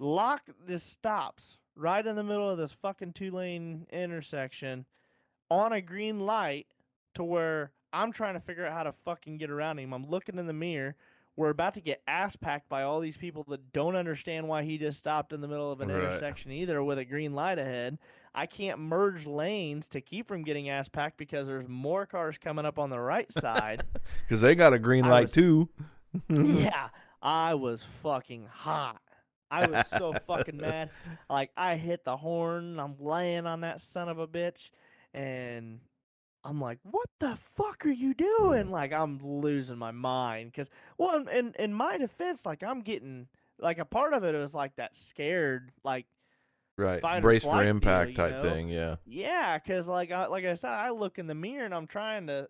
Lock 0.00 0.42
just 0.66 0.90
stops 0.90 1.58
right 1.76 2.04
in 2.04 2.16
the 2.16 2.24
middle 2.24 2.48
of 2.50 2.58
this 2.58 2.72
fucking 2.82 3.12
two 3.12 3.30
lane 3.30 3.86
intersection 3.92 4.84
on 5.50 5.72
a 5.72 5.80
green 5.80 6.20
light 6.20 6.66
to 7.14 7.22
where 7.22 7.70
I'm 7.92 8.10
trying 8.12 8.34
to 8.34 8.40
figure 8.40 8.66
out 8.66 8.72
how 8.72 8.82
to 8.84 8.94
fucking 9.04 9.36
get 9.38 9.50
around 9.50 9.78
him. 9.78 9.92
I'm 9.92 10.08
looking 10.08 10.38
in 10.38 10.46
the 10.46 10.52
mirror. 10.52 10.94
We're 11.36 11.50
about 11.50 11.74
to 11.74 11.80
get 11.80 12.02
ass 12.08 12.34
packed 12.36 12.68
by 12.68 12.82
all 12.82 13.00
these 13.00 13.16
people 13.16 13.44
that 13.48 13.72
don't 13.72 13.94
understand 13.96 14.48
why 14.48 14.62
he 14.62 14.78
just 14.78 14.98
stopped 14.98 15.32
in 15.32 15.40
the 15.40 15.48
middle 15.48 15.70
of 15.72 15.80
an 15.80 15.88
Right. 15.88 16.02
intersection 16.02 16.50
either 16.52 16.82
with 16.82 16.98
a 16.98 17.04
green 17.04 17.34
light 17.34 17.58
ahead. 17.58 17.98
I 18.34 18.46
can't 18.46 18.78
merge 18.78 19.26
lanes 19.26 19.86
to 19.88 20.00
keep 20.00 20.28
from 20.28 20.44
getting 20.44 20.68
ass 20.70 20.88
packed 20.88 21.16
because 21.18 21.46
there's 21.46 21.68
more 21.68 22.06
cars 22.06 22.36
coming 22.38 22.64
up 22.66 22.78
on 22.78 22.90
the 22.90 23.00
right 23.00 23.30
side. 23.40 23.84
Because 24.28 24.40
they 24.40 24.54
got 24.54 24.72
a 24.72 24.78
green 24.78 25.04
I 25.04 25.10
light 25.10 25.20
was- 25.22 25.32
too. 25.32 25.68
yeah, 26.28 26.88
I 27.22 27.54
was 27.54 27.82
fucking 28.02 28.46
hot. 28.50 29.00
I 29.50 29.66
was 29.66 29.86
so 29.96 30.14
fucking 30.26 30.56
mad. 30.56 30.90
Like 31.28 31.50
I 31.56 31.76
hit 31.76 32.04
the 32.04 32.16
horn, 32.16 32.78
I'm 32.78 32.96
laying 32.98 33.46
on 33.46 33.62
that 33.62 33.82
son 33.82 34.08
of 34.08 34.18
a 34.18 34.26
bitch, 34.26 34.70
and 35.12 35.80
I'm 36.44 36.60
like, 36.60 36.78
"What 36.82 37.08
the 37.18 37.36
fuck 37.56 37.84
are 37.86 37.90
you 37.90 38.14
doing?" 38.14 38.66
Mm. 38.66 38.70
Like 38.70 38.92
I'm 38.92 39.18
losing 39.22 39.78
my 39.78 39.92
mind 39.92 40.52
because, 40.52 40.68
well, 40.98 41.26
in, 41.28 41.54
in 41.58 41.74
my 41.74 41.98
defense, 41.98 42.46
like 42.46 42.62
I'm 42.62 42.82
getting 42.82 43.26
like 43.58 43.78
a 43.78 43.84
part 43.84 44.14
of 44.14 44.24
it 44.24 44.34
was 44.34 44.54
like 44.54 44.76
that 44.76 44.96
scared, 44.96 45.70
like 45.84 46.06
Right. 46.80 47.20
Brace 47.20 47.42
for 47.42 47.50
flight 47.50 47.64
deal, 47.64 47.70
impact 47.70 48.14
type 48.16 48.36
know? 48.36 48.40
thing. 48.42 48.68
Yeah. 48.70 48.96
yeah, 49.04 49.58
because 49.58 49.86
like 49.86 50.10
I 50.10 50.26
like 50.26 50.46
I 50.46 50.54
said, 50.54 50.70
I 50.70 50.90
look 50.90 51.18
in 51.18 51.26
the 51.26 51.34
mirror 51.34 51.66
and 51.66 51.74
I'm 51.74 51.86
trying 51.86 52.26
to 52.28 52.48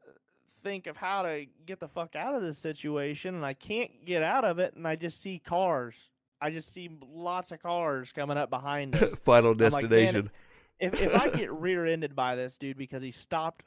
think 0.63 0.87
of 0.87 0.97
how 0.97 1.23
to 1.23 1.47
get 1.67 1.81
the 1.81 1.89
fuck 1.89 2.15
out 2.15 2.35
of 2.35 2.43
this 2.43 2.59
situation, 2.59 3.35
and 3.35 3.45
I 3.45 3.55
can't 3.55 4.05
get 4.07 4.23
out 4.23 4.45
of 4.45 4.59
it, 4.59 4.75
and 4.77 4.87
I 4.87 4.95
just 4.95 5.21
see 5.21 5.41
cars. 5.41 5.95
I 6.41 6.51
just 6.51 6.73
see 6.73 6.91
lots 7.13 7.53
of 7.53 7.63
cars 7.63 8.13
coming 8.13 8.37
up 8.37 8.51
behind 8.51 8.97
us. 8.97 9.15
Final 9.25 9.53
I'm 9.53 9.59
like, 9.59 9.89
destination. 9.89 10.31
if 10.79 10.95
if 11.01 11.15
I 11.15 11.29
get 11.29 11.53
rear-ended 11.61 12.17
by 12.17 12.37
this 12.37 12.57
dude 12.57 12.79
because 12.79 13.03
he 13.03 13.13
stopped 13.13 13.65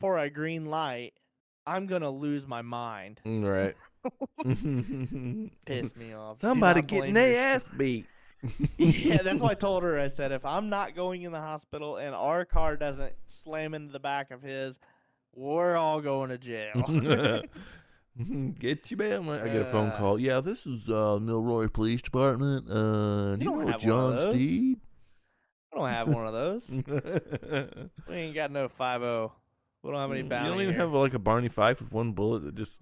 for 0.00 0.18
a 0.18 0.28
green 0.28 0.66
light, 0.66 1.14
I'm 1.66 1.86
gonna 1.86 2.10
lose 2.10 2.46
my 2.46 2.62
mind. 2.62 3.20
Mm, 3.24 3.44
right. 3.44 3.76
Piss 5.66 5.94
me 5.96 6.12
off. 6.12 6.40
Somebody 6.40 6.82
getting 6.82 7.14
their 7.14 7.38
ass 7.38 7.62
beat. 7.76 8.06
yeah, 8.76 9.22
that's 9.22 9.40
why 9.40 9.50
I 9.50 9.54
told 9.54 9.84
her. 9.84 10.00
I 10.00 10.08
said, 10.08 10.32
if 10.32 10.44
I'm 10.44 10.68
not 10.68 10.96
going 10.96 11.22
in 11.22 11.30
the 11.30 11.40
hospital 11.40 11.98
and 11.98 12.12
our 12.12 12.44
car 12.44 12.76
doesn't 12.76 13.12
slam 13.28 13.74
into 13.74 13.92
the 13.92 14.00
back 14.00 14.32
of 14.32 14.42
his, 14.42 14.76
we're 15.32 15.76
all 15.76 16.00
going 16.00 16.30
to 16.30 16.38
jail. 16.38 17.42
Get 18.58 18.90
you 18.90 18.96
back. 18.96 19.20
I 19.20 19.48
get 19.48 19.62
a 19.62 19.70
phone 19.72 19.88
Uh, 19.90 19.96
call. 19.96 20.18
Yeah, 20.20 20.40
this 20.40 20.66
is 20.66 20.88
uh, 20.88 21.18
Milroy 21.20 21.68
Police 21.68 22.02
Department. 22.02 22.70
Uh, 22.70 23.36
do 23.36 23.44
you 23.44 23.50
know 23.64 23.78
John. 23.78 24.18
Steed? 24.32 24.78
we 25.72 25.78
don't 25.78 25.88
have 25.88 26.08
one 26.08 26.26
of 26.26 26.32
those. 26.34 26.68
We 28.08 28.14
ain't 28.16 28.34
got 28.34 28.50
no 28.50 28.68
five 28.68 29.00
zero. 29.00 29.32
We 29.82 29.90
don't 29.90 30.00
have 30.00 30.10
any 30.10 30.20
you 30.22 30.28
don't 30.28 30.60
even 30.60 30.74
here. 30.74 30.82
have 30.82 30.92
like 30.92 31.14
a 31.14 31.18
Barney 31.18 31.48
Fife 31.48 31.80
with 31.80 31.90
one 31.90 32.12
bullet 32.12 32.44
that 32.44 32.54
just 32.54 32.78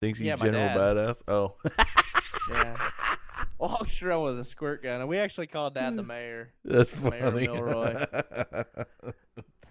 thinks 0.00 0.18
he's 0.18 0.26
Yeah, 0.26 0.36
general 0.36 0.68
badass. 0.70 1.22
Oh, 1.28 1.54
Yeah. 2.50 2.76
Walks 3.58 4.00
around 4.02 4.22
with 4.24 4.40
a 4.40 4.44
squirt 4.44 4.82
gun, 4.82 5.00
and 5.00 5.08
we 5.08 5.18
actually 5.18 5.46
called 5.46 5.74
Dad 5.74 5.94
the 5.96 6.02
mayor, 6.02 6.52
that's 6.64 6.96
Mayor 6.96 7.30
funny. 7.30 7.46
Milroy. 7.46 8.06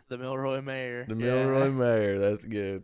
the 0.10 0.18
Milroy 0.18 0.62
mayor. 0.62 1.06
the 1.08 1.16
Yeah. 1.16 1.44
Milroy 1.44 1.72
Mayor. 1.72 2.20
That's 2.20 2.46
good. 2.46 2.84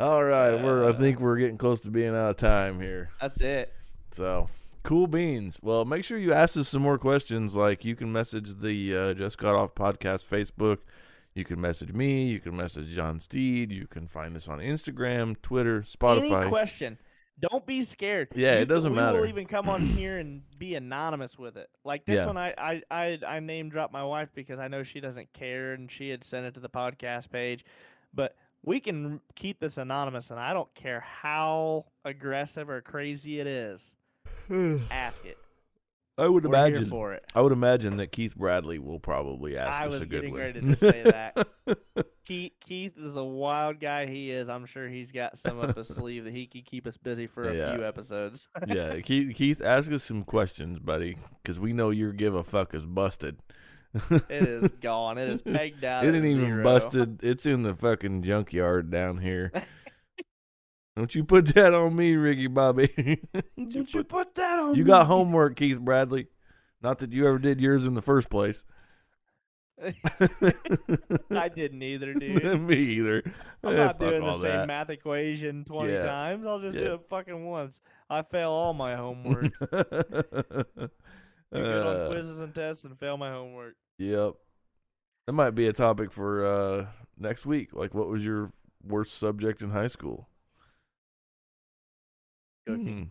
All 0.00 0.24
right, 0.24 0.54
we're. 0.62 0.84
I 0.84 0.88
Uh, 0.88 0.92
think 0.98 1.20
we're 1.20 1.36
getting 1.38 1.56
close 1.58 1.80
to 1.80 1.90
being 1.90 2.08
out 2.14 2.30
of 2.30 2.36
time 2.36 2.80
here. 2.80 3.10
That's 3.20 3.40
it. 3.40 3.72
So 4.10 4.48
cool 4.82 5.06
beans. 5.06 5.58
Well, 5.62 5.84
make 5.84 6.04
sure 6.04 6.18
you 6.18 6.32
ask 6.32 6.56
us 6.56 6.68
some 6.68 6.82
more 6.82 6.98
questions. 6.98 7.54
Like 7.54 7.84
you 7.84 7.94
can 7.94 8.10
message 8.12 8.58
the 8.60 8.96
uh, 8.96 9.14
Just 9.14 9.38
Got 9.38 9.54
Off 9.54 9.74
podcast 9.74 10.24
Facebook. 10.24 10.78
You 11.34 11.44
can 11.44 11.60
message 11.60 11.92
me. 11.92 12.26
You 12.26 12.40
can 12.40 12.56
message 12.56 12.88
John 12.88 13.20
Steed. 13.20 13.70
You 13.70 13.86
can 13.86 14.08
find 14.08 14.36
us 14.36 14.48
on 14.48 14.58
Instagram, 14.58 15.36
Twitter, 15.42 15.82
Spotify. 15.82 16.40
Any 16.42 16.48
question. 16.50 16.98
Don't 17.40 17.64
be 17.66 17.82
scared. 17.84 18.28
Yeah, 18.34 18.56
You 18.56 18.62
it 18.62 18.66
doesn't 18.66 18.92
we 18.92 18.96
matter. 18.96 19.18
will 19.20 19.26
even 19.26 19.46
come 19.46 19.68
on 19.68 19.80
here 19.80 20.18
and 20.18 20.42
be 20.58 20.74
anonymous 20.76 21.36
with 21.38 21.56
it. 21.56 21.68
Like 21.84 22.04
this 22.04 22.16
Yeah. 22.16 22.26
one, 22.26 22.36
I, 22.36 22.54
I, 22.56 22.82
I, 22.90 23.18
I 23.26 23.40
name 23.40 23.70
dropped 23.70 23.92
my 23.92 24.04
wife 24.04 24.28
because 24.34 24.60
I 24.60 24.68
know 24.68 24.84
she 24.84 25.00
doesn't 25.00 25.32
care, 25.32 25.72
and 25.72 25.90
she 25.90 26.10
had 26.10 26.22
sent 26.22 26.46
it 26.46 26.54
to 26.54 26.60
the 26.60 26.68
podcast 26.68 27.30
page. 27.30 27.64
But 28.12 28.36
we 28.64 28.80
can 28.80 29.20
keep 29.34 29.60
this 29.60 29.76
anonymous, 29.78 30.30
and 30.30 30.40
I 30.40 30.52
don't 30.52 30.72
care 30.74 31.00
how 31.00 31.86
aggressive 32.04 32.68
or 32.70 32.80
crazy 32.80 33.40
it 33.40 33.46
is. 33.46 33.92
Ask 34.90 35.24
it. 35.24 35.38
I 36.16 36.28
would 36.28 36.46
We're 36.46 36.54
imagine. 36.54 36.88
for 36.90 37.12
it. 37.12 37.24
I 37.34 37.40
would 37.40 37.50
imagine 37.50 37.96
that 37.96 38.12
Keith 38.12 38.36
Bradley 38.36 38.78
will 38.78 39.00
probably 39.00 39.58
ask 39.58 39.80
I 39.80 39.86
us 39.88 40.00
a 40.00 40.06
good 40.06 40.30
one. 40.30 40.40
I 40.40 40.44
was 40.44 40.52
getting 40.54 40.70
ready 40.70 40.74
to 40.74 40.76
say 40.78 41.02
that. 41.02 42.06
Keith, 42.24 42.52
Keith 42.64 42.92
is 42.96 43.16
a 43.16 43.24
wild 43.24 43.80
guy. 43.80 44.06
He 44.06 44.30
is. 44.30 44.48
I'm 44.48 44.64
sure 44.64 44.88
he's 44.88 45.10
got 45.10 45.36
some 45.40 45.58
up 45.58 45.76
his 45.76 45.88
sleeve 45.88 46.22
that 46.24 46.32
he 46.32 46.46
could 46.46 46.66
keep 46.66 46.86
us 46.86 46.96
busy 46.96 47.26
for 47.26 47.48
a 47.48 47.56
Yeah. 47.56 47.74
few 47.74 47.84
episodes. 47.84 48.46
yeah, 48.64 49.00
Keith, 49.04 49.34
Keith, 49.34 49.60
ask 49.60 49.90
us 49.90 50.04
some 50.04 50.22
questions, 50.22 50.78
buddy, 50.78 51.16
because 51.42 51.58
we 51.58 51.72
know 51.72 51.90
your 51.90 52.12
give 52.12 52.36
a 52.36 52.44
fuck 52.44 52.74
is 52.74 52.86
busted. 52.86 53.40
It 54.28 54.48
is 54.48 54.70
gone. 54.80 55.18
It 55.18 55.28
is 55.28 55.42
pegged 55.42 55.84
out. 55.84 56.04
It 56.04 56.14
ain't 56.14 56.24
even 56.24 56.44
zero. 56.46 56.64
busted. 56.64 57.22
It's 57.22 57.46
in 57.46 57.62
the 57.62 57.74
fucking 57.74 58.22
junkyard 58.22 58.90
down 58.90 59.18
here. 59.18 59.52
Don't 60.96 61.14
you 61.14 61.24
put 61.24 61.54
that 61.54 61.74
on 61.74 61.96
me, 61.96 62.14
Ricky 62.14 62.46
Bobby. 62.46 63.20
Don't 63.56 63.92
you 63.94 64.04
put 64.04 64.34
that 64.36 64.58
on? 64.60 64.74
You 64.76 64.84
got 64.84 65.06
homework, 65.06 65.56
Keith 65.56 65.78
Bradley. 65.80 66.28
Not 66.82 66.98
that 66.98 67.12
you 67.12 67.26
ever 67.26 67.38
did 67.38 67.60
yours 67.60 67.86
in 67.86 67.94
the 67.94 68.02
first 68.02 68.28
place. 68.30 68.64
I 69.82 71.48
didn't 71.48 71.82
either, 71.82 72.14
dude. 72.14 72.60
Me 72.60 72.76
either. 72.76 73.22
I'm 73.64 73.72
Eh, 73.72 73.76
not 73.76 73.98
doing 73.98 74.20
the 74.24 74.32
same 74.34 74.42
that. 74.42 74.66
math 74.68 74.90
equation 74.90 75.64
20 75.64 75.92
Yeah. 75.92 76.04
times. 76.06 76.46
I'll 76.46 76.60
just 76.60 76.76
Yeah. 76.76 76.84
do 76.84 76.94
it 76.94 77.00
fucking 77.08 77.44
once. 77.44 77.80
I 78.08 78.22
fail 78.22 78.50
all 78.50 78.72
my 78.72 78.94
homework. 78.94 79.52
Do 79.58 79.70
good 81.52 81.86
on 81.86 81.96
Uh, 82.02 82.06
quizzes 82.08 82.38
and 82.38 82.54
tests 82.54 82.84
and 82.84 82.96
fail 82.98 83.16
my 83.16 83.30
homework. 83.30 83.74
Yep. 83.98 84.34
That 85.26 85.32
might 85.32 85.50
be 85.52 85.66
a 85.68 85.72
topic 85.72 86.12
for 86.12 86.44
uh, 86.46 86.86
next 87.18 87.46
week. 87.46 87.72
Like, 87.72 87.94
what 87.94 88.08
was 88.08 88.24
your 88.24 88.52
worst 88.86 89.16
subject 89.18 89.62
in 89.62 89.70
high 89.70 89.86
school? 89.86 90.28
Cooking. 92.66 93.10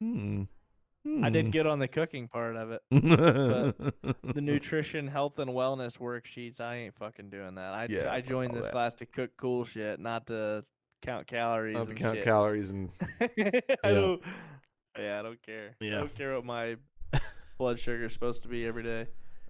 Hmm. 0.00 0.42
I 0.42 1.08
Hmm. 1.08 1.32
did 1.32 1.52
good 1.52 1.66
on 1.66 1.78
the 1.78 1.88
cooking 1.88 2.28
part 2.28 2.56
of 2.56 2.70
it. 2.72 2.82
but 2.90 4.14
The 4.34 4.40
nutrition, 4.40 5.06
health, 5.08 5.38
and 5.38 5.50
wellness 5.50 5.96
worksheets, 5.98 6.60
I 6.60 6.76
ain't 6.76 6.94
fucking 6.96 7.30
doing 7.30 7.54
that. 7.54 7.72
I, 7.72 7.86
Yeah, 7.88 8.12
I 8.12 8.20
joined 8.20 8.54
this 8.54 8.64
that. 8.64 8.72
class 8.72 8.94
to 8.96 9.06
cook 9.06 9.30
cool 9.38 9.64
shit, 9.64 10.00
not 10.00 10.26
to 10.26 10.64
count 11.02 11.26
calories. 11.26 11.74
Not 11.76 11.84
to 11.84 11.90
and 11.90 11.98
count 11.98 12.16
shit. 12.16 12.24
calories 12.24 12.70
and 12.70 12.90
I 13.20 13.30
Yeah. 13.36 13.72
don't, 13.82 14.22
yeah, 14.98 15.18
I 15.18 15.22
don't 15.22 15.42
care. 15.42 15.76
Yeah. 15.80 15.96
I 15.96 15.98
don't 16.00 16.14
care 16.14 16.34
what 16.34 16.44
my 16.44 16.76
blood 17.58 17.80
sugar 17.80 18.04
is 18.06 18.12
supposed 18.12 18.42
to 18.42 18.48
be 18.48 18.66
every 18.66 18.82
day. 18.82 19.06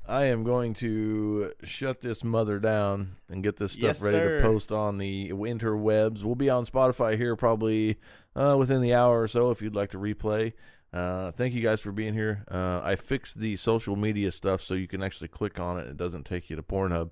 I 0.09 0.24
am 0.24 0.43
going 0.43 0.72
to 0.74 1.52
shut 1.62 2.01
this 2.01 2.24
mother 2.24 2.59
down 2.59 3.16
and 3.28 3.43
get 3.43 3.56
this 3.59 3.72
stuff 3.72 3.82
Yes, 3.82 4.01
ready 4.01 4.16
sir. 4.16 4.39
to 4.39 4.43
post 4.43 4.72
on 4.72 4.97
the 4.97 5.28
interwebs. 5.30 6.22
We'll 6.24 6.35
be 6.35 6.48
on 6.48 6.64
Spotify 6.64 7.18
here 7.18 7.36
probably 7.36 7.98
uh, 8.35 8.56
within 8.59 8.80
the 8.80 8.94
hour 8.94 9.20
or 9.20 9.28
so 9.28 9.51
if 9.51 9.60
you'd 9.60 9.76
like 9.76 9.90
to 9.90 9.98
replay. 9.98 10.55
Uh, 10.94 11.32
thank 11.32 11.52
you 11.52 11.60
guys 11.60 11.82
for 11.82 11.93
being 11.93 12.14
here. 12.14 12.47
Uh, 12.51 12.80
I 12.82 12.97
fixed 12.97 13.39
the 13.39 13.56
social 13.56 13.97
media 13.97 14.30
stuff 14.32 14.62
so 14.62 14.72
you 14.72 14.89
can 14.89 15.02
actually 15.02 15.28
click 15.28 15.60
on 15.60 15.78
it. 15.78 15.86
It 15.89 15.98
doesn't 15.98 16.24
take 16.24 16.48
you 16.48 16.56
to 16.56 16.62
Pornhub. 16.62 17.10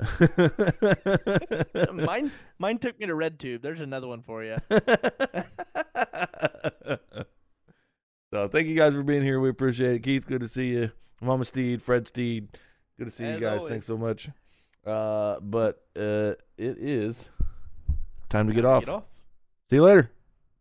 mine, 1.92 2.32
mine 2.58 2.78
took 2.78 2.98
me 2.98 3.04
to 3.04 3.12
RedTube. 3.12 3.60
There's 3.60 3.82
another 3.82 4.08
one 4.08 4.22
for 4.22 4.42
you. 4.42 4.56
so 8.32 8.48
thank 8.48 8.66
you 8.66 8.74
guys 8.76 8.94
for 8.94 9.02
being 9.02 9.22
here. 9.22 9.40
We 9.40 9.50
appreciate 9.50 9.96
it. 9.96 10.02
Keith, 10.02 10.26
good 10.26 10.40
to 10.40 10.48
see 10.48 10.68
you. 10.68 10.90
Mama 11.20 11.44
Steed, 11.44 11.82
Fred 11.82 12.08
Steed, 12.08 12.48
good 12.98 13.04
to 13.04 13.10
see 13.10 13.26
you 13.26 13.38
guys. 13.38 13.58
always. 13.58 13.68
Thanks 13.68 13.86
so 13.86 13.98
much. 13.98 14.28
Uh, 14.86 15.38
but 15.40 15.82
uh, 15.96 16.32
it 16.56 16.78
is 16.78 17.28
time 18.30 18.48
to 18.48 18.54
get 18.54 18.64
off. 18.64 18.82
to 18.82 18.86
Get 18.86 18.94
off. 18.94 19.04
See 19.68 19.76
you 19.76 19.84
later. 19.84 20.10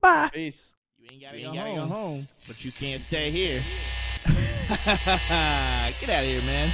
Bye. 0.02 0.30
Peace. 0.34 0.61
You 0.99 1.07
ain't 1.14 1.22
gotta, 1.53 1.76
go, 1.76 1.86
home, 1.86 2.27
but 2.45 2.64
you 2.64 2.72
can't 2.72 3.02
stay 3.02 3.31
here. 3.31 3.60
get 4.30 6.10
out 6.10 6.23
of 6.23 6.30
here, 6.30 6.41
man. 6.41 6.69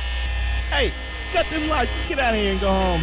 Hey, 0.72 0.91
cut 1.32 1.45
them 1.45 1.70
lights. 1.70 2.10
Get 2.10 2.20
out 2.20 2.34
of 2.34 2.40
here 2.40 2.52
and 2.52 2.62
go 2.62 2.72
home. 2.72 3.02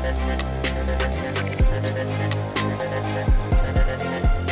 thank 0.00 0.18
you 4.38 4.47